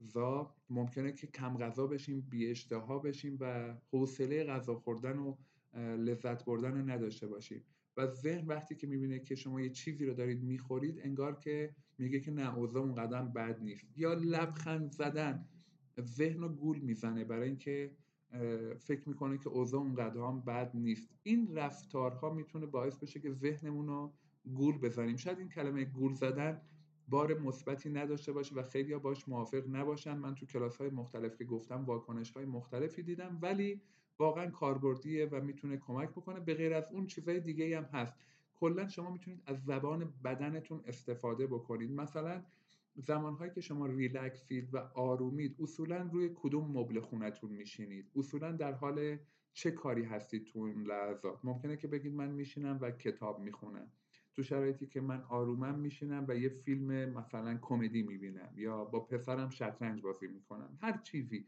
زا 0.00 0.54
ممکنه 0.70 1.12
که 1.12 1.26
کم 1.26 1.58
غذا 1.58 1.86
بشیم 1.86 2.20
بی 2.20 2.50
اشتها 2.50 2.98
بشیم 2.98 3.36
و 3.40 3.74
حوصله 3.90 4.44
غذا 4.44 4.74
خوردن 4.74 5.18
و 5.18 5.36
لذت 5.76 6.44
بردن 6.44 6.72
رو 6.72 6.90
نداشته 6.90 7.26
باشیم. 7.26 7.64
و 7.96 8.06
ذهن 8.06 8.46
وقتی 8.46 8.74
که 8.74 8.86
می‌بینه 8.86 9.18
که 9.18 9.34
شما 9.34 9.60
یه 9.60 9.70
چیزی 9.70 10.06
رو 10.06 10.14
دارید 10.14 10.42
می‌خورید 10.42 11.00
انگار 11.00 11.38
که 11.38 11.74
میگه 11.98 12.20
که 12.20 12.30
نه 12.30 12.56
اوضاع 12.56 12.82
اون 12.82 12.94
قدم 12.94 13.32
بد 13.32 13.60
نیست. 13.62 13.86
یا 13.96 14.14
لبخند 14.14 14.90
زدن. 14.90 15.48
ذهن 16.00 16.42
رو 16.42 16.48
گول 16.48 16.78
می‌زنه 16.78 17.24
برای 17.24 17.48
اینکه 17.48 17.90
فکر 18.78 19.08
می‌کنه 19.08 19.38
که 19.38 19.48
اوضاع 19.48 19.80
اون 19.80 19.94
قدم 19.94 20.40
بد 20.40 20.70
نیست. 20.74 21.08
این 21.22 21.56
رفتارها 21.56 22.34
می‌تونه 22.34 22.66
باعث 22.66 22.98
بشه 22.98 23.20
که 23.20 23.30
ذهنمون 23.32 23.86
رو 23.86 24.12
گول 24.54 24.78
بزنیم. 24.78 25.16
شاید 25.16 25.38
این 25.38 25.48
کلمه 25.48 25.84
گول 25.84 26.12
زدن 26.12 26.60
بار 27.08 27.38
مثبتی 27.38 27.90
نداشته 27.90 28.32
باشه 28.32 28.54
و 28.54 28.62
خیلی 28.62 28.94
باش 28.94 29.28
موافق 29.28 29.62
نباشن. 29.68 30.18
من 30.18 30.34
تو 30.34 30.46
کلاس 30.46 30.76
های 30.76 30.90
مختلف 30.90 31.36
که 31.36 31.44
گفتم 31.44 31.84
واکنش 31.84 32.30
های 32.30 32.44
مختلفی 32.44 33.02
دیدم 33.02 33.38
ولی 33.42 33.80
واقعا 34.18 34.50
کاربردیه 34.50 35.26
و 35.26 35.40
می‌تونه 35.40 35.76
کمک 35.76 36.10
بکنه. 36.10 36.40
به 36.40 36.54
غیر 36.54 36.74
از 36.74 36.84
اون 36.92 37.06
چیزهای 37.06 37.40
دیگه 37.40 37.76
هم 37.76 37.84
هست. 37.84 38.14
کلا 38.54 38.88
شما 38.88 39.10
می‌تونید 39.10 39.42
از 39.46 39.64
زبان 39.64 40.12
بدنتون 40.24 40.80
استفاده 40.86 41.46
بکنید. 41.46 41.90
مثلا 41.90 42.42
زمانهایی 42.94 43.50
که 43.50 43.60
شما 43.60 43.86
ریلکسید 43.86 44.74
و 44.74 44.78
آرومید 44.94 45.56
اصولا 45.60 46.08
روی 46.12 46.30
کدوم 46.34 46.78
مبل 46.78 47.00
خونتون 47.00 47.50
میشینید؟ 47.50 48.10
اصولا 48.16 48.52
در 48.52 48.72
حال 48.72 49.18
چه 49.52 49.70
کاری 49.70 50.04
هستید 50.04 50.44
تو 50.44 50.60
این 50.60 50.82
لحظات؟ 50.82 51.44
ممکنه 51.44 51.76
که 51.76 51.88
بگید 51.88 52.14
من 52.14 52.30
میشینم 52.30 52.78
و 52.80 52.90
کتاب 52.90 53.40
می‌خونم. 53.40 53.92
تو 54.34 54.42
شرایطی 54.42 54.86
که 54.86 55.00
من 55.00 55.22
آرومم 55.22 55.78
میشینم 55.78 56.24
و 56.28 56.36
یه 56.36 56.48
فیلم 56.48 57.10
مثلا 57.10 57.58
کمدی 57.62 58.02
می‌بینم 58.02 58.52
یا 58.56 58.84
با 58.84 59.00
پسرم 59.00 59.50
شطرنج 59.50 60.02
بازی 60.02 60.26
می‌کنم. 60.26 60.78
هر 60.80 61.00
چیزی. 61.02 61.46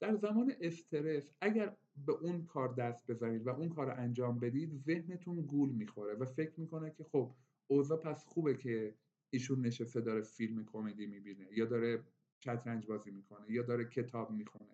در 0.00 0.14
زمان 0.14 0.52
استرس 0.60 1.32
اگر 1.40 1.76
به 2.06 2.12
اون 2.12 2.44
کار 2.44 2.74
دست 2.74 3.10
بزنید 3.10 3.46
و 3.46 3.50
اون 3.50 3.68
کار 3.68 3.86
رو 3.86 3.92
انجام 3.96 4.38
بدید 4.38 4.74
ذهنتون 4.74 5.40
گول 5.42 5.70
می‌خوره 5.70 6.14
و 6.14 6.24
فکر 6.24 6.60
می‌کنه 6.60 6.90
که 6.90 7.04
خب 7.04 7.34
اوضاع 7.66 7.98
پس 7.98 8.24
خوبه 8.24 8.54
که 8.54 8.94
ایشون 9.30 9.60
نشسته 9.66 10.00
داره 10.00 10.22
فیلم 10.22 10.64
کمدی 10.64 11.06
می‌بینه 11.06 11.46
یا 11.52 11.64
داره 11.64 12.02
شطرنج 12.38 12.86
بازی 12.86 13.10
می‌کنه 13.10 13.50
یا 13.50 13.62
داره 13.62 13.84
کتاب 13.84 14.30
می‌خونه. 14.30 14.70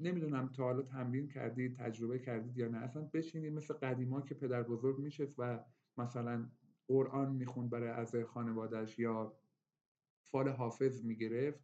نمی‌دونم 0.00 0.48
تا 0.48 0.64
حالا 0.64 0.82
تمرین 0.82 1.28
کردید 1.28 1.76
تجربه 1.76 2.18
کردید 2.18 2.58
یا 2.58 2.68
نه. 2.68 2.78
اصلا 2.78 3.02
بشینید 3.02 3.52
مثل 3.52 3.74
قدیما 3.74 4.20
که 4.20 4.34
پدر 4.34 4.62
بزرگ 4.62 4.98
میشست 4.98 5.34
و 5.38 5.64
مثلا 5.98 6.48
قرآن 6.88 7.32
می‌خوند 7.32 7.70
برای 7.70 7.88
اعضای 7.88 8.24
خانوادهش 8.24 8.98
یا 8.98 9.36
فال 10.24 10.48
حافظ 10.48 11.04
می‌گرفت. 11.04 11.60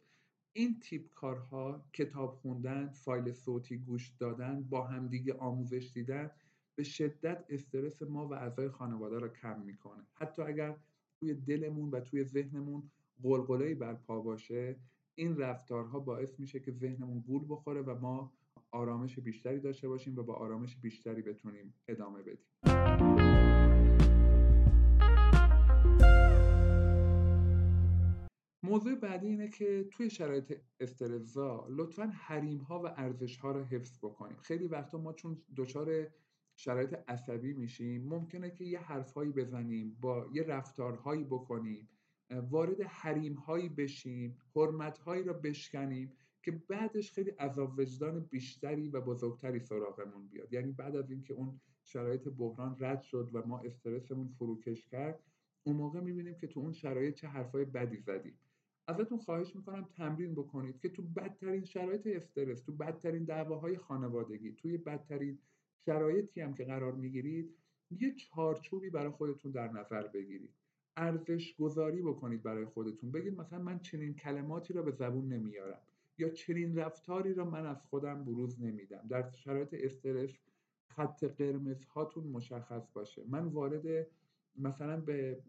این 0.53 0.80
تیپ 0.80 1.14
کارها 1.14 1.84
کتاب 1.93 2.34
خوندن 2.34 2.89
فایل 2.89 3.32
صوتی 3.32 3.76
گوش 3.78 4.09
دادن 4.18 4.62
با 4.62 4.86
همدیگه 4.86 5.34
آموزش 5.34 5.91
دیدن 5.95 6.30
به 6.74 6.82
شدت 6.82 7.45
استرس 7.49 8.03
ما 8.03 8.28
و 8.28 8.34
اعضای 8.34 8.68
خانواده 8.68 9.18
را 9.18 9.28
کم 9.28 9.61
می‌کنه. 9.61 10.07
حتی 10.14 10.43
اگر 10.43 10.76
توی 11.21 11.35
دلمون 11.35 11.91
و 11.91 12.01
توی 12.01 12.25
ذهنمون 12.25 12.91
قلقله‌ای 13.23 13.75
برپا 13.75 14.21
باشه 14.21 14.77
این 15.14 15.37
رفتارها 15.37 16.01
باعث 16.01 16.41
میشه 16.41 16.61
که 16.61 16.73
ذهنمون 16.73 17.21
گول 17.21 17.45
بخوره 17.49 17.83
و 17.83 17.99
ما 17.99 18.33
آرامش 18.71 19.19
بیشتری 19.19 19.61
داشته 19.61 19.89
باشیم 19.89 20.19
و 20.19 20.23
با 20.23 20.35
آرامش 20.35 20.77
بیشتری 20.77 21.23
بتونیم 21.23 21.75
ادامه 21.89 22.23
بدیم. 22.23 22.47
موضوع 28.62 28.95
بعدی 28.95 29.27
اینه 29.27 29.49
که 29.49 29.89
توی 29.93 30.11
شرایط 30.11 30.61
استرزا 30.81 31.66
لطفا 31.71 32.07
حریم 32.07 32.59
ها 32.59 32.83
و 32.83 32.87
ارزش 32.97 33.37
ها 33.37 33.53
رو 33.53 33.64
حفظ 33.64 33.99
بکنیم. 33.99 34.37
خیلی 34.37 34.66
وقتا 34.66 34.99
ما 34.99 35.12
چون 35.12 35.43
دچار 35.57 36.07
شرایط 36.59 36.95
عصبی 37.09 37.53
میشیم. 37.53 38.09
ممکنه 38.09 38.51
که 38.51 38.65
یه 38.65 38.79
حرفهایی 38.79 39.33
بزنیم 39.33 39.97
با 40.01 40.27
یه 40.33 40.43
رفتارهایی 40.43 41.25
بکنیم 41.25 41.89
وارد 42.31 42.81
حریم 42.81 43.35
هایی 43.35 43.69
بشیم 43.69 44.39
حرمت 44.57 44.99
هایی 44.99 45.23
رو 45.23 45.35
بشکنیم 45.35 46.13
که 46.43 46.51
بعدش 46.51 47.13
خیلی 47.13 47.31
عذاب 47.31 47.79
وجدان 47.79 48.21
بیشتری 48.21 48.89
و 48.89 49.01
بزرگتری 49.01 49.61
سراغمون 49.61 50.29
بیاد. 50.29 50.53
یعنی 50.53 50.73
بعد 50.73 50.97
از 50.97 51.11
اینکه 51.11 51.35
اون 51.35 51.61
شرایط 51.83 52.29
بحران 52.29 52.77
رد 52.81 53.03
شد 53.03 53.31
و 53.33 53.47
ما 53.47 53.59
استرسمون 53.59 54.29
فروکش 54.29 54.87
کرد 54.87 55.23
اون 55.63 55.77
موقع 55.77 56.01
می‌بینیم 56.01 56.35
که 56.35 56.47
تو 56.47 56.61
اون 56.61 56.73
شرایط 56.73 57.15
چه 57.15 57.29
حرفای 57.29 57.65
بدی 57.65 57.97
زدیم. 57.97 58.39
ازتون 58.89 59.19
خواهش 59.19 59.57
می‌کنم 59.57 59.89
تمرین 59.93 60.35
بکنید 60.35 60.79
که 60.79 60.89
تو 60.89 61.03
بدترین 61.03 61.65
شرایط 61.65 62.07
استرس 62.07 62.61
تو 62.63 62.73
بدترین 62.73 63.25
دعواهای 63.25 63.77
خانوادگی 63.77 64.53
توی 64.53 64.77
بدترین 64.77 65.39
شرایطی 65.87 66.41
هم 66.41 66.55
که 66.55 66.64
قرار 66.64 66.93
می‌گیرید 66.93 67.55
یه 67.91 68.14
چارچوبی 68.14 68.91
برای 68.91 69.11
خودتون 69.11 69.53
در 69.53 69.68
نظر 69.72 70.07
بگیرید. 70.07 70.55
ارزش 70.97 71.55
گذاری 71.57 72.03
بکنید 72.03 72.43
برای 72.43 72.64
خودتون. 72.64 73.11
بگید 73.11 73.41
مثلا 73.41 73.59
من 73.59 73.79
چنین 73.79 74.14
کلماتی 74.14 74.72
را 74.72 74.83
به 74.83 74.91
زبون 74.91 75.29
نمیارم 75.29 75.81
یا 76.18 76.29
چنین 76.29 76.76
رفتاری 76.76 77.35
را 77.35 77.45
من 77.45 77.66
از 77.66 77.83
خودم 77.83 78.24
بروز 78.24 78.62
نمیدم. 78.62 79.07
در 79.09 79.31
شرایط 79.31 79.74
استرس 79.79 80.31
خط 80.87 81.24
قرمز 81.24 81.85
هاتون 81.85 82.24
مشخص 82.24 82.89
باشه. 82.93 83.22
من 83.29 83.45
وارد 83.47 84.07
مثلا 84.57 85.01
به 85.01 85.43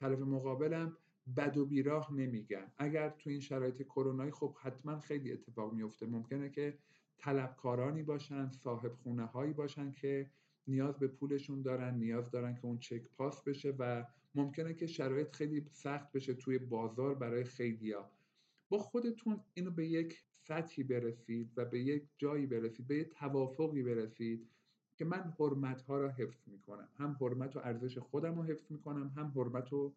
طرف 0.00 0.18
مقابلم 0.18 0.96
بد 1.36 1.56
و 1.56 1.66
بیراه 1.66 2.14
نمیگم. 2.14 2.72
اگر 2.78 3.08
تو 3.08 3.30
این 3.30 3.40
شرایط 3.40 3.82
کرونایی 3.82 4.30
خب 4.30 4.56
حتما 4.60 5.00
خیلی 5.00 5.32
اتفاق 5.32 5.72
میفته 5.72 6.06
ممکنه 6.06 6.50
که 6.50 6.78
طلبکارانی 7.18 8.02
باشن 8.02 8.50
صاحب 8.50 8.94
خونه 8.94 9.24
هایی 9.24 9.52
باشن 9.52 9.90
که 9.92 10.30
نیاز 10.66 10.98
به 10.98 11.08
پولشون 11.08 11.62
دارن 11.62 11.94
نیاز 11.94 12.30
دارن 12.30 12.54
که 12.54 12.64
اون 12.64 12.78
چک 12.78 13.08
پاس 13.16 13.42
بشه 13.42 13.74
و 13.78 14.04
ممکنه 14.34 14.74
که 14.74 14.86
شرایط 14.86 15.36
خیلی 15.36 15.66
سخت 15.72 16.12
بشه 16.12 16.34
توی 16.34 16.58
بازار 16.58 17.14
برای 17.14 17.44
خیلیا 17.44 18.10
با 18.68 18.78
خودتون 18.78 19.40
اینو 19.54 19.70
به 19.70 19.86
یک 19.86 20.24
سطحی 20.30 20.82
برسید 20.82 21.52
و 21.56 21.64
به 21.64 21.80
یک 21.80 22.08
جایی 22.18 22.46
برسید 22.46 22.86
به 22.86 22.96
یک 22.96 23.08
توافقی 23.08 23.82
برسید 23.82 24.50
که 24.96 25.04
من 25.04 25.34
حرمت 25.38 25.82
ها 25.82 25.98
را 25.98 26.10
حفظ 26.10 26.48
می‌کنم. 26.48 26.88
هم 26.96 27.16
حرمت 27.20 27.56
و 27.56 27.58
ارزش 27.58 27.98
خودم 27.98 28.34
رو 28.34 28.42
حفظ 28.42 28.72
می‌کنم 28.72 29.08
هم 29.16 29.32
حرمت 29.36 29.72
و 29.72 29.94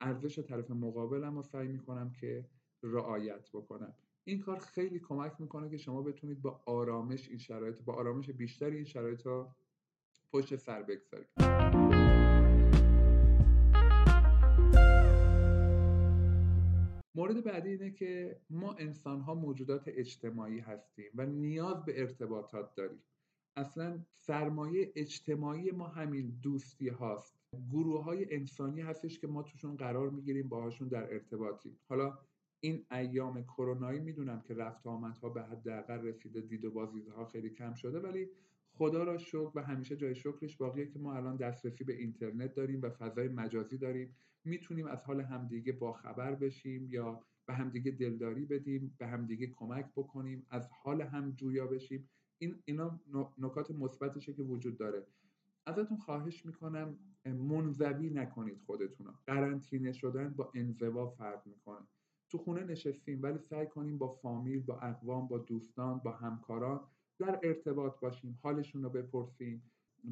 ارزش 0.00 0.38
طرف 0.38 0.70
مقابلم 0.70 1.36
رو 1.36 1.42
سعی 1.42 1.68
می‌کنم 1.68 2.12
که 2.12 2.44
رعایت 2.82 3.48
بکنم. 3.52 3.94
این 4.28 4.40
کار 4.40 4.58
خیلی 4.58 4.98
کمک 4.98 5.32
می‌کنه 5.38 5.70
که 5.70 5.76
شما 5.76 6.02
بتونید 6.02 6.42
با 6.42 6.60
آرامش 6.66 7.28
این 7.28 7.38
شرایط 7.38 7.82
با 7.82 7.94
آرامش 7.94 8.30
بیشتری 8.30 8.76
این 8.76 8.84
شرایط 8.84 9.26
رو 9.26 9.54
پشت 10.32 10.56
سر 10.56 10.82
بگذارید. 10.82 11.28
مورد 17.14 17.44
بعدی 17.44 17.70
اینه 17.70 17.90
که 17.90 18.40
ما 18.50 18.72
انسان 18.72 19.20
ها 19.20 19.34
موجودات 19.34 19.84
اجتماعی 19.86 20.58
هستیم 20.58 21.10
و 21.14 21.26
نیاز 21.26 21.84
به 21.84 22.00
ارتباطات 22.00 22.74
داریم. 22.74 23.02
اصلا 23.56 24.04
سرمایه 24.12 24.92
اجتماعی 24.96 25.70
ما 25.70 25.86
همین 25.86 26.38
دوستی 26.42 26.88
هاست. 26.88 27.38
گروه 27.72 28.04
های 28.04 28.34
انسانی 28.34 28.80
هستش 28.80 29.18
که 29.18 29.26
ما 29.26 29.42
توشون 29.42 29.76
قرار 29.76 30.10
می‌گیریم 30.10 30.48
باهاشون 30.48 30.88
در 30.88 31.12
ارتباطیم. 31.12 31.78
حالا 31.88 32.18
این 32.60 32.86
ایام 32.90 33.42
کرونایی 33.42 34.00
می‌دونم 34.00 34.40
که 34.40 34.54
رفت 34.54 34.86
آمدها 34.86 35.28
به 35.28 35.42
حداقل 35.42 36.02
رسیده 36.02 36.40
دید 36.40 36.64
و 36.64 36.70
بازدیدها 36.70 37.24
خیلی 37.24 37.50
کم 37.50 37.74
شده 37.74 38.00
ولی 38.00 38.28
خدا 38.72 39.04
را 39.04 39.18
شکر 39.18 39.50
و 39.54 39.62
همیشه 39.62 39.96
جای 39.96 40.14
شکرش 40.14 40.56
باقیه 40.56 40.86
که 40.86 40.98
ما 40.98 41.14
الان 41.14 41.36
دسترسی 41.36 41.84
به 41.84 41.92
اینترنت 41.92 42.54
داریم 42.54 42.82
و 42.82 42.90
فضای 42.90 43.28
مجازی 43.28 43.78
داریم. 43.78 44.16
می‌تونیم 44.44 44.86
از 44.86 45.04
حال 45.04 45.20
همدیگه 45.20 45.72
با 45.72 45.92
خبر 45.92 46.34
بشیم 46.34 46.88
یا 46.90 47.20
به 47.46 47.54
همدیگه 47.54 47.90
دلداری 47.90 48.44
بدیم 48.44 48.94
به 48.98 49.06
همدیگه 49.06 49.46
کمک 49.46 49.86
بکنیم 49.96 50.46
از 50.50 50.68
حال 50.70 51.02
هم 51.02 51.30
جویا 51.30 51.66
بشیم. 51.66 52.08
این 52.38 52.62
اینا 52.64 53.00
نکات 53.38 53.70
مثبتشه 53.70 54.32
که 54.32 54.42
وجود 54.42 54.78
داره. 54.78 55.06
ازتون 55.66 55.96
خواهش 55.96 56.46
می‌کنم 56.46 56.98
منزوی 57.24 58.10
نکنید 58.10 58.58
خودتون 58.58 59.06
قرنطینه 59.26 59.92
شدن 59.92 60.28
با 60.28 60.52
انزوا 60.54 61.06
فرق 61.06 61.46
می‌کنه. 61.46 61.86
تو 62.30 62.38
خونه 62.38 62.64
نشستیم 62.64 63.22
ولی 63.22 63.38
سعی 63.38 63.66
کنیم 63.66 63.98
با 63.98 64.08
فامیل 64.08 64.62
با 64.62 64.78
اقوام 64.78 65.28
با 65.28 65.38
دوستان 65.38 65.98
با 65.98 66.12
همکاران 66.12 66.80
در 67.18 67.40
ارتباط 67.42 68.00
باشیم 68.00 68.38
حالشون 68.42 68.82
رو 68.82 68.90
بپرسیم 68.90 69.62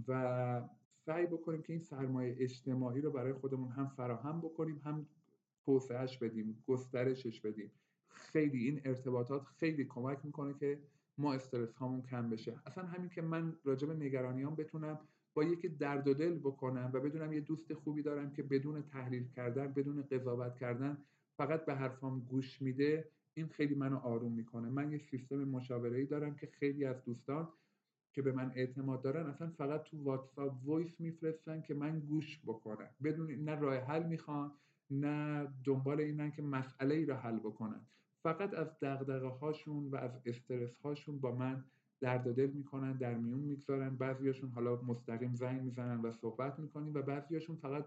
و 0.08 0.62
سعی 1.06 1.26
بکنیم 1.26 1.62
که 1.62 1.72
این 1.72 1.82
سرمایه 1.82 2.36
اجتماعی 2.38 3.00
رو 3.00 3.10
برای 3.10 3.32
خودمون 3.32 3.68
هم 3.68 3.88
فراهم 3.88 4.40
بکنیم 4.40 4.80
هم 4.84 5.06
توسعهش 5.64 6.18
بدیم 6.18 6.64
گسترشش 6.66 7.40
بدیم. 7.40 7.70
خیلی 8.08 8.64
این 8.64 8.80
ارتباطات 8.84 9.44
خیلی 9.44 9.84
کمک 9.84 10.18
می‌کنه 10.24 10.54
که 10.54 10.82
ما 11.18 11.34
استرس 11.34 11.74
هامون 11.74 12.02
کم 12.02 12.30
بشه. 12.30 12.60
اصلا 12.66 12.86
همین 12.86 13.08
که 13.08 13.22
من 13.22 13.56
راجع 13.64 13.88
به 13.88 13.94
نگرانیام 13.94 14.54
بتونم 14.54 14.98
با 15.34 15.44
یکی 15.44 15.68
درد 15.68 16.08
و 16.08 16.14
دل 16.14 16.38
بکنم 16.38 16.90
و 16.94 17.00
بدونم 17.00 17.32
یه 17.32 17.40
دوست 17.40 17.74
خوبی 17.74 18.02
دارم 18.02 18.32
که 18.32 18.42
بدون 18.42 18.82
تحلیل 18.82 19.28
کردن 19.28 19.72
بدون 19.72 20.02
قضاوت 20.02 20.56
کردن 20.56 20.98
فقط 21.36 21.64
به 21.64 21.74
حرفام 21.74 22.20
گوش 22.20 22.62
میده 22.62 23.10
این 23.34 23.48
خیلی 23.48 23.74
منو 23.74 23.96
آروم 23.96 24.32
می‌کنه. 24.32 24.68
من 24.68 24.92
یه 24.92 24.98
سیستم 24.98 25.44
مشاوره 25.44 25.98
ای 25.98 26.06
دارم 26.06 26.36
که 26.36 26.46
خیلی 26.46 26.84
از 26.84 27.04
دوستان 27.04 27.48
که 28.12 28.22
به 28.22 28.32
من 28.32 28.52
اعتماد 28.54 29.02
دارن 29.02 29.26
اصلا 29.26 29.50
فقط 29.50 29.82
تو 29.82 30.02
واتساپ 30.02 30.52
voice 30.64 31.00
میفرستن 31.00 31.60
که 31.60 31.74
من 31.74 32.00
گوش 32.00 32.40
بکنم. 32.46 32.88
بدون 33.04 33.30
نه 33.30 33.54
راه 33.54 33.76
حل 33.76 34.06
می‌خوان 34.06 34.52
نه 34.90 35.48
دنبال 35.64 36.00
اینن 36.00 36.30
که 36.30 36.42
مسئله 36.42 36.94
ای 36.94 37.06
را 37.06 37.16
حل 37.16 37.38
بکنن. 37.38 37.80
فقط 38.22 38.54
از 38.54 38.80
دغدغه 38.80 39.28
هاشون 39.28 39.90
و 39.90 39.96
از 39.96 40.20
استرس 40.24 40.76
هاشون 40.76 41.20
با 41.20 41.34
من 41.34 41.64
درد 42.00 42.34
دل 42.34 42.50
می‌کنن 42.50 42.92
در 42.92 43.14
میون 43.14 43.40
می‌گذارن. 43.40 43.96
بعضیاشون 43.96 44.50
حالا 44.50 44.76
مستقیم 44.76 45.34
زنگ 45.34 45.62
می‌زنن 45.62 46.00
و 46.00 46.12
صحبت 46.12 46.58
می‌کنیم 46.58 46.94
و 46.94 47.02
بعضیاشون 47.02 47.56
فقط 47.56 47.86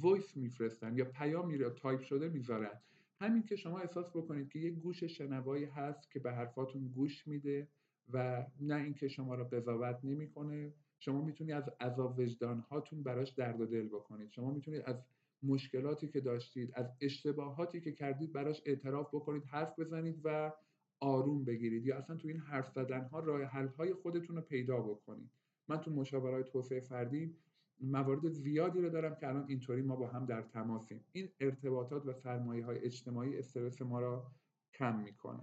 voice 0.00 0.36
میفرستن 0.36 0.96
یا 0.96 1.04
پیامی 1.04 1.58
را 1.58 1.70
تایپ 1.70 2.00
شده 2.00 2.28
می‌ذارن. 2.28 2.80
همین 3.20 3.42
که 3.42 3.56
شما 3.56 3.78
احساس 3.78 4.10
بکنید 4.10 4.48
که 4.48 4.58
یه 4.58 4.70
گوش 4.70 5.04
شنوایی 5.04 5.64
هست 5.64 6.10
که 6.10 6.20
به 6.20 6.32
حرفاتون 6.32 6.88
گوش 6.88 7.28
میده 7.28 7.68
و 8.12 8.46
نه 8.60 8.74
اینکه 8.74 9.08
شما 9.08 9.34
را 9.34 9.44
قضاوت 9.44 10.00
نمی‌کنه. 10.04 10.72
شما 10.98 11.24
می‌تونید 11.24 11.54
از 11.54 11.68
عذاب 11.80 12.18
وجدان 12.18 12.58
هاتون 12.60 13.02
براش 13.02 13.30
درد 13.30 13.70
دل 13.70 13.88
بکنید. 13.88 14.30
شما 14.30 14.50
می‌تونید 14.50 14.82
از 14.86 14.96
مشکلاتی 15.42 16.08
که 16.08 16.20
داشتید 16.20 16.72
از 16.74 16.92
اشتباهاتی 17.00 17.80
که 17.80 17.92
کردید 17.92 18.32
براش 18.32 18.62
اعتراف 18.66 19.14
بکنید 19.14 19.44
حرف 19.44 19.78
بزنید 19.78 20.20
و 20.24 20.52
آروم 21.00 21.44
بگیرید. 21.44 21.86
یا 21.86 21.96
اصلا 21.98 22.16
تو 22.16 22.28
این 22.28 22.38
حرف 22.38 22.70
زدن 22.70 23.04
ها 23.04 23.20
راه 23.20 23.42
حل 23.42 23.66
های 23.66 23.94
خودتون 23.94 24.36
رو 24.36 24.42
پیدا 24.42 24.80
بکنید. 24.80 25.30
من 25.68 25.80
تو 25.80 25.90
مشاوره 25.90 26.42
توسعه 26.42 26.80
فردی 26.80 27.36
موارد 27.80 28.28
زیادی 28.28 28.80
رو 28.80 28.90
دارم 28.90 29.14
که 29.14 29.28
الان 29.28 29.44
اینطوری 29.48 29.82
ما 29.82 29.96
با 29.96 30.08
هم 30.08 30.26
در 30.26 30.42
تماسیم. 30.42 31.04
این 31.12 31.28
ارتباطات 31.40 32.06
و 32.06 32.12
سرمایه 32.12 32.64
های 32.64 32.78
اجتماعی 32.78 33.38
استرس 33.38 33.82
ما 33.82 34.00
را 34.00 34.32
کم 34.74 35.00
می‌کنه. 35.00 35.40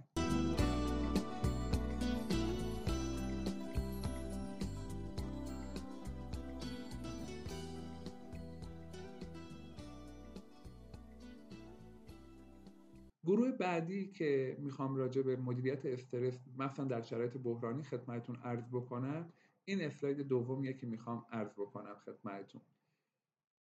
گروه 13.26 13.50
بعدی 13.50 14.06
که 14.06 14.56
می‌خوام 14.60 14.96
راجع 14.96 15.22
به 15.22 15.36
مدیریت 15.36 15.86
استرس 15.86 16.38
مثلا 16.58 16.84
در 16.84 17.02
شرایط 17.02 17.36
بحرانی 17.36 17.82
خدمتتون 17.82 18.36
عرض 18.36 18.68
بکنم 18.72 19.32
این 19.64 19.80
اسلاید 19.84 20.20
دومیه 20.20 20.72
که 20.72 20.86
می‌خوام 20.86 21.26
عرض 21.30 21.52
بکنم 21.52 21.94
خدمتتون. 21.94 22.60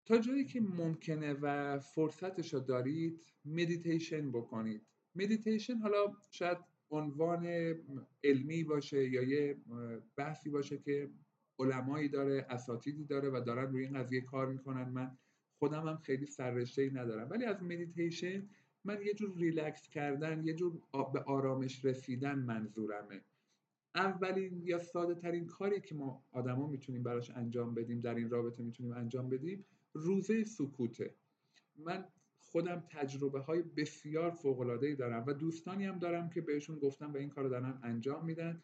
تا 0.05 0.17
جایی 0.17 0.45
که 0.45 0.61
ممکنه 0.61 1.33
و 1.33 1.79
فرصتش 1.79 2.53
رو 2.53 2.59
دارید 2.59 3.21
مدیتیشن 3.45 4.31
بکنید. 4.31 4.81
مدیتیشن 5.15 5.77
حالا 5.77 6.13
شاید 6.31 6.57
عنوان 6.91 7.45
علمی 8.23 8.63
باشه 8.63 9.09
یا 9.09 9.23
یه 9.23 9.57
بحثی 10.15 10.49
باشه 10.49 10.77
که 10.77 11.09
علمایی 11.59 12.09
داره 12.09 12.45
اساتیدی 12.49 13.03
داره 13.05 13.29
و 13.29 13.43
دارن 13.45 13.71
روی 13.71 13.85
این 13.85 13.93
قضیه 13.93 14.21
کار 14.21 14.47
می‌کنن. 14.47 14.89
من 14.89 15.17
خودم 15.59 15.87
هم 15.87 15.97
خیلی 15.97 16.25
سررشته 16.25 16.89
ندارم. 16.89 17.29
ولی 17.29 17.45
از 17.45 17.63
مدیتیشن 17.63 18.49
من 18.83 19.01
یه 19.01 19.13
جور 19.13 19.37
ریلکس 19.37 19.89
کردن 19.89 20.43
یه 20.45 20.53
جور 20.53 20.81
به 21.13 21.19
آرامش 21.19 21.85
رسیدن 21.85 22.39
منظورمه. 22.39 23.21
اولین 23.95 24.61
یا 24.63 24.79
ساده 24.79 25.15
ترین 25.15 25.45
کاری 25.45 25.81
که 25.81 25.95
ما 25.95 26.23
آدما 26.31 26.67
می‌تونیم 26.67 27.03
براش 27.03 27.29
انجام 27.29 27.73
بدیم 27.73 27.99
در 27.99 28.15
این 28.15 28.29
رابطه 28.29 28.63
می‌تونیم 28.63 28.91
انجام 28.91 29.29
بدیم 29.29 29.65
روزه 29.93 30.43
سکوته. 30.43 31.15
من 31.75 32.05
خودم 32.37 32.83
تجربه 32.89 33.39
های 33.39 33.61
بسیار 33.61 34.31
فوق 34.31 34.59
العاده 34.59 34.95
دارم 34.95 35.23
و 35.27 35.33
دوستانی 35.33 35.85
هم 35.85 35.99
دارم 35.99 36.29
که 36.29 36.41
بهشون 36.41 36.79
گفتم 36.79 37.13
و 37.13 37.17
این 37.17 37.29
کار 37.29 37.43
رو 37.43 37.49
دارن 37.49 37.79
انجام 37.83 38.25
میدن. 38.25 38.63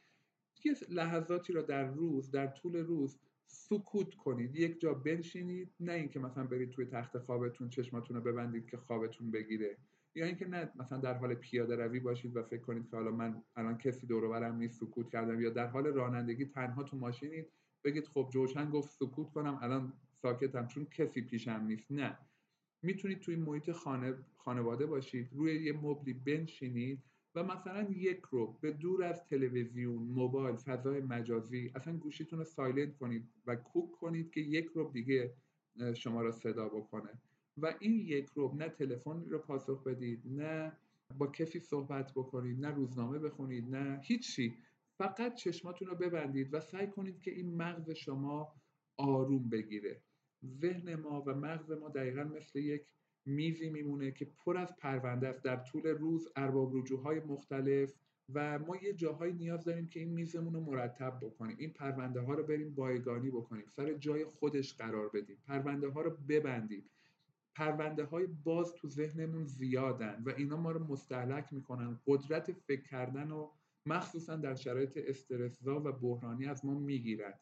یه 0.65 0.75
لحظاتی 0.89 1.53
رو 1.53 1.61
در 1.61 1.85
روز 1.85 2.31
در 2.31 2.47
طول 2.47 2.75
روز 2.75 3.19
سکوت 3.45 4.15
کنید. 4.15 4.55
یک 4.55 4.79
جا 4.79 4.93
بنشینید 4.93 5.73
نه 5.79 5.91
اینکه 5.91 6.19
مثلا 6.19 6.43
برید 6.43 6.69
توی 6.69 6.85
تخت 6.85 7.17
خوابتون 7.17 7.69
چشماتون 7.69 8.17
رو 8.17 8.23
ببندید 8.23 8.69
که 8.69 8.77
خوابتون 8.77 9.31
بگیره. 9.31 9.77
یا 10.15 10.25
اینکه 10.25 10.47
نه 10.47 10.71
مثلا 10.75 10.97
در 10.97 11.13
حال 11.13 11.33
پیاده 11.33 11.75
روی 11.75 11.99
باشید 11.99 12.37
و 12.37 12.43
فکر 12.43 12.61
کنید 12.61 12.89
که 12.89 12.95
حالا 12.95 13.11
من 13.11 13.43
الان 13.55 13.77
کسی 13.77 14.07
دور 14.07 14.27
برم 14.27 14.55
نیست 14.55 14.79
سکوت 14.79 15.09
کردم 15.09 15.41
یا 15.41 15.49
در 15.49 15.67
حال 15.67 15.87
رانندگی 15.87 16.45
تنها 16.45 16.83
تو 16.83 16.97
ماشینید 16.97 17.47
بگید 17.83 18.07
خب 18.07 18.29
جوشن 18.33 18.69
گفت 18.69 18.91
سکوت 18.91 19.31
کنم 19.31 19.59
الان 19.61 19.93
ساکتم 20.21 20.67
چون 20.67 20.85
کسی 20.85 21.21
پیشم 21.21 21.63
نیست. 21.67 21.91
نه. 21.91 22.17
می‌تونید 22.81 23.19
توی 23.19 23.35
محیط 23.35 23.71
خانه 23.71 24.13
خانواده 24.35 24.85
باشید 24.85 25.29
روی 25.33 25.63
یه 25.63 25.73
مبلی 25.73 26.13
بنشینید 26.13 27.03
و 27.35 27.43
مثلا 27.43 27.81
یک 27.83 28.21
ربع 28.31 28.57
به 28.61 28.71
دور 28.71 29.03
از 29.03 29.25
تلویزیون 29.25 30.03
موبایل 30.03 30.55
فضای 30.55 31.01
مجازی 31.01 31.71
اصلا 31.75 31.97
گوشیتون 31.97 32.39
رو 32.39 32.45
سایلنت 32.45 32.97
کنید 32.97 33.29
و 33.47 33.55
کوک 33.55 33.91
کنید 33.91 34.31
که 34.31 34.41
یک 34.41 34.65
ربع 34.65 34.91
دیگه 34.91 35.33
شما 35.95 36.21
را 36.21 36.31
صدا 36.31 36.69
بکنه. 36.69 37.09
و 37.57 37.73
این 37.79 37.99
یک 37.99 38.29
رو 38.35 38.55
نه 38.55 38.69
تلفن 38.69 39.25
رو 39.29 39.39
پاسخ 39.39 39.83
بدید 39.83 40.21
نه 40.25 40.77
با 41.17 41.27
کسی 41.27 41.59
صحبت 41.59 42.11
بکنید 42.11 42.65
نه 42.65 42.71
روزنامه 42.71 43.19
بخونید 43.19 43.75
نه 43.75 44.01
هیچی. 44.03 44.57
فقط 44.97 45.35
چشماتون 45.35 45.87
رو 45.87 45.95
ببندید 45.95 46.53
و 46.53 46.59
سعی 46.59 46.87
کنید 46.87 47.21
که 47.21 47.31
این 47.31 47.55
مغز 47.55 47.91
شما 47.91 48.53
آروم 48.97 49.49
بگیره. 49.49 50.01
ذهن 50.45 50.95
ما 50.95 51.21
و 51.21 51.35
مغز 51.35 51.71
ما 51.71 51.89
دقیقا 51.89 52.23
مثل 52.23 52.59
یک 52.59 52.81
میزی 53.25 53.69
میمونه 53.69 54.11
که 54.11 54.25
پر 54.25 54.57
از 54.57 54.75
پرونده 54.77 55.27
است 55.27 55.43
در 55.43 55.55
طول 55.55 55.87
روز 55.87 56.27
ارباب 56.35 56.75
رجوهای 56.75 57.19
مختلف 57.19 57.93
و 58.33 58.59
ما 58.59 58.77
یه 58.77 58.93
جاهایی 58.93 59.33
نیاز 59.33 59.63
داریم 59.65 59.87
که 59.87 59.99
این 59.99 60.09
میزمون 60.09 60.53
رو 60.53 60.61
مرتب 60.61 61.19
بکنیم. 61.21 61.57
این 61.59 61.73
پرونده 61.73 62.21
ها 62.21 62.33
رو 62.33 62.43
بریم 62.43 62.75
بایگانی 62.75 63.29
بکنیم. 63.29 63.65
سر 63.67 63.93
جای 63.93 64.25
خودش 64.25 64.73
قرار 64.73 65.09
بدیم. 65.09 65.37
پرونده 65.47 65.87
ها 65.87 66.01
رو 66.01 66.17
ببندیم. 66.29 66.89
پرونده 67.55 68.03
های 68.03 68.27
باز 68.27 68.73
تو 68.73 68.87
ذهنمون 68.89 69.45
زیادن 69.45 70.23
و 70.25 70.29
اینا 70.29 70.57
ما 70.57 70.71
رو 70.71 70.83
مستحلک 70.83 71.53
می‌کنن. 71.53 71.99
قدرت 72.07 72.51
فکر 72.51 72.81
کردن 72.81 73.31
و 73.31 73.51
مخصوصا 73.85 74.35
در 74.35 74.55
شرایط 74.55 74.97
استرسزا 74.97 75.79
و 75.79 75.91
بحرانی 75.91 76.45
از 76.45 76.65
ما 76.65 76.79
می‌گیرن 76.79 77.33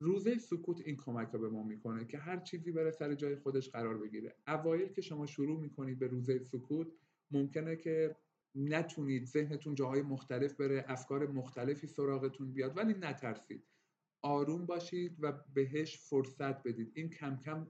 روزه 0.00 0.38
سکوت 0.38 0.80
این 0.80 0.96
کمک 0.96 1.28
رو 1.32 1.38
به 1.38 1.48
ما 1.48 1.62
می‌کنه 1.62 2.04
که 2.04 2.18
هر 2.18 2.36
چیزی 2.36 2.72
بره 2.72 2.90
سر 2.90 3.14
جای 3.14 3.36
خودش 3.36 3.70
قرار 3.70 3.98
بگیره. 3.98 4.36
اوایل 4.48 4.88
که 4.88 5.02
شما 5.02 5.26
شروع 5.26 5.60
می‌کنید 5.60 5.98
به 5.98 6.06
روزه 6.06 6.38
سکوت 6.38 6.88
ممکنه 7.30 7.76
که 7.76 8.16
نتونید 8.54 9.24
ذهنتون 9.24 9.74
جاهای 9.74 10.02
مختلف 10.02 10.54
بره 10.54 10.84
افکار 10.88 11.26
مختلفی 11.26 11.86
سراغتون 11.86 12.52
بیاد 12.52 12.76
ولی 12.76 12.94
نترسید. 12.94 13.66
آروم 14.22 14.66
باشید 14.66 15.16
و 15.20 15.32
بهش 15.54 15.98
فرصت 15.98 16.62
بدید. 16.62 16.92
این 16.94 17.10
کم 17.10 17.36
کم 17.36 17.66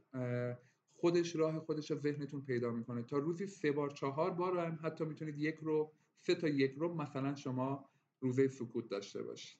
خودش 1.05 1.36
راه 1.36 1.59
خودش 1.59 1.90
رو 1.90 1.96
ذهنتون 1.96 2.40
پیدا 2.40 2.70
می‌کنه. 2.70 3.02
تا 3.02 3.18
روزی 3.18 3.46
سه 3.46 3.72
بار 3.72 3.90
چهار 3.90 4.30
بار 4.30 4.59
هم 4.59 4.78
حتی 4.82 5.05
می‌تونید 5.05 5.38
یک 5.38 5.57
رو 5.62 5.90
سه 6.20 6.34
تا 6.34 6.48
یک 6.48 6.74
رو 6.78 6.94
مثلا 6.94 7.34
شما 7.34 7.84
روزه 8.20 8.48
سکوت 8.48 8.88
داشته 8.88 9.22
باشید. 9.22 9.59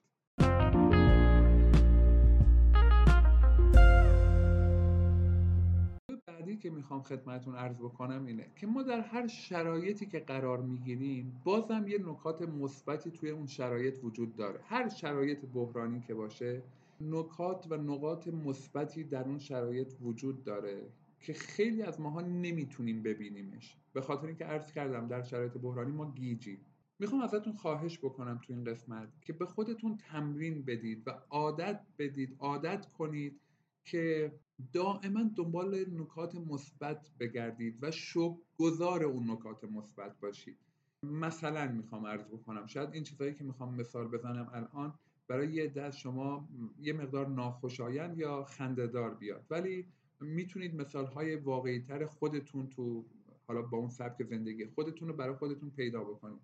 بعدی 6.27 6.57
که 6.57 6.71
می‌خوام 6.71 7.03
خدمتون 7.03 7.55
عرض 7.55 7.77
بکنم 7.77 8.27
اینه 8.27 8.47
که 8.57 8.67
ما 8.67 8.83
در 8.83 9.01
هر 9.01 9.27
شرایطی 9.27 10.07
که 10.07 10.19
قرار 10.19 10.61
می‌گیریم 10.63 11.41
بازم 11.45 11.85
یه 11.89 11.99
نکات 11.99 12.43
مثبتی 12.43 13.11
توی 13.11 13.31
اون 13.31 13.47
شرایط 13.47 14.05
وجود 14.05 14.37
داره. 14.37 14.61
هر 14.63 14.89
شرایط 14.89 15.45
بحرانی 15.55 16.01
که 16.01 16.15
باشه 16.15 16.63
نکات 17.01 17.67
و 17.71 17.77
نقاط 17.77 18.29
مثبتی 18.29 19.05
در 19.05 19.25
اون 19.25 19.39
شرایط 19.39 19.93
وجود 20.03 20.45
داره. 20.45 20.83
که 21.25 21.33
خیلی 21.33 21.83
از 21.83 22.01
ماها 22.01 22.21
نمی‌تونیم 22.21 23.03
ببینیمش. 23.03 23.77
به 23.93 24.01
خاطر 24.01 24.27
اینکه 24.27 24.45
عرض 24.45 24.73
کردم 24.73 25.09
در 25.09 25.23
شرایط 25.23 25.53
بحرانی 25.53 25.93
ما 25.93 26.13
گیجیم 26.13 26.59
می‌خوام 26.99 27.21
ازتون 27.21 27.53
خواهش 27.53 27.99
بکنم 27.99 28.41
تو 28.43 28.53
این 28.53 28.65
قسمت 28.65 29.09
که 29.21 29.33
به 29.33 29.47
خودتون 29.47 29.97
تمرین 29.97 30.63
بدید 30.63 31.03
و 31.07 31.11
عادت 31.31 31.81
بدید 31.99 32.37
عادت 32.39 32.87
کنید 32.87 33.41
که 33.85 34.33
دائما 34.73 35.23
دنبال 35.37 35.85
نکات 36.01 36.35
مثبت 36.35 37.11
بگردید 37.21 37.79
و 37.83 37.91
شب 37.91 38.35
گذار 38.59 39.05
اون 39.05 39.31
نکات 39.31 39.65
مثبت 39.65 40.21
باشید. 40.21 40.59
مثلا 41.03 41.73
می‌خوام 41.73 42.07
عرض 42.07 42.27
بکنم 42.27 42.67
شاید 42.67 42.91
این 42.93 43.03
چیزهایی 43.03 43.35
که 43.35 43.45
می‌خوام 43.45 43.75
مثال 43.75 44.09
بزنم 44.09 44.51
الان 44.53 44.95
برای 45.29 45.53
یه 45.53 45.69
دست 45.69 45.99
شما 45.99 46.49
یه 46.81 46.93
مقدار 46.93 47.29
ناخوشایند 47.29 48.19
یا 48.19 48.45
خندهدار 48.45 49.15
بیاد. 49.15 49.47
ولی 49.51 49.87
می‌تونید 50.21 50.75
مثال 50.75 51.07
های 51.07 51.37
واقعی 51.37 51.81
تر 51.81 52.07
خودتون 52.07 52.69
تو 52.69 53.05
حالا 53.47 53.63
با 53.63 53.79
اون 53.79 53.89
سبک 53.89 54.23
زندگی 54.23 54.67
خودتون 54.67 55.09
رو 55.09 55.15
برای 55.15 55.35
خودتون 55.35 55.71
پیدا 55.71 56.05
بکنید. 56.05 56.41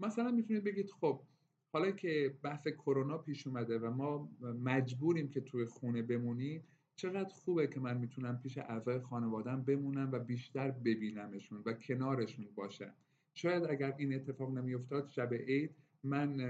مثلا 0.00 0.30
می‌تونید 0.30 0.64
بگید 0.64 0.90
خب 0.90 1.20
حالا 1.72 1.90
که 1.90 2.34
بحث 2.42 2.68
کرونا 2.68 3.18
پیش 3.18 3.46
اومده 3.46 3.78
و 3.78 3.90
ما 3.90 4.30
مجبوریم 4.64 5.28
که 5.28 5.40
توی 5.40 5.64
خونه 5.64 6.02
بمونیم 6.02 6.64
چقدر 6.96 7.34
خوبه 7.34 7.66
که 7.66 7.80
من 7.80 7.98
می‌تونم 7.98 8.38
پیش 8.38 8.58
اعضای 8.58 9.00
خانوادم 9.00 9.62
بمونم 9.62 10.12
و 10.12 10.18
بیشتر 10.18 10.70
ببینمشون 10.70 11.62
و 11.66 11.72
کنارشون 11.72 12.46
باشم. 12.54 12.94
شاید 13.34 13.64
اگر 13.64 13.94
این 13.98 14.14
اتفاق 14.14 14.50
نمیافتاد 14.50 15.08
شب 15.08 15.34
عید 15.34 15.70
من 16.04 16.40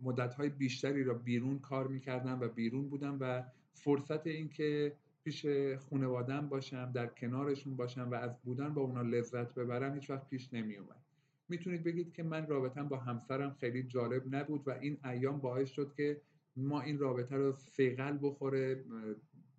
مدتهای 0.00 0.48
بیشتری 0.48 1.04
را 1.04 1.14
بیرون 1.14 1.58
کار 1.58 1.88
می‌کردم 1.88 2.40
و 2.40 2.48
بیرون 2.48 2.88
بودم 2.88 3.18
و 3.20 3.44
فرصت 3.74 4.26
اینکه 4.26 4.96
پیش 5.24 5.46
خانوادم 5.90 6.48
باشم 6.48 6.92
در 6.92 7.06
کنارشون 7.06 7.76
باشم 7.76 8.10
و 8.10 8.14
از 8.14 8.42
بودن 8.42 8.74
با 8.74 8.82
اونا 8.82 9.02
لذت 9.02 9.54
ببرم 9.54 9.94
هیچ 9.94 10.10
وقت 10.10 10.28
پیش 10.28 10.52
نمیومد. 10.52 11.02
می‌تونید 11.48 11.84
بگید 11.84 12.12
که 12.12 12.22
من 12.22 12.46
رابطم 12.46 12.88
با 12.88 12.96
همسرم 12.96 13.56
خیلی 13.60 13.82
جالب 13.82 14.34
نبود 14.34 14.68
و 14.68 14.70
این 14.70 14.98
ایام 15.04 15.40
باعث 15.40 15.70
شد 15.70 15.94
که 15.94 16.20
ما 16.56 16.80
این 16.80 16.98
رابطه 16.98 17.36
رو 17.36 17.52
سیغل 17.52 18.18
بخوره 18.22 18.84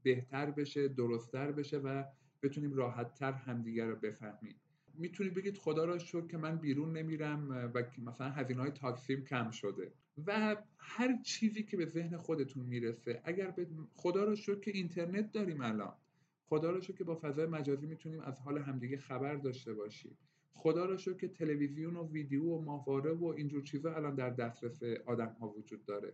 بهتر 0.04 0.52
بشه 0.52 0.88
درستتر 0.88 1.52
بشه 1.52 1.78
و 1.78 2.04
بتونیم 2.44 2.74
راحتتر 2.74 3.32
همدیگر 3.32 3.86
رو 3.86 3.96
بفهمیم. 3.96 4.56
می‌تونید 4.94 5.34
بگید 5.34 5.58
خدا 5.58 5.86
را 5.86 5.98
شکر 5.98 6.28
که 6.28 6.38
من 6.38 6.56
بیرون 6.56 6.98
نمیرم 6.98 7.72
و 7.74 7.84
مثلا 7.98 8.30
هزینه 8.30 8.62
های 8.62 8.72
تاکسیم 8.72 9.24
کم 9.24 9.52
شده. 9.52 9.94
و 10.28 10.56
هر 10.78 11.22
چیزی 11.22 11.64
که 11.64 11.78
به 11.78 11.86
ذهن 11.86 12.18
خودتون 12.18 12.66
می‌رسه 12.66 13.22
اگر 13.24 13.52
به 13.52 13.68
خدا 13.94 14.24
را 14.24 14.36
شکر 14.36 14.60
که 14.60 14.72
اینترنت 14.72 15.32
داریم 15.32 15.62
الان 15.62 15.94
خدا 16.46 16.72
را 16.72 16.82
شکر 16.82 16.94
که 16.98 17.04
با 17.04 17.20
فضای 17.22 17.46
مجازی 17.46 17.88
می‌تونیم 17.88 18.20
از 18.20 18.40
حال 18.40 18.58
همدیگه 18.58 18.98
خبر 18.98 19.36
داشته 19.36 19.74
باشیم. 19.74 20.18
خدا 20.54 20.86
را 20.86 20.98
شکر 20.98 21.18
که 21.18 21.28
تلویزیون 21.28 21.96
و 21.96 22.08
ویدیو 22.12 22.44
و 22.44 22.62
ماهواره 22.62 23.12
و 23.12 23.26
اینجور 23.26 23.64
چیزا 23.64 23.96
الان 23.96 24.16
در 24.16 24.30
دسترس 24.30 24.84
آدم 25.06 25.36
ها 25.40 25.48
وجود 25.50 25.86
داره. 25.86 26.14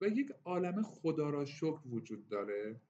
و 0.00 0.08
یک 0.08 0.32
عالم 0.44 0.82
خدا 0.82 1.30
را 1.30 1.44
شکر 1.44 1.88
وجود 1.88 2.28
داره 2.28 2.80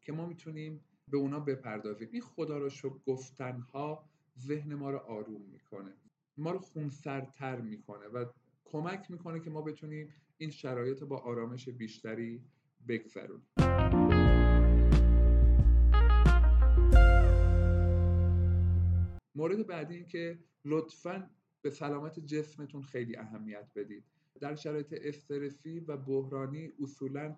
که 0.00 0.12
ما 0.12 0.26
می‌تونیم 0.26 0.84
به 1.08 1.16
اونا 1.16 1.40
بپردازیم. 1.40 2.08
این 2.12 2.22
خدا 2.22 2.58
را 2.58 2.68
شکر 2.68 2.98
گفتن 3.06 3.60
ها 3.60 4.09
ذهن 4.38 4.74
ما 4.74 4.90
رو 4.90 4.98
آروم 4.98 5.42
می‌کنه. 5.42 5.92
ما 6.36 6.50
رو 6.50 6.58
خونسردتر 6.58 7.60
می‌کنه 7.60 8.06
و 8.06 8.24
کمک 8.64 9.10
می‌کنه 9.10 9.40
که 9.40 9.50
ما 9.50 9.62
بتونیم 9.62 10.14
این 10.38 10.50
شرایط 10.50 11.02
با 11.04 11.18
آرامش 11.18 11.68
بیشتری 11.68 12.42
بگذرونیم. 12.88 13.46
مورد 19.34 19.66
بعدی 19.66 19.94
این 19.94 20.06
که 20.06 20.38
لطفا 20.64 21.30
به 21.62 21.70
سلامت 21.70 22.20
جسمتون 22.20 22.82
خیلی 22.82 23.16
اهمیت 23.16 23.70
بدید. 23.76 24.04
در 24.40 24.54
شرایط 24.54 24.94
استرسی 25.02 25.80
و 25.80 25.96
بحرانی 25.96 26.72
اصولا 26.82 27.36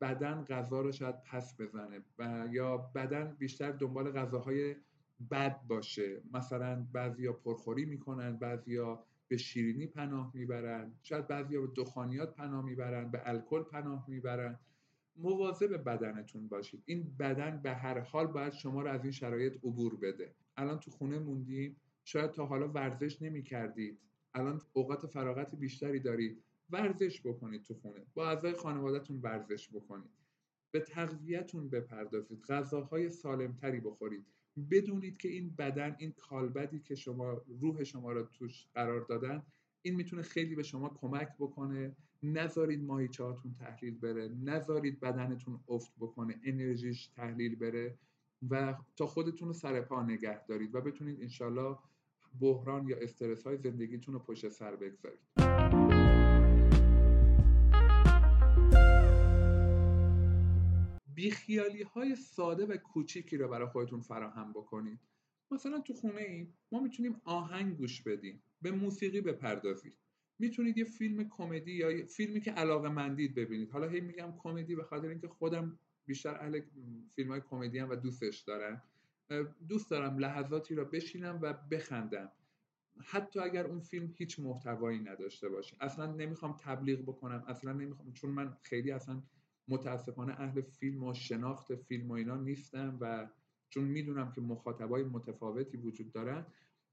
بدن 0.00 0.44
غذا 0.44 0.80
رو 0.80 0.92
شاید 0.92 1.22
پس 1.22 1.60
بزنه 1.60 2.00
و 2.18 2.48
یا 2.50 2.76
بدن 2.76 3.36
بیشتر 3.38 3.72
دنبال 3.72 4.12
غذاهای 4.12 4.76
بد 5.30 5.66
باشه. 5.66 6.22
مثلا 6.32 6.86
بعضیا 6.92 7.32
پرخوری 7.32 7.84
می‌کنن 7.84 8.36
بعضیا 8.36 9.04
به 9.28 9.36
شیرینی 9.36 9.86
پناه 9.86 10.30
می‌برن. 10.34 10.92
شاید 11.02 11.26
بعضیا 11.26 11.60
به 11.60 11.68
دخانیات 11.76 12.34
پناه 12.34 12.64
می‌برن 12.64 13.10
به 13.10 13.20
الکل 13.24 13.62
پناه 13.62 14.04
می‌برن. 14.08 14.58
مواظب 15.16 15.84
بدنتون 15.84 16.48
باشید. 16.48 16.82
این 16.86 17.16
بدن 17.18 17.60
به 17.62 17.74
هر 17.74 17.98
حال 17.98 18.26
باید 18.26 18.52
شما 18.52 18.82
رو 18.82 18.88
از 18.88 19.02
این 19.02 19.12
شرایط 19.12 19.56
عبور 19.56 19.96
بده. 19.96 20.34
الان 20.56 20.78
تو 20.80 20.90
خونه 20.90 21.18
موندیم. 21.18 21.76
شاید 22.04 22.30
تا 22.30 22.46
حالا 22.46 22.68
ورزش 22.68 23.22
نمی 23.22 23.42
کردید 23.42 23.98
الان 24.34 24.60
اوقات 24.72 25.06
فراغت 25.06 25.54
بیشتری 25.54 26.00
دارید. 26.00 26.44
ورزش 26.70 27.20
بکنید 27.20 27.62
تو 27.62 27.74
خونه. 27.74 28.06
با 28.14 28.28
اعضای 28.28 28.52
خانوادهتون 28.52 29.20
ورزش 29.20 29.68
بکنید. 29.68 30.10
به 30.70 30.80
تغذیهتون 30.80 31.68
بپردازید. 31.68 32.42
غذاهای 32.42 33.10
سالمتری 33.10 33.80
بخورید. 33.80 34.26
بدونید 34.70 35.16
که 35.16 35.28
این 35.28 35.54
بدن 35.58 35.96
این 35.98 36.12
کالبدی 36.12 36.80
که 36.80 36.94
شما 36.94 37.42
روح 37.60 37.84
شما 37.84 38.12
را 38.12 38.22
توش 38.22 38.66
قرار 38.74 39.00
دادن 39.00 39.42
این 39.82 39.94
می‌تونه 39.94 40.22
خیلی 40.22 40.54
به 40.54 40.62
شما 40.62 40.88
کمک 40.88 41.28
بکنه. 41.38 41.96
نذارید 42.22 42.82
ماهیچهاتون 42.82 43.54
تحلیل 43.54 43.98
بره. 43.98 44.28
نذارید 44.28 45.00
بدنتون 45.00 45.60
افت 45.68 45.92
بکنه. 46.00 46.40
انرژیش 46.44 47.06
تحلیل 47.06 47.56
بره 47.56 47.98
و 48.50 48.74
تا 48.96 49.06
خودتون 49.06 49.48
رو 49.48 49.54
سر 49.54 49.80
پا 49.80 50.02
نگه 50.02 50.46
دارید 50.46 50.74
و 50.74 50.80
بتونید 50.80 51.22
انشالله 51.22 51.76
بحران 52.40 52.88
یا 52.88 52.96
استرس 52.96 53.46
های 53.46 53.56
زندگیتون 53.56 54.14
رو 54.14 54.20
پشت 54.20 54.48
سر 54.48 54.76
بگذارید. 54.76 55.57
بیخیالی 61.18 61.82
های 61.82 62.16
ساده 62.16 62.66
و 62.66 62.76
کوچیکی 62.76 63.36
رو 63.36 63.48
برای 63.48 63.68
خودتون 63.68 64.00
فراهم 64.00 64.52
بکنید. 64.52 65.00
مثلا 65.50 65.80
تو 65.80 65.94
خونه 65.94 66.20
ای 66.20 66.48
ما 66.72 66.80
می‌تونیم 66.80 67.20
آهنگ 67.24 67.76
گوش 67.76 68.02
بدیم 68.02 68.42
به 68.62 68.70
موسیقی 68.70 69.20
بپردازید 69.20 69.96
می‌تونید 70.38 70.78
یه 70.78 70.84
فیلم 70.84 71.28
کمدی 71.28 71.72
یا 71.72 72.06
فیلمی 72.06 72.40
که 72.40 72.50
علاقه 72.50 72.88
مندید 72.88 73.34
ببینید. 73.34 73.70
حالا 73.70 73.88
هی 73.88 74.00
میگم 74.00 74.34
کمدی 74.38 74.74
به 74.74 74.84
خاطر 74.84 75.08
اینکه 75.08 75.28
خودم 75.28 75.78
بیشتر 76.06 76.34
اهل 76.34 76.60
فیلم 77.14 77.30
های 77.30 77.40
کمدی 77.40 77.80
و 77.80 77.96
دوستش 77.96 78.38
دارم. 78.38 78.82
دوست 79.68 79.90
دارم 79.90 80.18
لحظاتی 80.18 80.74
را 80.74 80.84
بشینم 80.84 81.38
و 81.42 81.52
بخندم. 81.52 82.32
حتی 83.04 83.40
اگر 83.40 83.66
اون 83.66 83.80
فیلم 83.80 84.12
هیچ 84.16 84.40
محتوایی 84.40 84.98
نداشته 84.98 85.48
باشه. 85.48 85.76
اصلا 85.80 86.12
نمی‌خوام 86.12 86.56
تبلیغ 86.60 87.02
بکنم. 87.02 87.44
اصلا 87.48 87.72
نمی‌خوام 87.72 88.12
چون 88.12 88.30
من 88.30 88.56
خیلی 88.62 88.90
اصلا 88.90 89.22
متاسفانه 89.68 90.32
اهل 90.32 90.60
فیلم 90.60 91.04
و 91.04 91.14
شناخت 91.14 91.74
فیلم 91.74 92.08
و 92.10 92.12
اینا 92.12 92.36
نیستم 92.36 92.98
و 93.00 93.28
چون 93.68 93.84
می‌دونم 93.84 94.32
که 94.32 94.40
مخاطبای 94.40 95.04
متفاوتی 95.04 95.76
وجود 95.76 96.12
دارن 96.12 96.46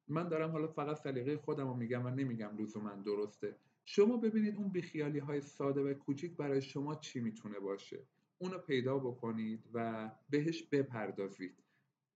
من 0.07 0.27
دارم 0.27 0.51
حالا 0.51 0.67
فقط 0.67 0.97
سلیقه 0.97 1.37
خودم 1.37 1.67
رو 1.67 1.73
میگم 1.73 2.05
و 2.05 2.09
نمیگم 2.09 2.51
من 2.83 3.01
درسته. 3.01 3.55
شما 3.85 4.17
ببینید 4.17 4.55
اون 4.55 4.69
بیخیالی 4.69 5.19
های 5.19 5.41
ساده 5.41 5.81
و 5.81 5.93
کوچیک 5.93 6.37
برای 6.37 6.61
شما 6.61 6.95
چی 6.95 7.19
می‌تونه 7.19 7.59
باشه؟ 7.59 7.99
اونو 8.37 8.57
پیدا 8.57 8.99
بکنید 8.99 9.69
و 9.73 10.11
بهش 10.29 10.63
بپردازید. 10.63 11.63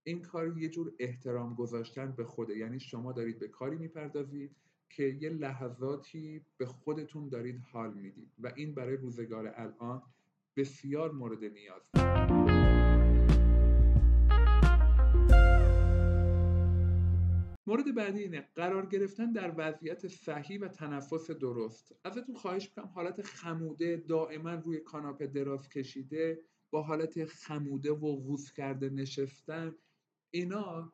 این 0.04 0.22
کار 0.22 0.58
یه 0.58 0.70
جور 0.70 0.94
احترام 1.00 1.56
گذاشتن 1.56 2.12
به 2.12 2.24
خوده 2.24 2.58
یعنی 2.58 2.80
شما 2.80 3.12
دارید 3.12 3.40
به 3.40 3.48
کاری 3.48 3.78
می‌پردازید 3.78 4.56
که 4.90 5.04
یه 5.04 5.30
لحظاتی 5.30 6.46
به 6.58 6.66
خودتون 6.66 7.30
دارید 7.30 7.60
حال 7.72 7.94
می‌دید. 7.94 8.32
و 8.40 8.54
این 8.56 8.74
برای 8.74 8.98
روزگار 8.98 9.54
الان 9.56 10.02
بسیار 10.58 11.12
مورد 11.12 11.44
نیاز. 11.44 11.82
مورد 17.68 17.96
بعدی 17.96 18.20
اینه 18.20 18.50
قرار 18.56 18.86
گرفتن 18.86 19.32
در 19.32 19.54
وضعیت 19.58 20.08
صحیح 20.08 20.60
و 20.62 20.68
تنفس 20.68 21.32
درست. 21.32 21.96
ازتون 22.06 22.36
خواهش 22.36 22.70
می‌کنم 22.70 22.92
حالت 22.94 23.22
خموده 23.22 23.98
دائما 24.08 24.54
روی 24.54 24.80
کاناپه 24.80 25.28
دراز 25.28 25.70
کشیده 25.70 26.42
با 26.72 26.82
حالت 26.82 27.26
خموده 27.26 27.92
و 27.92 28.06
قوز 28.06 28.52
کرده 28.52 28.90
نشستن 28.90 29.76
اینا 30.34 30.94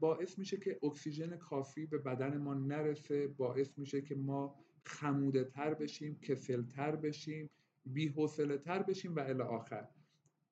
باعث 0.00 0.38
میشه 0.38 0.56
که 0.56 0.78
اکسیژن 0.82 1.36
کافی 1.36 1.86
به 1.86 1.98
بدن 1.98 2.38
ما 2.38 2.54
نرسه 2.54 3.28
باعث 3.28 3.78
میشه 3.78 4.02
که 4.02 4.14
ما 4.14 4.64
خموده 4.84 5.44
تر 5.44 5.74
بشیم 5.74 6.18
کسل 6.20 6.62
تر 6.62 6.96
بشیم. 6.96 7.50
بی‌حوصله 7.86 8.58
تر 8.58 8.82
بشیم 8.82 9.16
و 9.16 9.20
الی 9.20 9.42
آخر. 9.42 9.88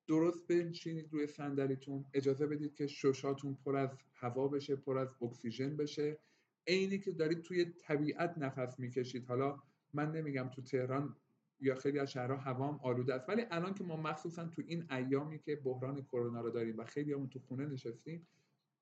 درست 0.08 0.46
بنشینید 0.46 1.12
روی 1.12 1.26
صندلیتون. 1.26 2.04
اجازه 2.14 2.46
بدید 2.46 2.74
که 2.74 2.86
ششاتون 2.86 3.58
پر 3.64 3.76
از 3.76 3.90
هوا 4.14 4.48
بشه 4.48 4.76
پر 4.76 4.98
از 4.98 5.08
اکسیژن 5.22 5.76
بشه. 5.76 6.18
عینی 6.66 6.98
که 6.98 7.12
دارید 7.12 7.42
توی 7.42 7.64
طبیعت 7.64 8.38
نفس 8.38 8.78
می‌کشید. 8.78 9.26
حالا 9.26 9.58
من 9.92 10.12
نمیگم 10.12 10.48
تو 10.48 10.62
تهران 10.62 11.16
یا 11.60 11.74
خیلی 11.74 11.98
از 11.98 12.10
شهرها 12.10 12.36
هوام 12.36 12.80
آلوده 12.82 13.14
است 13.14 13.28
ولی 13.28 13.42
الان 13.50 13.74
که 13.74 13.84
ما 13.84 13.96
مخصوصا 13.96 14.44
تو 14.44 14.62
این 14.66 14.92
ایامی 14.92 15.38
که 15.38 15.56
بحران 15.56 16.02
کرونا 16.02 16.40
رو 16.40 16.50
داریم 16.50 16.78
و 16.78 16.84
خیلی 16.84 17.12
همون 17.12 17.28
تو 17.28 17.38
خونه 17.38 17.66
نشستیم 17.66 18.26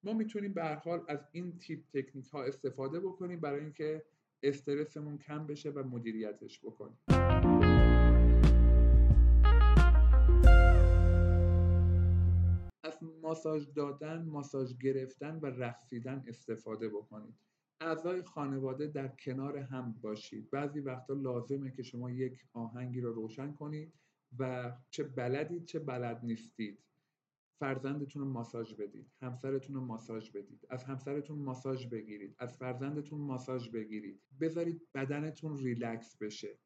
ما 0.02 0.12
می‌تونیم 0.12 0.52
به 0.52 0.64
هر 0.64 0.74
حال 0.74 1.04
از 1.08 1.28
این 1.32 1.58
تیپ 1.58 1.80
تکنیک 1.92 2.26
ها 2.26 2.44
استفاده 2.44 3.00
بکنیم 3.00 3.40
برای 3.40 3.60
اینکه 3.60 4.04
استرسمون 4.42 5.18
کم 5.18 5.46
بشه 5.46 5.70
و 5.70 5.82
مدیریتش 5.82 6.60
بکنیم. 6.60 6.98
ماساژ 13.28 13.66
دادن، 13.74 14.24
ماساژ 14.24 14.74
گرفتن 14.78 15.38
و 15.42 15.46
رقصیدن 15.46 16.24
استفاده 16.26 16.88
بکنید. 16.88 17.34
اعضای 17.80 18.22
خانواده 18.22 18.86
در 18.86 19.08
کنار 19.08 19.56
هم 19.58 19.92
باشید. 19.92 20.50
بعضی 20.50 20.80
وقتا 20.80 21.14
لازمه 21.14 21.70
که 21.70 21.82
شما 21.82 22.10
یک 22.10 22.44
آهنگی 22.52 23.00
رو 23.00 23.12
روشن 23.12 23.52
کنید 23.52 23.92
و 24.38 24.72
چه 24.90 25.04
بلدید 25.04 25.64
چه 25.64 25.78
بلد 25.78 26.20
نیستید. 26.24 26.78
فرزندتون 27.60 28.22
رو 28.22 28.28
ماساژ 28.28 28.74
بدید 28.74 29.12
همسرتون 29.20 29.74
رو 29.74 29.80
ماساژ 29.84 30.30
بدید 30.30 30.66
از 30.70 30.84
همسرتون 30.84 31.38
ماساژ 31.38 31.86
بگیرید 31.86 32.36
از 32.38 32.56
فرزندتون 32.56 33.20
ماساژ 33.20 33.68
بگیرید 33.68 34.20
بذارید 34.40 34.88
بدنتون 34.94 35.58
ریلکس 35.58 36.16
بشه 36.16 36.58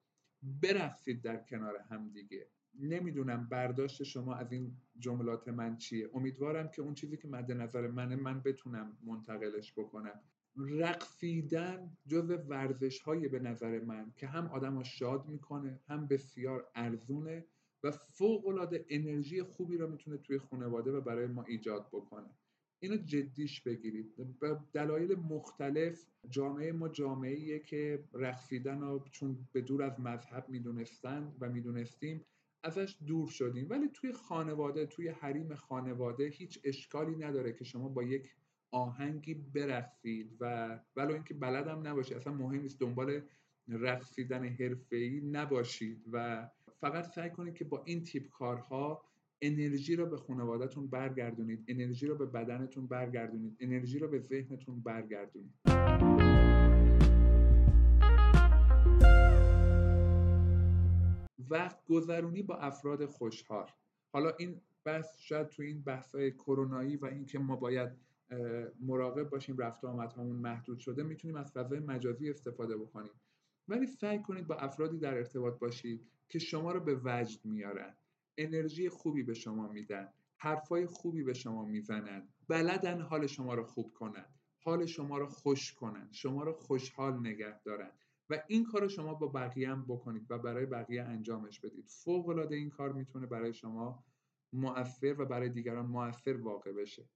برقصید 0.43 1.23
در 1.23 1.37
کنار 1.37 1.77
هم 1.91 2.09
دیگه 2.09 2.49
نمی‌دونم 2.81 3.49
برداشت 3.49 4.03
شما 4.03 4.35
از 4.35 4.53
این 4.53 4.77
جملات 4.99 5.49
من 5.49 5.77
چیه. 5.77 6.11
امیدوارم 6.15 6.69
که 6.69 6.83
اون 6.83 6.95
چیزی 6.95 7.17
که 7.17 7.29
مد 7.29 7.53
نظر 7.53 7.89
منه 7.89 8.17
من 8.17 8.41
بتونم 8.41 8.97
منتقلش 9.05 9.73
بکنم. 9.73 10.21
رقصیدن 10.57 11.97
جز 12.07 12.31
ورزش 12.49 13.01
های 13.01 13.29
به 13.29 13.39
نظر 13.39 13.81
من 13.81 14.13
که 14.17 14.27
هم 14.27 14.47
آدم 14.47 14.83
شاد 14.83 15.29
می‌کنه 15.29 15.81
هم 15.89 16.07
بسیار 16.07 16.69
ارزونه 16.75 17.47
و 17.83 17.91
فوق 17.91 18.47
العاده 18.47 18.87
انرژی 18.89 19.43
خوبی 19.43 19.77
رو 19.77 19.91
می‌تونه 19.91 20.17
توی 20.17 20.39
خانواده 20.39 20.91
و 20.93 21.01
برای 21.01 21.27
ما 21.27 21.43
ایجاد 21.43 21.89
بکنه. 21.93 22.31
اینو 22.83 22.97
جدیش 22.97 23.61
بگیرید. 23.61 24.39
به 24.41 24.59
دلایل 24.73 25.15
مختلف 25.15 26.07
جامعه 26.31 26.73
ما 26.73 26.89
جامعه 26.89 27.59
که 27.59 28.05
رقصیدن 28.15 28.81
رو 28.81 29.05
چون 29.11 29.49
به 29.53 29.61
دور 29.61 29.83
از 29.83 30.01
مذهب 30.01 30.49
می‌دونستن 30.49 31.37
و 31.41 31.49
می‌دونستیم 31.49 32.25
ازش 32.65 32.97
دور 33.07 33.29
شدیم. 33.29 33.67
ولی 33.71 33.89
توی 33.89 34.13
خانواده 34.13 34.87
توی 34.87 35.09
حریم 35.09 35.55
خانواده 35.55 36.29
هیچ 36.29 36.61
اشکالی 36.65 37.17
نداره 37.17 37.53
که 37.53 37.65
شما 37.65 37.89
با 37.89 38.03
یک 38.03 38.35
آهنگی 38.71 39.35
برقصید 39.35 40.37
و 40.41 40.79
ولو 40.97 41.15
اینکه 41.15 41.35
بلدم 41.35 41.87
نباشید 41.87 42.17
اصلا 42.17 42.33
مهم 42.33 42.61
نیست 42.61 42.81
دنبال 42.81 43.21
رقصیدن 43.69 44.45
حرفه‌ای 44.45 45.21
نباشید 45.21 46.05
و 46.13 46.49
فقط 46.81 47.05
سعی 47.05 47.31
کنید 47.31 47.55
که 47.55 47.65
با 47.65 47.83
این 47.85 48.05
تیپ 48.05 48.31
کارها 48.31 49.05
انرژی 49.43 49.97
رو 49.97 50.07
به 50.07 50.17
خانوادهتون 50.17 50.87
برگردونید 50.87 51.65
انرژی 51.69 52.07
رو 52.07 52.15
به 52.15 52.27
بدنتون 52.27 52.87
برگردونید 52.87 53.57
انرژی 53.61 53.99
رو 53.99 54.09
به 54.09 54.19
ذهنتون 54.19 54.81
برگردونید. 54.81 55.82
وقت 61.53 61.85
گذرونی 61.85 62.43
با 62.43 62.57
افراد 62.57 63.07
خوشحال. 63.07 63.71
حالا 64.13 64.31
این 64.39 64.61
بحث 64.85 65.19
شاید 65.19 65.49
تو 65.49 65.63
این 65.63 65.83
بحث‌های 65.83 66.33
کرونایی 66.33 66.97
و 66.97 67.07
اینکه 67.07 67.39
ما 67.39 67.57
باید 67.57 67.91
مراقب 68.81 69.29
باشیم 69.29 69.57
رفت 69.59 69.85
آمدهامون 69.85 70.37
محدود 70.37 70.79
شده 70.79 71.03
می‌تونیم 71.03 71.37
از 71.37 71.53
فضای 71.53 71.79
مجازی 71.79 72.31
استفاده 72.31 72.77
بکنیم. 72.77 73.11
ولی 73.69 73.87
سعی 73.87 74.19
کنید 74.19 74.47
با 74.47 74.55
افرادی 74.55 74.99
در 74.99 75.15
ارتباط 75.15 75.59
باشید 75.59 76.07
که 76.29 76.39
شما 76.39 76.73
رو 76.73 76.81
به 76.81 77.01
وجد 77.05 77.45
میارن. 77.45 77.95
انرژی 78.39 78.89
خوبی 78.89 79.23
به 79.23 79.35
شما 79.35 79.69
میدن. 79.69 80.09
حرفای 80.37 80.87
خوبی 80.87 81.23
به 81.23 81.35
شما 81.35 81.65
می‌زنن. 81.65 82.29
بلدن 82.49 83.01
حال 83.01 83.27
شما 83.27 83.55
رو 83.55 83.65
خوب 83.65 83.93
کنن. 83.93 84.25
حال 84.59 84.87
شما 84.87 85.19
رو 85.19 85.27
خوش 85.27 85.73
کنن. 85.73 86.09
شما 86.13 86.43
رو 86.43 86.53
خوشحال 86.53 87.19
نگه 87.21 87.61
دارن. 87.65 87.91
و 88.33 88.43
این 88.49 88.65
کار 88.65 88.89
شما 88.89 89.15
با 89.15 89.27
بقیه 89.27 89.71
هم 89.71 89.85
بکنید 89.85 90.27
و 90.31 90.39
برای 90.39 90.67
بقیه 90.67 91.03
انجامش 91.03 91.61
بدید. 91.61 91.89
فوق 91.89 92.29
العاده 92.29 92.57
این 92.57 92.71
کار 92.71 92.93
می‌تونه 92.93 93.27
برای 93.27 93.55
شما 93.55 94.05
مؤثر 94.53 95.21
و 95.21 95.25
برای 95.27 95.49
دیگران 95.49 95.87
مؤثر 95.87 96.37
واقع 96.37 96.73
بشه. 96.73 97.09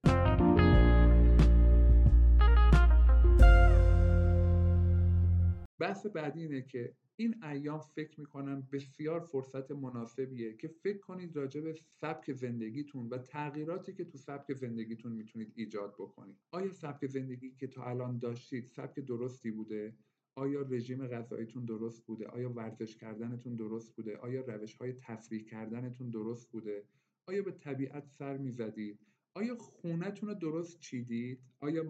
بحث 5.79 6.05
بعدی 6.05 6.41
اینه 6.41 6.61
که 6.61 6.93
این 7.15 7.43
ایام 7.43 7.79
فکر 7.79 8.19
می‌کنم 8.19 8.67
بسیار 8.71 9.19
فرصت 9.19 9.71
مناسبیه 9.71 10.53
که 10.53 10.67
فکر 10.67 10.99
کنید 10.99 11.35
راجع 11.35 11.61
به 11.61 11.75
سبک 11.89 12.33
زندگیتون 12.33 13.09
و 13.09 13.17
تغییراتی 13.17 13.93
که 13.93 14.05
تو 14.05 14.17
سبک 14.17 14.53
زندگیتون 14.53 15.11
می‌تونید 15.11 15.53
ایجاد 15.55 15.95
بکنید. 15.99 16.37
آیا 16.51 16.71
سبک 16.71 17.05
زندگی 17.07 17.51
که 17.51 17.67
تا 17.67 17.83
الان 17.83 18.17
داشتید 18.19 18.67
سبک 18.67 18.99
درستی 18.99 19.51
بوده؟ 19.51 19.93
آیا 20.37 20.61
رژیم 20.61 21.07
غذاییتون 21.07 21.65
درست 21.65 22.05
بوده؟ 22.05 22.27
آیا 22.27 22.49
ورزش 22.49 22.95
کردنتون 22.95 23.55
درست 23.55 23.95
بوده؟ 23.95 24.17
آیا 24.17 24.41
روش 24.41 24.75
های 24.75 24.93
تفریح 24.93 25.43
کردنتون 25.43 26.09
درست 26.09 26.51
بوده؟ 26.51 26.83
آیا 27.27 27.41
به 27.41 27.51
طبیعت 27.51 28.07
سر 28.07 28.37
می‌زدید؟ 28.37 28.99
آیا 29.33 29.55
خونتون 29.55 30.29
رو 30.29 30.35
درست 30.35 30.79
چیدید؟ 30.79 31.39
آیا 31.59 31.83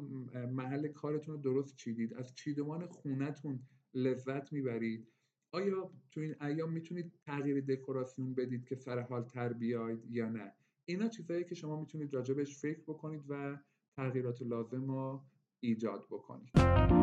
محل 0.52 0.88
کارتون 0.88 1.36
رو 1.36 1.42
درست 1.42 1.76
چیدید؟ 1.76 2.14
از 2.14 2.36
چیدمان 2.36 2.88
خونتون 2.88 3.60
لذت 3.94 4.54
می‌برید؟ 4.54 5.08
آیا 5.52 5.92
تو 6.12 6.22
این 6.22 6.36
ایام 6.42 6.74
می‌تونید 6.74 7.14
تغییر 7.26 7.62
دکوراسیون 7.62 8.36
بدید 8.36 8.66
که 8.66 8.76
سر 8.76 9.00
حال 9.00 9.24
تر 9.24 9.54
بیاید 9.54 10.06
یا 10.10 10.30
نه؟ 10.30 10.54
اینا 10.86 11.08
چیزهایی 11.08 11.44
که 11.44 11.56
شما 11.56 11.80
می‌تونید 11.80 12.14
راجبش 12.14 12.58
فکر 12.58 12.82
بکنید 12.82 13.24
و 13.30 13.58
تغییرات 13.96 14.42
لازم 14.42 14.92
رو 14.92 15.24
ایجاد 15.60 16.06
بکنید. 16.10 16.97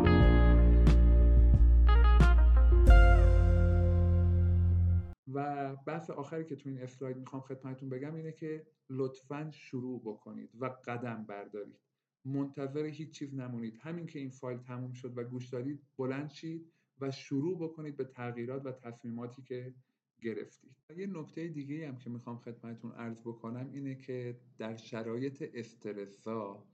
و 5.33 5.77
بحث 5.77 6.11
آخری 6.11 6.45
که 6.45 6.57
تو 6.57 6.69
این 6.69 6.83
اسلاید 6.83 7.17
می‌خوام 7.17 7.43
خدمتتون 7.43 7.89
بگم 7.89 8.15
اینه 8.15 8.33
که 8.33 8.67
لطفا 8.91 9.51
شروع 9.51 10.01
بکنید 10.01 10.51
و 10.61 10.67
قدم 10.67 11.25
بردارید. 11.29 11.79
منتظر 12.25 12.85
هیچ 12.85 13.11
چیز 13.11 13.35
نمونید. 13.35 13.79
همین 13.81 14.07
که 14.07 14.19
این 14.19 14.31
فایل 14.31 14.59
تموم 14.59 14.93
شد 14.93 15.19
و 15.19 15.25
گوش 15.25 15.49
دادید 15.49 15.83
بلند 15.99 16.31
شید 16.31 16.73
و 17.01 17.11
شروع 17.11 17.59
بکنید 17.59 17.97
به 17.97 18.05
تغییرات 18.05 18.67
و 18.67 18.73
تصمیماتی 18.73 19.43
که 19.43 19.75
گرفتید. 20.23 20.77
یه 20.97 21.07
نکته 21.07 21.49
دیگه 21.49 21.89
هم 21.89 21.97
که 21.97 22.11
می‌خوام 22.11 22.39
خدمتتون 22.39 22.93
عرض 22.93 23.21
بکنم 23.21 23.71
اینه 23.73 23.95
که 23.95 24.41
در 24.59 24.77
شرایط 24.77 25.51
استرسا 25.55 26.65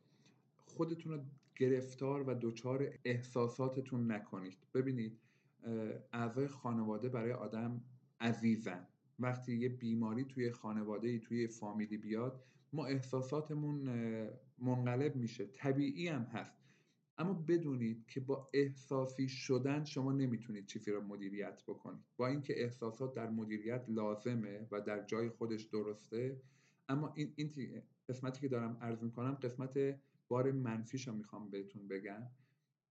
خودتون 0.67 1.13
رو 1.13 1.21
گرفتار 1.57 2.23
و 2.29 2.35
دچار 2.41 2.89
احساساتتون 3.05 4.13
نکنید. 4.13 4.59
ببینید 4.75 5.19
اعضای 6.13 6.49
خانواده 6.49 7.09
برای 7.09 7.33
آدم 7.33 7.85
عزیزن 8.21 8.87
وقتی 9.19 9.57
یه 9.57 9.69
بیماری 9.69 10.25
توی 10.25 10.51
خانواده 10.51 11.19
توی 11.19 11.49
فامیلی 11.49 11.97
بیاد 11.97 12.45
ما 12.73 12.87
احساساتمون 12.87 13.89
منقلب 14.59 15.17
میشه. 15.17 15.47
طبیعی 15.47 16.09
هم 16.09 16.23
هست. 16.23 16.61
اما 17.19 17.33
بدونید 17.33 18.07
که 18.07 18.21
با 18.21 18.51
احساسی 18.53 19.29
شدن 19.29 19.85
شما 19.85 20.13
نمی‌تونید 20.13 20.67
چیزی 20.67 20.91
را 20.91 21.01
مدیریت 21.01 21.63
بکنید. 21.67 22.05
با 22.17 22.27
اینکه 22.27 22.63
احساسات 22.63 23.15
در 23.15 23.31
مدیریت 23.31 23.85
لازمه 23.89 24.69
و 24.71 24.81
در 24.81 25.05
جای 25.05 25.29
خودش 25.29 25.63
درسته 25.63 26.41
اما 26.89 27.13
این, 27.17 27.33
این 27.37 27.83
قسمتی 28.09 28.41
که 28.41 28.49
دارم 28.49 28.79
عرض 28.81 29.03
می‌کنم 29.03 29.35
قسمت 29.35 30.01
بار 30.29 30.53
منفیش 30.53 31.09
رو 31.09 31.15
می‌خوام 31.15 31.51
بهتون 31.51 31.89
بگم 31.89 32.23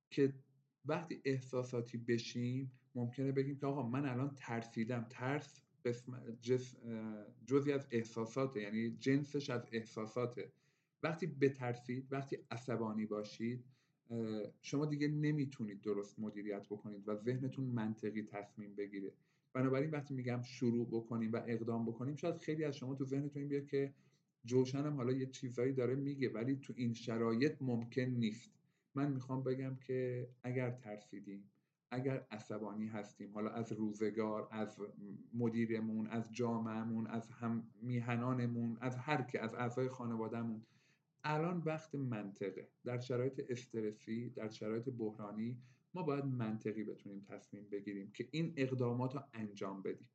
که 0.10 0.34
وقتی 0.86 1.22
احساساتی 1.26 1.98
بشیم 1.98 2.72
ممکنه 2.96 3.32
بگیم 3.32 3.58
که 3.58 3.66
آقا 3.66 3.90
من 3.90 4.06
الان 4.06 4.36
ترسیدم. 4.36 5.06
ترس 5.10 5.62
جزی 7.46 7.72
از 7.72 7.88
احساساته 7.92 8.62
یعنی 8.62 8.90
جنسش 8.90 9.50
از 9.50 9.68
احساساته. 9.72 10.52
وقتی 11.04 11.28
بترسید 11.28 12.08
وقتی 12.12 12.38
عصبانی 12.52 13.06
باشید 13.06 13.64
شما 14.62 14.86
دیگه 14.86 15.08
نمی‌تونید 15.08 15.82
درست 15.82 16.20
مدیریت 16.20 16.66
بکنید 16.66 17.08
و 17.08 17.16
ذهنتون 17.16 17.66
منطقی 17.66 18.24
تصمیم 18.24 18.76
بگیره. 18.76 19.12
بنابراین 19.54 19.92
وقتی 19.92 20.14
میگم 20.14 20.42
شروع 20.42 20.88
بکنیم 20.88 21.32
و 21.34 21.42
اقدام 21.48 21.86
بکنیم 21.86 22.16
شاید 22.16 22.38
خیلی 22.38 22.64
از 22.64 22.78
شما 22.78 22.96
تو 22.96 23.06
ذهنتون 23.06 23.48
بیاد 23.48 23.66
که 23.66 23.94
جوشن 24.46 24.86
هم 24.86 24.96
حالا 24.96 25.12
یه 25.12 25.26
چیزایی 25.26 25.74
داره 25.74 25.96
میگه 25.96 26.30
ولی 26.30 26.56
تو 26.56 26.74
این 26.78 26.94
شرایط 26.94 27.62
ممکن 27.62 28.02
نیست. 28.02 28.59
من 28.96 29.12
می‌خوام 29.12 29.44
بگم 29.44 29.76
که 29.76 30.30
اگر 30.44 30.72
ترسیدیم 30.72 31.52
اگر 31.92 32.26
عصبانی 32.32 32.88
هستیم 32.88 33.34
حالا 33.34 33.50
از 33.50 33.72
روزگار 33.72 34.48
از 34.52 34.82
مدیرمون 35.34 36.08
از 36.08 36.32
جامعهمون 36.32 37.08
از 37.08 37.30
هم 37.30 37.68
میهنانمون 37.82 38.78
از 38.82 38.96
هر 38.96 39.22
که 39.22 39.42
از 39.42 39.54
اعضای 39.54 39.90
خانوادهمون 39.90 40.66
الان 41.24 41.64
وقت 41.66 41.96
منطقه. 41.96 42.68
در 42.86 43.00
شرایط 43.00 43.42
استرسی 43.50 44.30
در 44.30 44.50
شرایط 44.50 44.90
بحرانی 44.90 45.58
ما 45.94 46.04
باید 46.04 46.26
منطقی 46.26 46.84
بتونیم 46.84 47.26
تصمیم 47.30 47.70
بگیریم 47.72 48.12
که 48.12 48.28
این 48.32 48.54
اقدامات 48.58 49.16
رو 49.16 49.24
انجام 49.34 49.82
بدیم. 49.82 50.10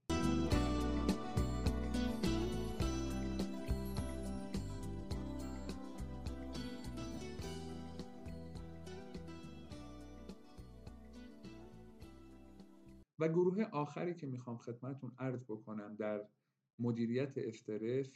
گروه 13.29 13.63
آخری 13.65 14.15
که 14.15 14.27
می‌خوام 14.27 14.57
خدمتون 14.57 15.13
عرض 15.19 15.45
بکنم 15.45 15.97
در 15.97 16.29
مدیریت 16.79 17.33
استرس 17.39 18.13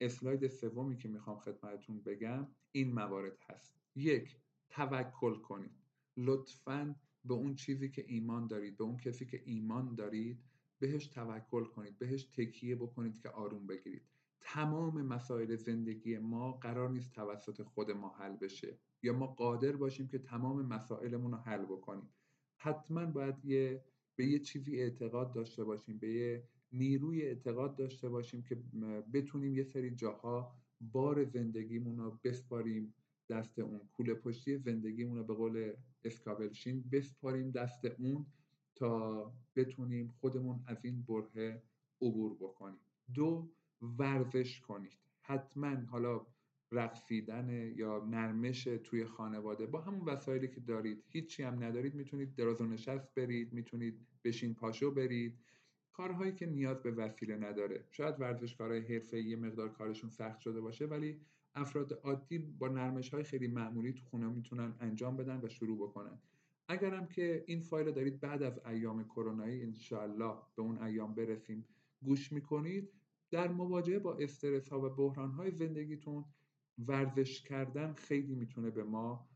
اسلاید 0.00 0.48
سومی 0.48 0.96
که 0.96 1.08
می‌خوام 1.08 1.38
خدمتون 1.38 2.00
بگم 2.02 2.46
این 2.72 2.92
موارد 2.92 3.38
هست. 3.48 3.74
یک 3.96 4.36
توکل 4.70 5.34
کنید. 5.34 5.72
لطفا 6.16 6.96
به 7.24 7.34
اون 7.34 7.54
چیزی 7.54 7.90
که 7.90 8.04
ایمان 8.08 8.46
دارید 8.46 8.76
به 8.76 8.84
اون 8.84 8.96
کسی 8.96 9.26
که 9.26 9.42
ایمان 9.44 9.94
دارید 9.94 10.44
بهش 10.78 11.06
توکل 11.06 11.64
کنید 11.64 11.98
بهش 11.98 12.24
تکیه 12.24 12.76
بکنید 12.76 13.18
که 13.18 13.28
آروم 13.28 13.66
بگیرید. 13.66 14.02
تمام 14.40 15.02
مسائل 15.02 15.56
زندگی 15.56 16.18
ما 16.18 16.52
قرار 16.52 16.90
نیست 16.90 17.12
توسط 17.12 17.62
خود 17.62 17.90
ما 17.90 18.08
حل 18.08 18.36
بشه 18.36 18.78
یا 19.02 19.12
ما 19.12 19.26
قادر 19.26 19.76
باشیم 19.76 20.08
که 20.08 20.18
تمام 20.18 20.66
مسائلمون 20.66 21.32
رو 21.32 21.38
حل 21.38 21.64
بکنیم. 21.64 22.08
حتما 22.56 23.06
باید 23.06 23.44
یه 23.44 23.84
به 24.20 24.26
یه 24.26 24.38
چیزی 24.38 24.80
اعتقاد 24.80 25.32
داشته 25.32 25.64
باشیم 25.64 25.98
به 25.98 26.12
یه 26.12 26.42
نیروی 26.72 27.22
اعتقاد 27.22 27.76
داشته 27.76 28.08
باشیم 28.08 28.42
که 28.42 28.56
بتونیم 29.12 29.54
یه 29.54 29.64
سری 29.64 29.90
جاها 29.90 30.54
بار 30.80 31.24
زندگیمون 31.24 31.98
رو 31.98 32.20
بسپاریم 32.24 32.94
دست 33.30 33.58
اون. 33.58 33.80
کوله 33.92 34.14
پشتی 34.14 34.58
زندگیمون 34.58 35.16
رو 35.16 35.24
به 35.24 35.34
قول 35.34 35.72
اسکابلشین 36.04 36.84
بسپاریم 36.92 37.50
دست 37.50 37.84
اون 37.84 38.26
تا 38.76 39.32
بتونیم 39.56 40.08
خودمون 40.08 40.60
از 40.66 40.84
این 40.84 41.02
بره 41.02 41.62
عبور 42.02 42.34
بکنیم. 42.34 42.80
دو 43.14 43.50
ورزش 43.82 44.60
کنید. 44.60 44.98
حتما 45.20 45.76
حالا 45.76 46.26
رقصیدن 46.72 47.72
یا 47.76 48.06
نرمش 48.10 48.64
توی 48.64 49.04
خانواده. 49.04 49.66
با 49.66 49.80
همون 49.80 50.00
وسایلی 50.00 50.48
که 50.48 50.60
دارید. 50.60 51.04
هیچی 51.08 51.42
هم 51.42 51.64
ندارید 51.64 51.94
می‌تونید 51.94 52.34
دراز 52.34 52.60
و 52.60 52.66
نشست 52.66 53.14
برید 53.14 53.52
می‌تونید 53.52 54.06
بشین 54.24 54.54
پاشو 54.54 54.90
برید. 54.90 55.38
کارهایی 55.92 56.32
که 56.32 56.46
نیاز 56.46 56.82
به 56.82 56.90
وسیله 56.90 57.36
نداره. 57.36 57.84
شاید 57.90 58.20
ورزشکارهای 58.20 58.80
حرفه 58.80 59.22
یه 59.22 59.36
مقدار 59.36 59.72
کارشون 59.72 60.10
سخت 60.10 60.40
شده 60.40 60.60
باشه 60.60 60.86
ولی 60.86 61.20
افراد 61.54 61.92
عادی 61.92 62.38
با 62.38 62.68
نرمش 62.68 63.14
های 63.14 63.22
خیلی 63.22 63.46
معمولی 63.46 63.92
تو 63.92 64.04
خونه 64.04 64.28
می‌تونن 64.28 64.74
انجام 64.80 65.16
بدن 65.16 65.40
و 65.42 65.48
شروع 65.48 65.78
بکنن. 65.78 66.18
اگرم 66.68 67.06
که 67.06 67.44
این 67.46 67.60
فایل 67.60 67.90
دارید 67.90 68.20
بعد 68.20 68.42
از 68.42 68.60
ایام 68.66 69.04
کرونایی 69.04 69.62
انشالله 69.62 70.34
به 70.56 70.62
اون 70.62 70.82
ایام 70.82 71.14
برسیم 71.14 71.66
گوش 72.02 72.32
می‌کنید 72.32 72.92
در 73.30 73.48
مواجهه 73.48 73.98
با 73.98 74.14
استرس 74.16 74.68
ها 74.68 74.80
و 74.80 74.88
بحران 74.88 75.30
های 75.30 75.50
زندگیتون 75.50 76.24
ورزش 76.86 77.42
کردن 77.42 77.92
خیلی 77.92 78.34
می‌تونه 78.34 78.70
به 78.70 78.84
ما 78.84 79.28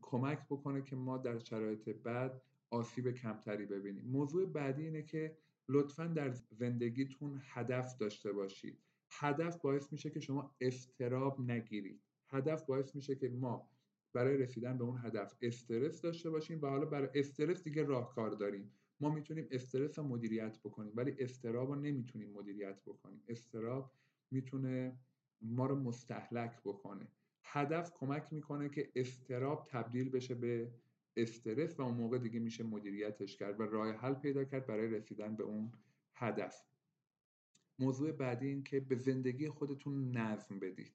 کمک 0.00 0.46
بکنه 0.50 0.82
که 0.82 0.96
ما 0.96 1.18
در 1.18 1.38
شرایط 1.38 1.88
بعد 1.88 2.42
آسیب 2.70 3.10
کمتری 3.10 3.66
ببینیم. 3.66 4.04
موضوع 4.04 4.46
بعدی 4.46 4.82
اینه 4.82 5.02
که 5.02 5.36
لطفا 5.68 6.06
در 6.06 6.30
زندگیتون 6.30 7.42
هدف 7.44 7.96
داشته 7.96 8.32
باشید. 8.32 8.78
هدف 9.10 9.56
باعث 9.56 9.92
میشه 9.92 10.10
که 10.10 10.20
شما 10.20 10.54
استراب 10.60 11.40
نگیرید. 11.40 12.00
هدف 12.28 12.62
باعث 12.66 12.96
میشه 12.96 13.16
که 13.16 13.28
ما 13.28 13.68
برای 14.12 14.36
رسیدن 14.36 14.78
به 14.78 14.84
اون 14.84 14.98
هدف 14.98 15.34
استرس 15.42 16.00
داشته 16.00 16.30
باشیم 16.30 16.62
و 16.62 16.66
حالا 16.66 16.86
برای 16.86 17.08
استرس 17.14 17.64
دیگه 17.64 17.82
راهکار 17.82 18.30
داریم. 18.30 18.70
ما 19.00 19.10
می‌تونیم 19.10 19.48
استرس 19.50 19.98
رو 19.98 20.04
مدیریت 20.04 20.58
بکنیم 20.64 20.92
ولی 20.96 21.14
استراب 21.18 21.68
رو 21.68 21.74
نمی‌تونیم 21.74 22.32
مدیریت 22.32 22.82
بکنیم. 22.86 23.22
استراب 23.28 23.92
می‌تونه 24.30 24.98
ما 25.42 25.66
رو 25.66 25.76
مستحلک 25.76 26.60
بکنه. 26.64 27.08
هدف 27.44 27.92
کمک 27.94 28.26
می‌کنه 28.30 28.68
که 28.68 28.92
استراب 28.94 29.66
تبدیل 29.70 30.10
بشه 30.10 30.34
به 30.34 30.70
استرس 31.16 31.80
و 31.80 31.82
اون 31.82 31.94
موقع 31.94 32.18
دیگه 32.18 32.40
میشه 32.40 32.64
مدیریتش 32.64 33.36
کرد 33.36 33.60
و 33.60 33.62
راه 33.62 33.90
حل 33.92 34.14
پیدا 34.14 34.44
کرد 34.44 34.66
برای 34.66 34.88
رسیدن 34.88 35.36
به 35.36 35.44
اون 35.44 35.72
هدف. 36.14 36.64
موضوع 37.78 38.12
بعدی 38.12 38.46
این 38.46 38.62
که 38.62 38.80
به 38.80 38.96
زندگی 38.96 39.48
خودتون 39.48 40.16
نظم 40.16 40.58
بدید. 40.58 40.92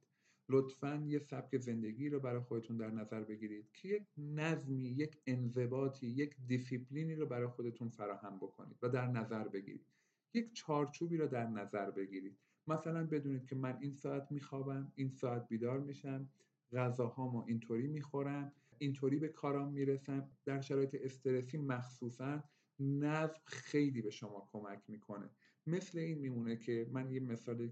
لطفا 0.49 1.03
یه 1.07 1.19
سبک 1.19 1.57
زندگی 1.57 2.09
رو 2.09 2.19
برای 2.19 2.41
خودتون 2.41 2.77
در 2.77 2.91
نظر 2.91 3.23
بگیرید 3.23 3.71
که 3.73 3.87
یک 3.87 4.03
نظمی 4.17 4.83
یک 4.83 5.17
انضباطی 5.25 6.07
یک 6.07 6.35
دیسیپلینی 6.47 7.15
رو 7.15 7.25
برای 7.25 7.47
خودتون 7.47 7.89
فراهم 7.89 8.37
بکنید 8.37 8.77
و 8.81 8.89
در 8.89 9.07
نظر 9.07 9.47
بگیرید. 9.47 9.85
یک 10.33 10.53
چارچوبی 10.53 11.17
رو 11.17 11.27
در 11.27 11.47
نظر 11.47 11.91
بگیرید. 11.91 12.37
مثلا 12.67 13.07
بدونید 13.07 13.45
که 13.45 13.55
من 13.55 13.77
این 13.81 13.93
ساعت 13.93 14.31
میخوابم 14.31 14.91
این 14.95 15.09
ساعت 15.09 15.47
بیدار 15.47 15.79
میشم 15.79 16.29
غذاهامو 16.73 17.43
اینطوری 17.47 17.87
می‌خورم 17.87 18.51
اینطوری 18.77 19.19
به 19.19 19.27
کارام 19.27 19.73
می‌رسم. 19.73 20.29
در 20.45 20.61
شرایط 20.61 20.95
استرسی 21.01 21.57
مخصوصا 21.57 22.43
نظم 22.79 23.39
خیلی 23.45 24.01
به 24.01 24.09
شما 24.09 24.49
کمک 24.51 24.83
می‌کنه. 24.87 25.29
مثل 25.67 25.99
این 25.99 26.17
میمونه 26.17 26.55
که 26.57 26.87
من 26.91 27.11
یه 27.11 27.19
مثال 27.19 27.71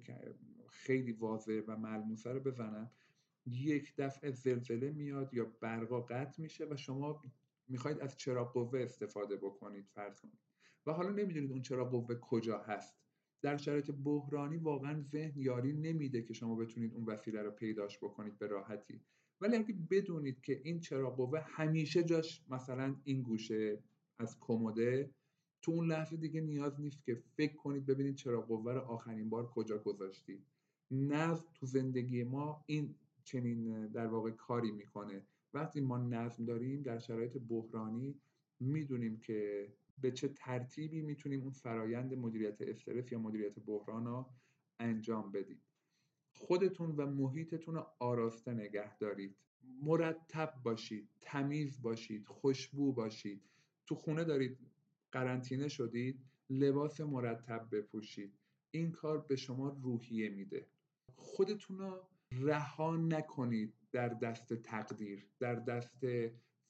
خیلی 0.70 1.12
واضح 1.12 1.62
و 1.68 1.78
ملموسه 1.78 2.32
رو 2.32 2.40
بزنم. 2.40 2.92
یک 3.46 3.96
دفعه 3.98 4.32
زلزله 4.32 4.92
میاد 4.92 5.34
یا 5.34 5.46
برقا 5.62 6.02
قطع 6.02 6.42
میشه 6.42 6.66
و 6.66 6.76
شما 6.76 7.22
می‌خواید 7.68 8.00
از 8.00 8.18
چراغ 8.18 8.54
قوه 8.54 8.80
استفاده 8.80 9.38
بکنید 9.38 9.88
فرض 9.88 10.22
کنید. 10.22 10.40
و 10.86 10.92
حالا 10.92 11.10
نمی‌دونید 11.10 11.52
اون 11.52 11.62
چراغ 11.62 11.92
قوه 11.92 12.16
کجا 12.16 12.58
هست. 12.58 13.05
در 13.46 13.58
شرایط 13.58 13.92
بحرانی 13.92 14.58
واقعا 14.58 15.02
ذهن 15.02 15.40
یاری 15.40 15.74
نمیده 15.74 16.22
که 16.22 16.34
شما 16.34 16.56
بتونید 16.56 16.94
اون 16.94 17.06
وسیله 17.06 17.42
رو 17.42 17.52
پیداش 17.52 17.98
بکنید 17.98 18.40
به 18.40 18.48
راحتی. 18.48 19.02
ولی 19.42 19.56
اگه 19.56 19.76
بدونید 19.90 20.42
که 20.42 20.62
این 20.64 20.80
چراغ 20.80 21.16
قوه 21.16 21.40
همیشه 21.40 22.04
جاش 22.04 22.42
مثلا 22.50 22.96
این 23.04 23.22
گوشه 23.22 23.80
از 24.20 24.38
کموده 24.40 25.10
تو 25.62 25.72
اون 25.72 25.88
لحظه 25.88 26.18
دیگه 26.18 26.42
نیاز 26.42 26.80
نیست 26.80 27.04
که 27.04 27.22
فکر 27.38 27.56
کنید 27.56 27.86
ببینید 27.86 28.16
چراغ 28.16 28.48
قوه 28.48 28.74
رو 28.74 28.82
آخرین 28.82 29.30
بار 29.30 29.48
کجا 29.48 29.78
گذاشتید. 29.78 30.44
نظم 30.92 31.46
تو 31.54 31.66
زندگی 31.66 32.24
ما 32.24 32.64
این 32.66 32.96
چنین 33.24 33.88
در 33.88 34.08
واقع 34.08 34.32
کاری 34.32 34.72
می‌کنه. 34.72 35.22
وقتی 35.54 35.82
ما 35.82 35.98
نظم 35.98 36.46
داریم 36.46 36.82
در 36.82 37.00
شرایط 37.00 37.38
بحرانی 37.38 38.16
می‌دونیم 38.60 39.18
که 39.18 39.68
به 40.02 40.12
چه 40.12 40.28
ترتیبی 40.28 41.02
می‌تونیم 41.02 41.42
اون 41.42 41.52
فرایند 41.52 42.14
مدیریت 42.14 42.62
استرس 42.62 43.12
یا 43.12 43.20
مدیریت 43.20 43.60
بحران 43.60 44.06
رو 44.06 44.30
انجام 44.80 45.32
بدیم؟ 45.32 45.62
خودتون 46.32 46.92
و 46.92 47.06
محیطتون 47.06 47.76
رو 47.76 47.88
آراسته 48.00 48.54
نگه 48.54 48.98
دارید. 48.98 49.36
مرتب 49.84 50.54
باشید 50.64 51.10
تمیز 51.22 51.82
باشید 51.82 52.26
خوشبو 52.26 52.94
باشید. 52.94 53.42
تو 53.86 53.96
خونه 53.96 54.24
دارید 54.24 54.58
قرنطینه 55.12 55.68
شدید 55.68 56.26
لباس 56.50 57.02
مرتب 57.02 57.68
بپوشید. 57.72 58.34
این 58.72 58.92
کار 58.92 59.18
به 59.18 59.36
شما 59.36 59.70
روحیه 59.70 60.30
میده. 60.30 60.68
خودتون 61.16 61.78
رو 61.78 62.08
رها 62.32 62.98
نکنید 62.98 63.74
در 63.92 64.10
دست 64.10 64.54
تقدیر 64.54 65.26
در 65.40 65.56
دست 65.56 66.06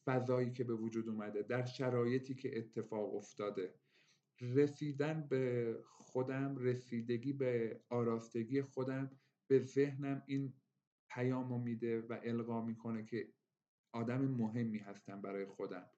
فضایی 0.06 0.51
که 0.51 0.64
به 0.64 0.74
وجود 0.74 1.10
اومده 1.10 1.41
در 1.41 1.66
شرایطی 1.66 2.36
که 2.36 2.58
اتفاق 2.58 3.16
افتاده. 3.16 3.74
رسیدن 4.41 5.28
به 5.30 5.76
خودم 5.84 6.56
رسیدگی 6.58 7.34
به 7.34 7.82
آراستگی 7.89 8.62
خودم 8.62 9.12
به 9.47 9.60
ذهنم 9.60 10.24
این 10.26 10.53
پیامو 11.10 11.58
میده 11.58 12.01
و 12.01 12.20
القا 12.24 12.62
می‌کنه 12.66 13.06
که 13.06 13.34
آدم 13.91 14.22
مهمی 14.22 14.78
هستم 14.78 15.22
برای 15.22 15.45
خودم. 15.45 15.89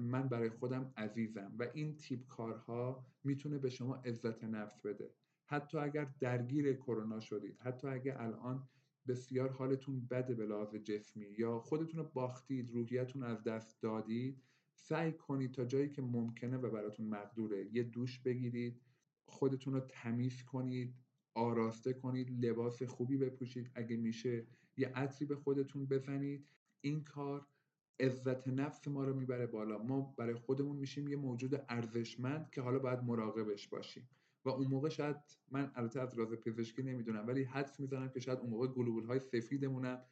من 0.00 0.28
برای 0.28 0.50
خودم 0.50 0.92
عزیزم 0.96 1.54
و 1.58 1.68
این 1.74 1.96
تیپ 1.96 2.26
کارها 2.26 3.06
می‌تونه 3.24 3.58
به 3.58 3.70
شما 3.70 3.96
عزت 3.96 4.44
نفس 4.44 4.80
بده. 4.80 5.14
حتی 5.46 5.78
اگر 5.78 6.04
درگیر 6.20 6.72
کرونا 6.72 7.20
شدید 7.20 7.58
حتی 7.60 7.88
اگر 7.88 8.18
الان 8.18 8.68
بسیار 9.08 9.50
حالتون 9.50 10.06
بده 10.06 10.34
به 10.34 10.46
لحاظ 10.46 10.74
جسمی 10.74 11.26
یا 11.38 11.58
خودتون 11.58 12.00
رو 12.00 12.10
باختید 12.14 12.70
روحیتون 12.70 13.22
از 13.22 13.44
دست 13.44 13.82
دادید 13.82 14.42
سعی 14.74 15.12
کنید 15.12 15.52
تا 15.52 15.64
جایی 15.64 15.88
که 15.88 16.02
ممکنه 16.02 16.56
و 16.56 16.70
براتون 16.70 17.06
مقدوره. 17.06 17.66
یه 17.72 17.82
دوش 17.82 18.18
بگیرید 18.18 18.80
خودتون 19.24 19.74
رو 19.74 19.80
تمیز 19.80 20.42
کنید 20.42 20.94
آراسته 21.34 21.92
کنید 21.92 22.44
لباس 22.44 22.82
خوبی 22.82 23.16
بپوشید. 23.16 23.70
اگه 23.74 23.96
میشه 23.96 24.46
یه 24.76 24.88
عطری 24.88 25.26
به 25.26 25.36
خودتون 25.36 25.86
بزنید. 25.86 26.48
این 26.80 27.04
کار 27.04 27.46
عزت 28.00 28.48
نفس 28.48 28.88
ما 28.88 29.04
رو 29.04 29.14
می‌بره 29.14 29.46
بالا. 29.46 29.78
ما 29.78 30.14
برای 30.18 30.34
خودمون 30.34 30.76
میشیم 30.76 31.08
یه 31.08 31.16
موجود 31.16 31.64
ارزشمند 31.68 32.50
که 32.50 32.60
حالا 32.60 32.78
باید 32.78 33.04
مراقبش 33.04 33.68
باشیم. 33.68 34.08
و 34.44 34.48
اون 34.48 34.66
موقع 34.66 34.88
شاید 34.88 35.16
من 35.50 35.72
البته 35.74 36.00
از 36.00 36.18
راز 36.18 36.32
پزشکی 36.32 36.82
نمی‌دونم 36.82 37.26
ولی 37.26 37.44
حدس 37.44 37.80
می‌زنم 37.80 38.08
که 38.08 38.20
شاید 38.20 38.38
اون 38.38 38.50
موقع 38.50 38.66
گلوبول 38.66 39.04
های 39.04 39.20
سفیدمونم 39.20 40.04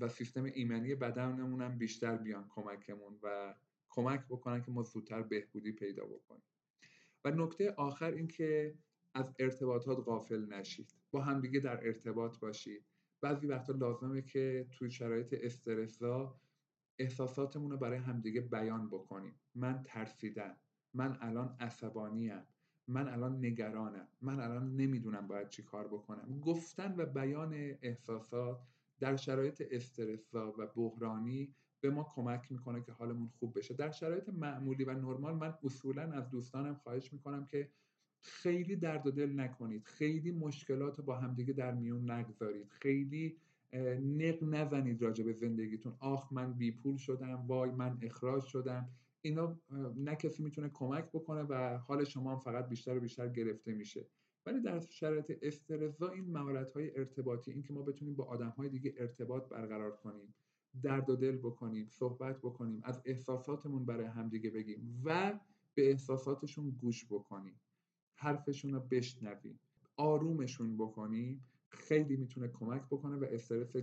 و 0.00 0.08
سیستم 0.08 0.44
ایمنی 0.44 0.94
بدنمونم 0.94 1.78
بیشتر 1.78 2.16
بیان 2.16 2.48
کمکمون 2.48 3.18
و 3.22 3.54
کمک 3.90 4.24
بکنن 4.28 4.62
که 4.62 4.70
ما 4.70 4.82
زودتر 4.82 5.22
بهبودی 5.22 5.72
پیدا 5.72 6.06
بکنیم. 6.06 6.42
و 7.24 7.30
نکته 7.30 7.70
آخر 7.70 8.10
این 8.10 8.28
که 8.28 8.78
از 9.14 9.34
ارتباطات 9.38 9.98
غافل 9.98 10.46
نشید. 10.46 10.94
با 11.10 11.20
همدیگه 11.22 11.60
در 11.60 11.86
ارتباط 11.86 12.38
باشید. 12.38 12.84
بعضی 13.20 13.46
وقتا 13.46 13.72
لازمه 13.72 14.22
که 14.22 14.66
توی 14.72 14.90
شرایط 14.90 15.34
استرسا 15.42 16.40
احساساتمون 16.98 17.70
رو 17.70 17.76
برای 17.76 17.98
همدیگه 17.98 18.40
بیان 18.40 18.88
بکنیم. 18.88 19.40
من 19.54 19.82
ترسیدم. 19.86 20.56
من 20.94 21.18
الان 21.20 21.56
عصبانیم. 21.60 22.42
من 22.88 23.08
الان 23.08 23.44
نگرانم. 23.44 24.08
من 24.22 24.40
الان 24.40 24.76
نمی‌دونم 24.76 25.26
باید 25.26 25.48
چی 25.48 25.62
کار 25.62 25.88
بکنم. 25.88 26.40
گفتن 26.40 26.94
و 26.96 27.06
بیان 27.06 27.52
احساسات 27.82 28.60
در 29.00 29.16
شرایط 29.16 29.62
استرسا 29.70 30.54
و 30.58 30.66
بحرانی 30.66 31.54
به 31.80 31.90
ما 31.90 32.06
کمک 32.14 32.52
می‌کنه 32.52 32.82
که 32.82 32.92
حالمون 32.92 33.28
خوب 33.28 33.58
بشه. 33.58 33.74
در 33.74 33.90
شرایط 33.90 34.28
معمولی 34.28 34.84
و 34.84 34.94
نرمال 34.94 35.34
من 35.34 35.54
اصولا 35.64 36.02
از 36.02 36.30
دوستانم 36.30 36.74
خواهش 36.74 37.12
می‌کنم 37.12 37.46
که 37.46 37.70
خیلی 38.20 38.76
درد 38.76 39.06
و 39.06 39.10
دل 39.10 39.40
نکنید. 39.40 39.84
خیلی 39.84 40.32
مشکلات 40.32 41.00
با 41.00 41.16
همدیگه 41.16 41.52
در 41.52 41.74
میون 41.74 42.10
نگذارید. 42.10 42.68
خیلی 42.70 43.36
نق 44.02 44.42
نزنید 44.42 45.02
راجع 45.02 45.24
به 45.24 45.32
زندگیتون. 45.32 45.96
آخ 45.98 46.32
من 46.32 46.52
بی 46.52 46.70
پول 46.70 46.96
شدم. 46.96 47.46
وای 47.46 47.70
من 47.70 47.98
اخراج 48.02 48.44
شدم. 48.44 48.88
اینا 49.26 49.60
نه 49.96 50.16
کسی 50.16 50.42
می‌تونه 50.42 50.68
کمک 50.68 51.08
بکنه 51.12 51.42
و 51.42 51.78
حال 51.78 52.04
شما 52.04 52.32
هم 52.32 52.38
فقط 52.38 52.68
بیشتر 52.68 52.96
و 52.96 53.00
بیشتر 53.00 53.28
گرفته 53.28 53.72
میشه. 53.74 54.06
ولی 54.46 54.60
در 54.60 54.80
شرایط 54.80 55.38
استرزا 55.42 56.08
این 56.08 56.32
مهارت 56.32 56.72
های 56.72 56.98
ارتباطی 56.98 57.52
این 57.52 57.62
که 57.62 57.72
ما 57.72 57.82
بتونیم 57.82 58.14
با 58.14 58.24
آدم 58.24 58.48
های 58.48 58.68
دیگه 58.68 58.94
ارتباط 58.96 59.48
برقرار 59.48 59.96
کنیم 59.96 60.34
درد 60.82 61.10
و 61.10 61.16
دل 61.16 61.36
بکنیم 61.36 61.86
صحبت 61.88 62.38
بکنیم 62.38 62.80
از 62.84 63.02
احساساتمون 63.04 63.84
برای 63.84 64.06
همدیگه 64.06 64.50
بگیم 64.50 65.02
و 65.04 65.40
به 65.74 65.90
احساساتشون 65.90 66.70
گوش 66.70 67.04
بکنیم. 67.04 67.60
حرفشون 68.14 68.72
رو 68.72 68.80
بشنویم. 68.80 69.58
آرومشون 69.96 70.76
بکنیم. 70.76 71.44
خیلی 71.68 72.16
می‌تونه 72.16 72.48
کمک 72.48 72.82
بکنه 72.90 73.16
و 73.16 73.24
استرس 73.30 73.76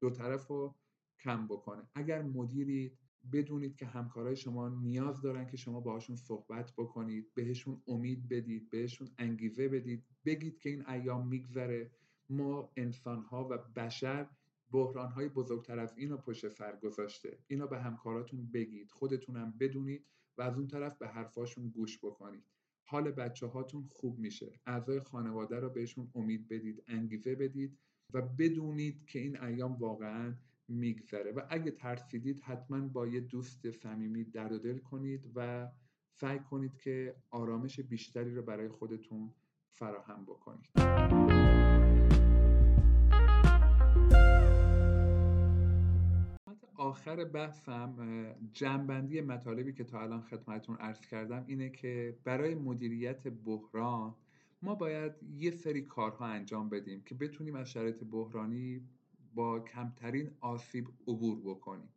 دو 0.00 0.10
طرف 0.10 0.46
رو 0.46 0.74
کم 1.20 1.46
بکنه. 1.46 1.82
اگر 1.94 2.22
مدیرید 2.22 2.98
بدونید 3.32 3.76
که 3.76 3.86
همکارای 3.86 4.36
شما 4.36 4.68
نیاز 4.68 5.20
دارن 5.20 5.46
که 5.46 5.56
شما 5.56 5.80
باهاشون 5.80 6.16
صحبت 6.16 6.72
بکنید 6.72 7.34
بهشون 7.34 7.82
امید 7.86 8.28
بدید 8.28 8.70
بهشون 8.70 9.08
انگیزه 9.18 9.68
بدید 9.68 10.04
بگید 10.24 10.58
که 10.58 10.70
این 10.70 10.88
ایام 10.88 11.28
میگذره. 11.28 11.90
ما 12.28 12.72
انسانها 12.76 13.48
و 13.50 13.58
بشر 13.58 14.28
بحرانهای 14.72 15.28
بزرگتر 15.28 15.78
از 15.78 15.94
این 15.96 16.10
رو 16.10 16.16
پشت 16.16 16.48
سر 16.48 16.76
گذاشته. 16.76 17.38
اینا 17.46 17.66
به 17.66 17.78
همکاراتون 17.78 18.50
بگید 18.52 18.90
خودتونم 18.90 19.54
بدونید 19.60 20.06
و 20.38 20.42
از 20.42 20.56
اون 20.56 20.66
طرف 20.66 20.98
به 20.98 21.08
حرفاشون 21.08 21.68
گوش 21.68 21.98
بکنید. 21.98 22.44
حال 22.84 23.10
بچه 23.10 23.46
هاتون 23.46 23.88
خوب 23.92 24.18
میشه. 24.18 24.60
اعضای 24.66 25.00
خانواده 25.00 25.60
رو 25.60 25.70
بهشون 25.70 26.10
امید 26.14 26.48
بدید 26.48 26.82
انگیزه 26.86 27.34
بدید 27.34 27.78
و 28.12 28.22
بدونید 28.22 29.06
که 29.06 29.18
این 29.18 29.40
ایام 29.40 29.72
واقعا 29.72 30.34
میگذره. 30.68 31.32
و 31.32 31.40
اگه 31.50 31.70
ترسیدید 31.70 32.40
حتما 32.40 32.88
با 32.88 33.06
یه 33.06 33.20
دوست 33.20 33.70
صمیمی 33.70 34.24
درد 34.24 34.52
و 34.52 34.58
دل 34.58 34.78
کنید 34.78 35.30
و 35.34 35.68
سعی 36.12 36.38
کنید 36.38 36.76
که 36.76 37.16
آرامش 37.30 37.80
بیشتری 37.80 38.34
رو 38.34 38.42
برای 38.42 38.68
خودتون 38.68 39.34
فراهم 39.70 40.24
بکنید. 40.24 40.70
آخر 46.76 47.24
بحثم 47.24 47.94
جنبندی 48.52 49.20
مطالبی 49.20 49.72
که 49.72 49.84
تا 49.84 50.00
الان 50.00 50.22
خدمتون 50.22 50.76
عرض 50.76 51.00
کردم 51.00 51.44
اینه 51.46 51.70
که 51.70 52.18
برای 52.24 52.54
مدیریت 52.54 53.28
بحران 53.28 54.14
ما 54.62 54.74
باید 54.74 55.12
یه 55.22 55.50
سری 55.50 55.82
کارها 55.82 56.26
انجام 56.26 56.68
بدیم 56.68 57.02
که 57.02 57.14
بتونیم 57.14 57.54
از 57.54 57.70
شرایط 57.70 58.04
بحرانی 58.04 58.88
با 59.34 59.60
کمترین 59.60 60.30
آسیب 60.40 60.88
عبور 61.06 61.40
بکنیم. 61.40 61.88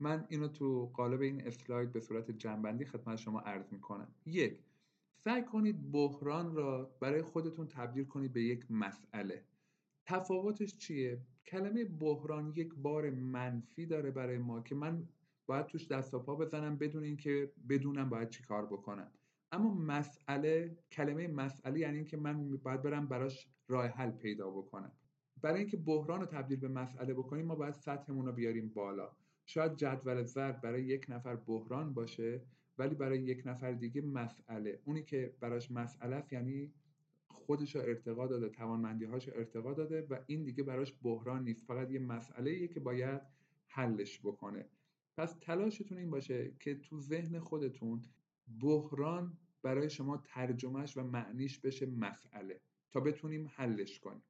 من 0.00 0.26
اینو 0.28 0.48
تو 0.48 0.86
قالب 0.94 1.20
این 1.20 1.46
اسلاید 1.46 1.92
به 1.92 2.00
صورت 2.00 2.30
جنبندی 2.30 2.84
خدمت 2.84 3.16
شما 3.16 3.40
عرض 3.40 3.72
می‌کنم. 3.72 4.08
یک 4.26 4.60
سعی 5.14 5.42
کنید 5.42 5.92
بحران 5.92 6.54
را 6.54 6.90
برای 7.00 7.22
خودتون 7.22 7.66
تبدیل 7.66 8.04
کنید 8.04 8.32
به 8.32 8.42
یک 8.42 8.70
مسئله. 8.70 9.44
تفاوتش 10.04 10.76
چیه؟ 10.76 11.20
کلمه 11.46 11.84
بحران 11.84 12.52
یک 12.56 12.74
بار 12.74 13.10
منفی 13.10 13.86
داره 13.86 14.10
برای 14.10 14.38
ما 14.38 14.60
که 14.60 14.74
من 14.74 15.08
باید 15.46 15.66
توش 15.66 15.88
دست 15.88 16.14
و 16.14 16.18
پا 16.18 16.36
بزنم 16.36 16.76
بدون 16.76 17.02
اینکه 17.02 17.52
بدونم 17.68 18.08
باید 18.08 18.30
چی 18.30 18.42
کار 18.42 18.66
بکنم. 18.66 19.10
اما 19.52 19.74
مسئله 19.74 20.78
کلمه 20.92 21.28
مسئله 21.28 21.80
یعنی 21.80 21.96
اینکه 21.96 22.16
من 22.16 22.56
باید 22.56 22.82
برم 22.82 23.06
براش 23.06 23.48
راه 23.68 23.86
حل 23.86 24.10
پیدا 24.10 24.50
بکنم. 24.50 24.92
برای 25.42 25.58
اینکه 25.58 25.76
بحران 25.76 26.20
رو 26.20 26.26
تبدیل 26.26 26.60
به 26.60 26.68
مسئله 26.68 27.14
بکنیم 27.14 27.46
ما 27.46 27.54
باید 27.54 27.74
سطحمون 27.74 28.26
رو 28.26 28.32
بیاریم 28.32 28.68
بالا. 28.68 29.10
شاید 29.46 29.76
جدول 29.76 30.22
ضرب 30.22 30.60
برای 30.60 30.84
یک 30.84 31.06
نفر 31.08 31.36
بحران 31.36 31.94
باشه 31.94 32.42
ولی 32.78 32.94
برای 32.94 33.18
یک 33.18 33.42
نفر 33.46 33.72
دیگه 33.72 34.02
مسئله 34.02 34.80
اونی 34.84 35.02
که 35.02 35.34
براش 35.40 35.70
مسئله 35.70 36.16
است 36.16 36.32
یعنی 36.32 36.72
خودش 37.28 37.76
رو 37.76 37.82
ارتقا 37.82 38.26
داده 38.26 38.48
توانمندی 38.48 39.04
هاش 39.04 39.28
ارتقا 39.28 39.74
داده 39.74 40.06
و 40.10 40.18
این 40.26 40.44
دیگه 40.44 40.62
براش 40.62 40.94
بحران 41.02 41.44
نیست. 41.44 41.66
فقط 41.66 41.90
یه 41.90 41.98
مسئله 41.98 42.68
که 42.68 42.80
باید 42.80 43.20
حلش 43.66 44.20
بکنه. 44.20 44.66
پس 45.16 45.36
تلاشتون 45.40 45.98
این 45.98 46.10
باشه 46.10 46.52
که 46.60 46.74
تو 46.74 47.00
ذهن 47.00 47.38
خودتون 47.38 48.02
بحران 48.60 49.38
برای 49.62 49.90
شما 49.90 50.16
ترجمهش 50.16 50.96
و 50.96 51.02
معنیش 51.02 51.58
بشه 51.58 51.86
مسئله 51.86 52.60
تا 52.90 53.00
بتونیم 53.00 53.50
حلش 53.54 54.00
کنیم. 54.00 54.22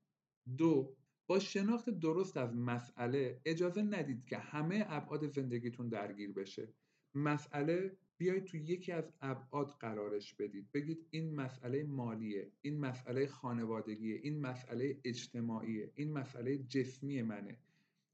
دو 0.57 0.97
با 1.27 1.39
شناخت 1.39 1.91
درست 1.91 2.37
از 2.37 2.55
مسئله 2.55 3.41
اجازه 3.45 3.83
ندید 3.83 4.25
که 4.25 4.39
همه 4.39 4.85
ابعاد 4.89 5.27
زندگیتون 5.27 5.89
درگیر 5.89 6.33
بشه. 6.33 6.69
مسئله 7.15 7.97
بیایید 8.19 8.45
تو 8.45 8.57
یکی 8.57 8.93
از 8.93 9.13
ابعاد 9.21 9.71
قرارش 9.81 10.35
بدید. 10.35 10.73
بگید 10.73 11.07
این 11.11 11.35
مسئله 11.35 11.85
مالیه 11.85 12.53
این 12.63 12.81
مسئله 12.81 13.27
خانوادگیه 13.27 14.21
این 14.23 14.41
مسئله 14.41 15.01
اجتماعیه 15.05 15.93
این 15.95 16.13
مسئله 16.13 16.59
جسمی 16.59 17.23
منه. 17.23 17.59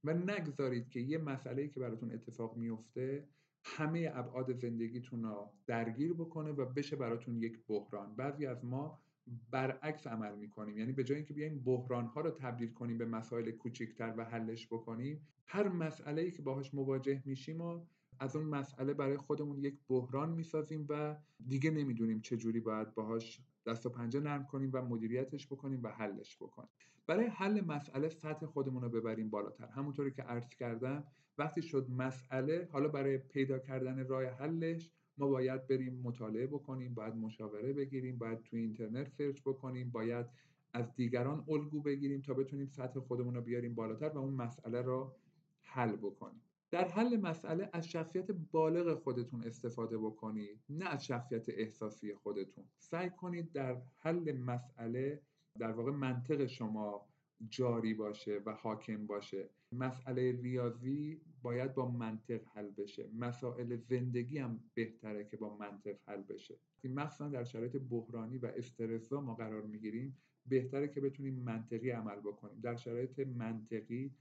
و 0.04 0.14
نگذارید 0.14 0.88
که 0.88 1.00
یه 1.00 1.18
مسئله 1.18 1.68
که 1.68 1.80
براتون 1.80 2.12
اتفاق 2.12 2.56
میفته 2.56 3.28
همه 3.64 4.10
ابعاد 4.14 4.52
زندگیتون 4.52 5.22
رو 5.22 5.52
درگیر 5.66 6.12
بکنه 6.12 6.50
و 6.50 6.64
بشه 6.64 6.96
براتون 6.96 7.36
یک 7.36 7.66
بحران. 7.66 8.16
بعضی 8.16 8.46
از 8.46 8.64
ما 8.64 9.01
برعکس 9.50 10.06
عمل 10.06 10.34
می‌کنیم. 10.34 10.78
یعنی 10.78 10.92
به 10.92 11.04
جای 11.04 11.16
اینکه 11.16 11.34
بیایم 11.34 11.58
بحران 11.64 12.06
ها 12.06 12.20
رو 12.20 12.30
تبدیل 12.30 12.72
کنیم 12.72 12.98
به 12.98 13.06
مسائل 13.06 13.50
کوچکتر 13.50 14.14
و 14.16 14.24
حلش 14.24 14.66
بکنیم 14.66 15.28
هر 15.46 15.68
مسئله 15.68 16.22
ای 16.22 16.30
که 16.30 16.42
باهاش 16.42 16.74
مواجه 16.74 17.22
میشیم 17.24 17.60
و 17.60 17.80
از 18.20 18.36
اون 18.36 18.46
مسئله 18.46 18.94
برای 18.94 19.16
خودمون 19.16 19.58
یک 19.58 19.78
بحران 19.88 20.30
می‌سازیم 20.30 20.86
و 20.88 21.16
دیگه 21.48 21.70
نمی‌دونیم 21.70 22.20
چه 22.20 22.36
جوری 22.36 22.60
باید 22.60 22.94
باهاش 22.94 23.40
دست 23.66 23.86
و 23.86 23.90
پنجه 23.90 24.20
نرم 24.20 24.46
کنیم 24.46 24.70
و 24.72 24.82
مدیریتش 24.82 25.46
بکنیم 25.46 25.82
و 25.82 25.88
حلش 25.88 26.36
بکنیم. 26.36 26.70
برای 27.06 27.26
حل 27.26 27.60
مسئله 27.60 28.08
سطح 28.08 28.46
خودمون 28.46 28.82
رو 28.82 28.88
ببریم 28.88 29.30
بالاتر. 29.30 29.66
همونطوری 29.66 30.10
که 30.10 30.22
عرض 30.22 30.48
کردم 30.48 31.04
وقتی 31.38 31.62
شد 31.62 31.90
مسئله 31.90 32.68
حالا 32.72 32.88
برای 32.88 33.18
پیدا 33.18 33.58
کردن 33.58 34.06
راه 34.06 34.24
حلش 34.24 34.90
ما 35.18 35.28
باید 35.28 35.66
بریم 35.66 36.00
مطالعه 36.04 36.46
بکنیم 36.46 36.94
باید 36.94 37.14
مشاوره 37.14 37.72
بگیریم 37.72 38.18
باید 38.18 38.42
توی 38.42 38.60
اینترنت 38.60 39.08
سرچ 39.08 39.40
بکنیم 39.40 39.90
باید 39.90 40.26
از 40.74 40.94
دیگران 40.94 41.44
الگو 41.48 41.82
بگیریم 41.82 42.20
تا 42.20 42.34
بتونیم 42.34 42.66
سطح 42.66 43.00
خودمون 43.00 43.34
رو 43.34 43.42
بیاریم 43.42 43.74
بالاتر 43.74 44.08
و 44.08 44.18
اون 44.18 44.34
مسئله 44.34 44.82
رو 44.82 45.14
حل 45.62 45.96
بکنیم. 45.96 46.42
در 46.70 46.88
حل 46.88 47.16
مسئله 47.16 47.70
از 47.72 47.88
شخصیت 47.88 48.30
بالغ 48.30 48.94
خودتون 48.94 49.44
استفاده 49.44 49.98
بکنید 49.98 50.60
نه 50.68 50.84
از 50.84 51.06
شخصیت 51.06 51.48
احساسی 51.48 52.14
خودتون. 52.14 52.64
سعی 52.78 53.10
کنید 53.10 53.52
در 53.52 53.82
حل 53.98 54.32
مسئله 54.32 55.22
در 55.58 55.72
واقع 55.72 55.90
منطق 55.90 56.46
شما 56.46 57.06
جاری 57.48 57.94
باشه 57.94 58.40
و 58.46 58.52
حاکم 58.52 59.06
باشه. 59.06 59.50
مسئله 59.72 60.32
ریاضی 60.32 61.20
باید 61.42 61.74
با 61.74 61.90
منطق 61.90 62.40
حل 62.54 62.70
بشه. 62.70 63.08
مسائل 63.14 63.76
زندگی 63.76 64.38
هم 64.38 64.60
بهتره 64.74 65.24
که 65.24 65.36
با 65.36 65.56
منطق 65.56 65.96
حل 66.06 66.22
بشه. 66.22 66.58
مخصوصا 66.84 67.28
در 67.28 67.44
شرایط 67.44 67.76
بحرانی 67.76 68.38
و 68.38 68.46
استرس 68.46 69.12
ما 69.12 69.34
قرار 69.34 69.62
می‌گیریم 69.62 70.18
بهتره 70.46 70.88
که 70.88 71.00
بتونیم 71.00 71.34
منطقی 71.34 71.90
عمل 71.90 72.20
بکنیم. 72.20 72.60
در 72.60 72.76
شرایط 72.76 73.18
منطقی 73.18 74.14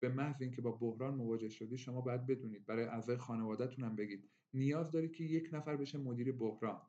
به 0.00 0.08
محض 0.08 0.42
اینکه 0.42 0.62
با 0.62 0.72
بحران 0.72 1.14
مواجه 1.14 1.48
شدی 1.48 1.78
شما 1.78 2.00
باید 2.00 2.26
بدونید. 2.26 2.66
برای 2.66 2.84
اعضای 2.84 3.16
خانوادهتون 3.16 3.84
هم 3.84 3.96
بگید. 3.96 4.28
نیاز 4.54 4.90
داری 4.90 5.08
که 5.08 5.24
یک 5.24 5.48
نفر 5.52 5.76
بشه 5.76 5.98
مدیر 5.98 6.32
بحران 6.32 6.80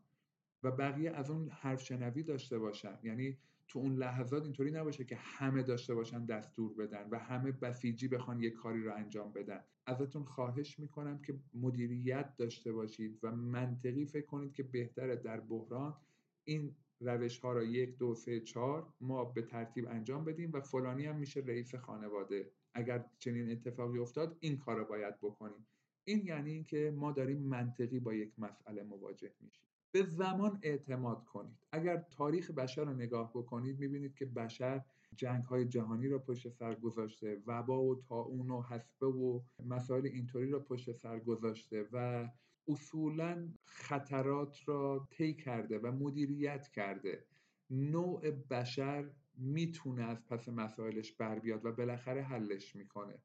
و 0.64 0.72
بقیه 0.72 1.12
از 1.12 1.30
اون 1.30 1.50
حرف 1.50 1.84
شنوی 1.84 2.24
داشته 2.24 2.60
باشن. 2.60 3.00
یعنی 3.04 3.38
تو 3.70 3.80
اون 3.80 3.96
لحظات 3.96 4.44
اینطوری 4.44 4.72
نباشه 4.72 5.06
که 5.06 5.16
همه 5.16 5.64
داشته 5.64 5.96
باشن 5.96 6.26
دستور 6.26 6.74
بدن 6.74 7.10
و 7.10 7.20
همه 7.20 7.52
بسیجی 7.52 8.08
بخوان 8.08 8.40
یک 8.40 8.54
کاری 8.54 8.84
رو 8.84 8.96
انجام 8.96 9.34
بدن. 9.34 9.64
ازتون 9.86 10.24
خواهش 10.24 10.80
می‌کنم 10.80 11.22
که 11.22 11.40
مدیریت 11.54 12.38
داشته 12.38 12.72
باشید 12.72 13.20
و 13.24 13.32
منطقی 13.32 14.06
فکر 14.06 14.26
کنید 14.26 14.54
که 14.54 14.64
بهتره 14.64 15.16
در 15.16 15.40
بحران 15.40 15.98
این 16.44 16.76
روش 17.00 17.40
ها 17.40 17.54
را 17.54 17.64
یک 17.64 17.98
دو 17.98 18.16
سه 18.16 18.40
چهار 18.40 18.94
ما 19.02 19.26
به 19.26 19.42
ترتیب 19.42 19.88
انجام 19.88 20.26
بدیم 20.26 20.52
و 20.54 20.62
فلانی 20.62 21.06
هم 21.06 21.16
میشه 21.16 21.40
رئیس 21.40 21.76
خانواده. 21.76 22.52
اگر 22.74 23.06
چنین 23.20 23.52
اتفاقی 23.52 24.00
افتاد 24.00 24.38
این 24.40 24.58
کار 24.58 24.78
را 24.78 24.84
باید 24.84 25.18
بکنیم. 25.18 25.68
این 26.04 26.26
یعنی 26.26 26.52
اینکه 26.52 26.94
ما 26.96 27.12
داریم 27.12 27.40
منطقی 27.40 28.00
با 28.00 28.14
یک 28.14 28.40
مسئله 28.40 28.84
مواجه 28.84 29.32
میشیم. 29.40 29.69
به 29.92 30.04
زمان 30.04 30.60
اعتماد 30.62 31.26
کنید. 31.26 31.58
اگر 31.72 31.98
تاریخ 32.12 32.52
بشر 32.52 32.84
رو 32.84 32.94
نگاه 32.94 33.32
بکنید 33.34 33.80
می‌بینید 33.80 34.16
که 34.16 34.26
بشر 34.26 34.86
جنگ 35.16 35.44
های 35.44 35.66
جهانی 35.66 36.08
را 36.08 36.20
پشت 36.20 36.50
سر 36.50 36.76
گذاشته 36.76 37.42
وبا 37.48 37.84
و 37.84 38.02
تاون 38.02 38.50
و 38.50 38.62
حسبه 38.62 39.08
و 39.08 39.42
مسائل 39.66 40.06
اینطوری 40.06 40.50
را 40.50 40.60
پشت 40.60 40.92
سر 40.92 41.20
گذاشته 41.20 41.88
و 41.92 42.28
اصولا 42.68 43.50
خطرات 43.66 44.58
را 44.66 45.08
طی 45.12 45.34
کرده 45.34 45.80
و 45.80 45.92
مدیریت 45.92 46.68
کرده. 46.68 47.26
نوع 47.70 48.32
بشر 48.32 49.12
می‌تونه 49.36 50.04
از 50.04 50.26
پس 50.26 50.50
مسائلش 50.50 51.12
بر 51.12 51.40
بیاد 51.40 51.66
و 51.66 51.72
بالاخره 51.72 52.22
حلش 52.22 52.76
می‌کنه. 52.76 53.22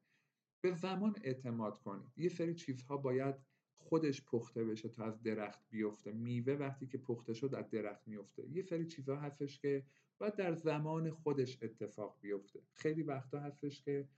به 0.60 0.72
زمان 0.72 1.16
اعتماد 1.22 1.80
کنید. 1.80 2.12
یه 2.16 2.28
سری 2.28 2.54
چیزها 2.54 2.96
باید 2.96 3.34
خودش 3.77 4.25
پخته 4.25 4.64
بشه 4.64 4.89
تا 4.89 5.05
از 5.05 5.22
درخت 5.22 5.61
بیفته. 5.70 6.12
میوه 6.12 6.53
وقتی 6.53 6.87
که 6.87 6.99
پخته 6.99 7.35
شد 7.35 7.55
از 7.55 7.70
درخت 7.70 8.09
میفته. 8.09 8.49
یه 8.51 8.62
سری 8.62 8.87
چیزها 8.87 9.16
هستش 9.16 9.59
که 9.59 9.85
باید 10.18 10.37
در 10.37 10.55
زمان 10.55 11.11
خودش 11.11 11.62
اتفاق 11.62 12.18
بیفته. 12.20 12.61
خیلی 12.72 13.03
وقتا 13.03 13.41
هستش 13.41 13.83
که 13.83 14.09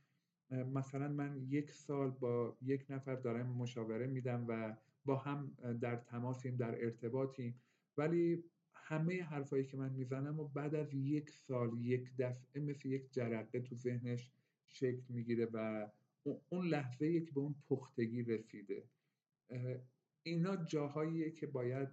مثلا 0.50 1.08
من 1.08 1.42
یک 1.48 1.70
سال 1.70 2.10
با 2.10 2.56
یک 2.62 2.86
نفر 2.90 3.14
دارم 3.14 3.46
مشاوره 3.46 4.06
میدم 4.06 4.44
و 4.48 4.76
با 5.04 5.16
هم 5.16 5.56
در 5.80 5.96
تماسیم 5.96 6.56
در 6.56 6.84
ارتباطیم. 6.84 7.60
ولی 7.96 8.44
همه 8.74 9.22
حرفایی 9.22 9.64
که 9.64 9.76
من 9.76 9.92
می‌زنم 9.92 10.40
و 10.40 10.48
بعد 10.48 10.74
از 10.74 10.94
یک 10.94 11.30
سال 11.30 11.80
یک 11.80 12.16
دفعه 12.18 12.62
مثل 12.62 12.88
یک 12.88 13.12
جرقه 13.12 13.60
تو 13.60 13.74
ذهنش 13.74 14.30
شکل 14.68 15.02
می‌گیره 15.08 15.48
و 15.52 15.88
اون 16.48 16.66
لحظه 16.66 17.20
که 17.20 17.32
به 17.32 17.40
اون 17.40 17.54
پختگی 17.68 18.22
رسیده. 18.22 18.84
اینا 20.22 20.56
جاهاییه 20.56 21.30
که 21.30 21.46
باید 21.46 21.88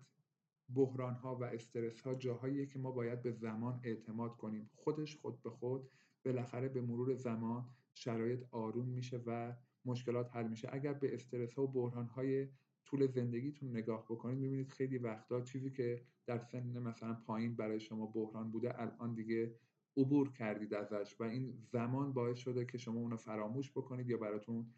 بحران 0.75 1.13
ها 1.13 1.35
و 1.35 1.43
استرس 1.43 2.01
ها 2.01 2.15
جاهاییه 2.15 2.65
که 2.65 2.79
ما 2.79 2.91
باید 2.91 3.21
به 3.21 3.31
زمان 3.31 3.81
اعتماد 3.83 4.37
کنیم. 4.37 4.69
خودش 4.75 5.15
خود 5.15 5.41
به 5.41 5.49
خود 5.49 5.89
بالاخره 6.25 6.69
به 6.69 6.81
مرور 6.81 7.15
زمان 7.15 7.69
شرایط 7.93 8.43
آروم 8.51 8.87
میشه 8.89 9.21
و 9.25 9.55
مشکلات 9.85 10.35
حل 10.35 10.47
میشه. 10.47 10.69
اگر 10.71 10.93
به 10.93 11.13
استرس 11.13 11.53
ها 11.53 11.63
و 11.63 11.71
بحران 11.71 12.07
های 12.07 12.47
طول 12.85 13.07
زندگیتون 13.07 13.69
نگاه 13.69 14.05
بکنید 14.05 14.39
می‌بینید 14.39 14.69
خیلی 14.69 14.97
وقتا 14.97 15.41
چیزی 15.41 15.71
که 15.71 16.05
در 16.25 16.39
سن 16.39 16.79
مثلا 16.79 17.13
پایین 17.13 17.55
برای 17.55 17.79
شما 17.79 18.05
بحران 18.05 18.51
بوده 18.51 18.81
الان 18.81 19.13
دیگه 19.15 19.55
عبور 19.97 20.31
کردید 20.31 20.73
ازش 20.73 21.15
و 21.19 21.23
این 21.23 21.53
زمان 21.71 22.13
باعث 22.13 22.37
شده 22.37 22.65
که 22.65 22.77
شما 22.77 22.99
اونو 22.99 23.17
فراموش 23.17 23.71
بکنید 23.71 24.09
یا 24.09 24.17
براتون 24.17 24.73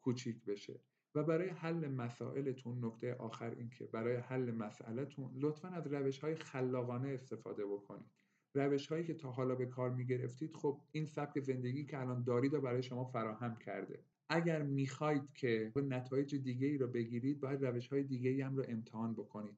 کوچیک 0.00 0.44
بشه. 0.44 0.80
و 1.14 1.22
برای 1.22 1.48
حل 1.48 1.88
مسائلتون 1.88 2.84
نکته 2.84 3.14
آخر 3.14 3.50
این 3.50 3.70
که 3.70 3.86
برای 3.86 4.16
حل 4.16 4.50
مسئلهتون 4.50 5.30
لطفا 5.34 5.68
از 5.68 5.86
روش 5.86 6.18
های 6.18 6.34
خلاقانه 6.34 7.08
استفاده 7.08 7.66
بکنید. 7.66 8.10
روش 8.54 8.86
هایی 8.86 9.04
که 9.04 9.14
تا 9.14 9.30
حالا 9.30 9.54
به 9.54 9.66
کار 9.66 9.90
می 9.90 10.06
گرفتید 10.06 10.54
خب 10.54 10.80
این 10.92 11.06
سبک 11.06 11.40
زندگی 11.40 11.84
که 11.84 12.00
الان 12.00 12.22
دارید 12.22 12.54
و 12.54 12.60
برای 12.60 12.82
شما 12.82 13.04
فراهم 13.04 13.56
کرده. 13.56 14.02
اگر 14.28 14.62
می‌خواید 14.62 15.32
که 15.34 15.72
نتایج 15.76 16.34
دیگه 16.34 16.66
ای 16.66 16.78
رو 16.78 16.86
بگیرید 16.86 17.40
باید 17.40 17.64
روش 17.64 17.88
های 17.88 18.02
دیگه 18.02 18.30
ای 18.30 18.40
هم 18.40 18.56
رو 18.56 18.64
امتحان 18.68 19.14
بکنید. 19.14 19.56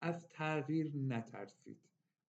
از 0.00 0.28
تغییر 0.28 0.92
نترسید. 0.96 1.78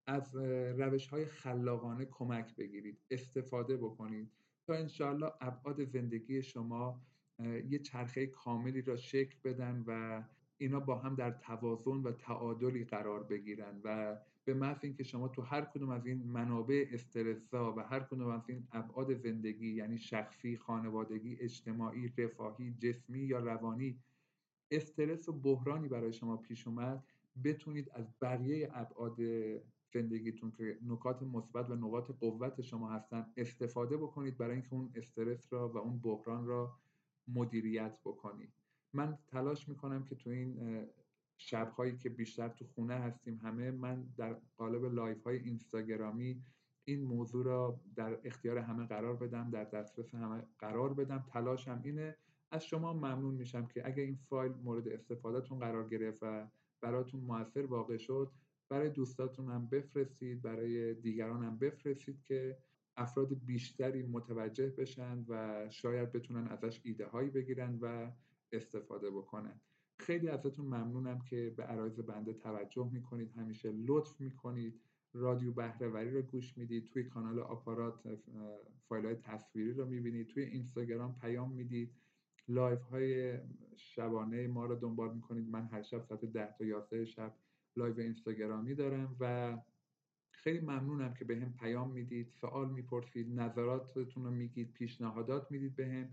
از 0.06 0.36
روش 0.78 1.08
های 1.08 1.26
خلاقانه 1.26 2.06
کمک 2.06 2.56
بگیرید. 2.56 2.98
استفاده 3.12 3.78
بکنید. 3.78 4.32
تا 4.68 4.74
انشاءالله 4.74 5.32
ابعاد 5.42 5.84
زندگی 5.84 6.44
شما 6.44 7.02
یه 7.46 7.80
چرخه 7.80 8.28
کاملی 8.28 8.82
را 8.82 8.96
شکل 8.96 9.36
بدن 9.44 9.84
و 9.88 10.24
اینا 10.58 10.80
با 10.80 10.96
هم 11.00 11.16
در 11.16 11.32
توازن 11.32 11.92
و 11.92 12.12
تعادلی 12.12 12.86
قرار 12.86 13.24
بگیرن 13.24 13.82
و 13.84 14.18
به 14.46 14.54
محض 14.54 14.78
اینکه 14.84 15.04
شما 15.04 15.28
تو 15.28 15.42
هر 15.42 15.62
کدوم 15.62 15.90
از 15.90 16.06
این 16.06 16.24
منابع 16.24 16.86
استرسا 16.92 17.74
و 17.76 17.80
هر 17.80 18.00
کدوم 18.00 18.28
از 18.28 18.50
این 18.50 18.68
ابعاد 18.72 19.14
زندگی 19.14 19.74
یعنی 19.74 19.98
شخصی، 19.98 20.58
خانوادگی، 20.58 21.38
اجتماعی، 21.40 22.14
رفاهی، 22.18 22.74
جسمی 22.74 23.20
یا 23.20 23.40
روانی 23.40 24.00
استرس 24.72 25.30
و 25.30 25.34
بحرانی 25.34 25.88
برای 25.88 26.14
شما 26.14 26.38
پیش 26.38 26.68
اومد 26.68 27.04
بتونید 27.44 27.90
از 27.94 28.14
بقیه 28.22 28.70
ابعاد 28.74 29.18
زندگیتون 29.94 30.52
که 30.52 30.78
نکات 30.82 31.24
مثبت 31.24 31.70
و 31.70 31.76
نقاط 31.76 32.12
قوت 32.12 32.62
شما 32.62 32.90
هستن 32.90 33.26
استفاده 33.38 33.98
بکنید 33.98 34.38
برای 34.38 34.54
اینکه 34.54 34.74
اون 34.74 34.92
استرس 34.96 35.54
را 35.54 35.70
و 35.70 35.78
اون 35.78 36.00
بحران 36.00 36.46
را 36.46 36.80
مدیریت 37.28 38.00
بکنید 38.06 38.54
من 38.94 39.18
تلاش 39.28 39.70
می‌کنم 39.70 40.04
که 40.04 40.16
تو 40.16 40.30
این 40.30 40.88
شبهایی 41.38 41.98
که 41.98 42.10
بیشتر 42.10 42.50
تو 42.50 42.66
خونه 42.66 42.96
هستیم 42.96 43.38
همه 43.44 43.72
من 43.72 44.04
در 44.18 44.34
قالب 44.58 44.86
لایو 44.86 45.24
های 45.24 45.38
اینستاگرامی 45.38 46.44
این 46.86 47.04
موضوع 47.04 47.46
را 47.46 47.82
در 47.96 48.20
اختیار 48.24 48.58
همه 48.58 48.86
قرار 48.86 49.16
بدم 49.16 49.50
در 49.50 49.64
دسترس 49.64 50.16
همه 50.16 50.44
قرار 50.60 50.94
بدم. 50.94 51.26
تلاشم 51.34 51.82
اینه 51.84 52.18
از 52.52 52.66
شما 52.66 52.94
ممنون 52.94 53.34
میشم 53.36 53.66
که 53.66 53.88
اگر 53.88 54.04
این 54.04 54.16
فایل 54.16 54.52
مورد 54.52 54.88
استفادهتون 54.88 55.60
قرار 55.60 55.90
گرفت 55.90 56.20
و 56.24 56.48
براتون 56.82 57.20
موثر 57.22 57.66
واقع 57.66 57.98
شد 57.98 58.32
برای 58.70 58.90
دوستاتون 58.90 59.52
هم 59.52 59.68
بفرستید 59.68 60.42
برای 60.42 60.94
دیگران 60.94 61.44
هم 61.44 61.58
بفرستید 61.58 62.24
که 62.24 62.58
افراد 62.98 63.34
بیشتری 63.46 64.04
متوجه 64.04 64.70
بشن 64.70 65.26
و 65.30 65.66
شاید 65.70 66.12
بتونن 66.12 66.48
ازش 66.48 66.82
ایده 66.84 67.08
هایی 67.08 67.30
بگیرن 67.30 67.80
و 67.82 68.12
استفاده 68.52 69.10
بکنن. 69.10 69.62
خیلی 70.00 70.30
ازتون 70.30 70.66
ممنونم 70.66 71.20
که 71.20 71.54
به 71.58 71.64
عرایز 71.64 72.00
بنده 72.00 72.34
توجه 72.34 72.90
می‌کنید. 72.94 73.32
همیشه 73.32 73.72
لطف 73.72 74.22
می‌کنید. 74.22 74.82
رادیو 75.14 75.52
بهرهوری 75.52 76.12
رو 76.12 76.22
گوش 76.22 76.58
می‌دید. 76.58 76.90
توی 76.90 77.04
کانال 77.04 77.40
آپارات 77.40 78.20
فایل 78.88 79.06
های 79.06 79.16
تصویری 79.16 79.74
رو 79.74 79.86
می‌بینید. 79.86 80.28
توی 80.28 80.44
اینستاگرام 80.44 81.16
پیام 81.22 81.52
می‌دید. 81.52 81.96
لایو 82.48 82.82
های 82.82 83.40
شبانه 83.76 84.48
ما 84.48 84.66
رو 84.66 84.76
دنبال 84.76 85.16
می‌کنید. 85.16 85.50
من 85.50 85.66
هر 85.66 85.82
شب 85.82 86.02
ساعت 86.02 86.26
ده 86.26 86.54
تا 86.58 86.66
یازده 86.66 87.06
شب 87.06 87.36
لایو 87.76 88.00
اینستاگرامی 88.00 88.76
دارم 88.76 89.16
و 89.20 89.58
خیلی 90.44 90.60
ممنونم 90.60 91.14
که 91.14 91.26
به 91.26 91.36
هم 91.36 91.54
پیام 91.54 91.92
می‌دید. 91.92 92.30
سوال 92.42 92.70
می‌پرسید 92.70 93.40
نظراتتون 93.40 94.24
رو 94.24 94.32
میگید 94.32 94.74
پیشنهادات 94.74 95.52
می‌دید 95.52 95.76
به 95.76 95.88
هم 95.88 96.10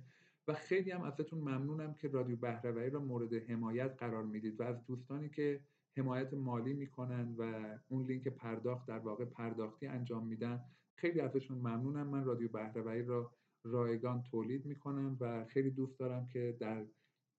و 0.48 0.54
خیلی 0.54 0.90
هم 0.90 1.02
ازتون 1.02 1.38
ممنونم 1.38 1.94
که 1.94 2.08
رادیو 2.08 2.36
بهره‌وری 2.36 2.90
را 2.90 3.00
مورد 3.00 3.34
حمایت 3.34 3.96
قرار 3.98 4.24
می‌دید 4.24 4.60
و 4.60 4.62
از 4.62 4.84
دوستانی 4.86 5.28
که 5.28 5.60
حمایت 5.96 6.34
مالی 6.34 6.72
می‌کنن 6.72 7.34
و 7.38 7.74
اون 7.88 8.02
لینک 8.06 8.28
پرداخت 8.28 8.86
در 8.86 8.98
واقع 8.98 9.24
پرداختی 9.24 9.86
انجام 9.86 10.26
میدن 10.26 10.64
خیلی 10.94 11.20
ازشون 11.20 11.58
ممنونم. 11.58 12.06
من 12.06 12.24
رادیو 12.24 12.48
بهرهوری 12.48 13.02
را 13.02 13.32
رایگان 13.64 14.22
تولید 14.22 14.66
می‌کنم 14.66 15.16
و 15.20 15.44
خیلی 15.44 15.70
دوست 15.70 15.98
دارم 15.98 16.26
که 16.26 16.56
در 16.60 16.86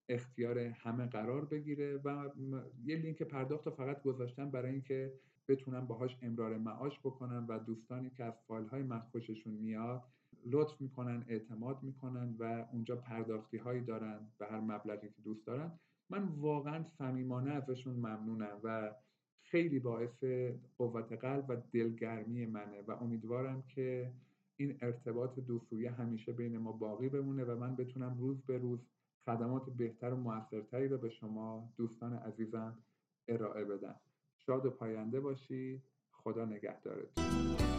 اختیار 0.10 0.60
همه 0.60 1.06
قرار 1.06 1.46
بگیره 1.46 1.98
و 1.98 2.30
یه 2.84 2.96
لینک 2.96 3.24
پرداخت 3.24 3.66
رو 3.66 3.72
فقط 3.72 4.02
گذاشتم 4.04 4.52
برای 4.52 4.72
اینکه 4.72 5.14
بتونم 5.48 5.88
باهاش 5.88 6.18
امرار 6.22 6.58
معاش 6.58 7.00
بکنم 7.00 7.46
و 7.50 7.60
دوستانی 7.60 8.10
که 8.10 8.24
از 8.24 8.34
فایل 8.48 8.68
های 8.68 8.84
من 8.84 9.00
خوششون 9.00 9.54
میاد 9.54 10.04
لطف 10.46 10.82
می‌کنن 10.82 11.26
اعتماد 11.28 11.84
می‌کنن 11.84 12.36
و 12.40 12.66
اونجا 12.72 12.96
پرداختی 12.96 13.58
هایی 13.58 13.82
دارن 13.82 14.20
به 14.38 14.46
هر 14.46 14.60
مبلغی 14.60 15.10
که 15.10 15.22
دوست 15.22 15.48
دارن. 15.48 15.80
من 16.10 16.24
واقعا 16.24 16.84
صمیمانه 16.84 17.52
ازشون 17.52 17.96
ممنونم 17.96 18.60
و 18.64 18.96
خیلی 19.44 19.80
باعث 19.80 20.24
قوت 20.78 21.12
قلب 21.12 21.46
و 21.50 21.56
دلگرمی 21.74 22.46
منه 22.46 22.82
و 22.82 22.92
امیدوارم 22.92 23.62
که 23.62 24.14
این 24.58 24.78
ارتباط 24.82 25.40
دوسویه 25.40 25.92
همیشه 25.92 26.32
بین 26.32 26.58
ما 26.58 26.72
باقی 26.72 27.10
بمونه 27.10 27.44
و 27.44 27.60
من 27.60 27.76
بتونم 27.76 28.18
روز 28.20 28.42
به 28.42 28.58
روز 28.58 28.80
خدمات 29.26 29.70
بهتر 29.70 30.14
و 30.14 30.18
موثرتری 30.18 30.88
رو 30.88 30.98
به 30.98 31.10
شما 31.10 31.74
دوستان 31.78 32.14
عزیزم 32.14 32.78
ارائه 33.28 33.66
بدم. 33.66 33.96
شاد 34.46 34.66
و 34.66 34.70
پاینده 34.70 35.20
باشید 35.20 35.84
خدا 36.12 36.46
نگهدارتون 36.46 37.71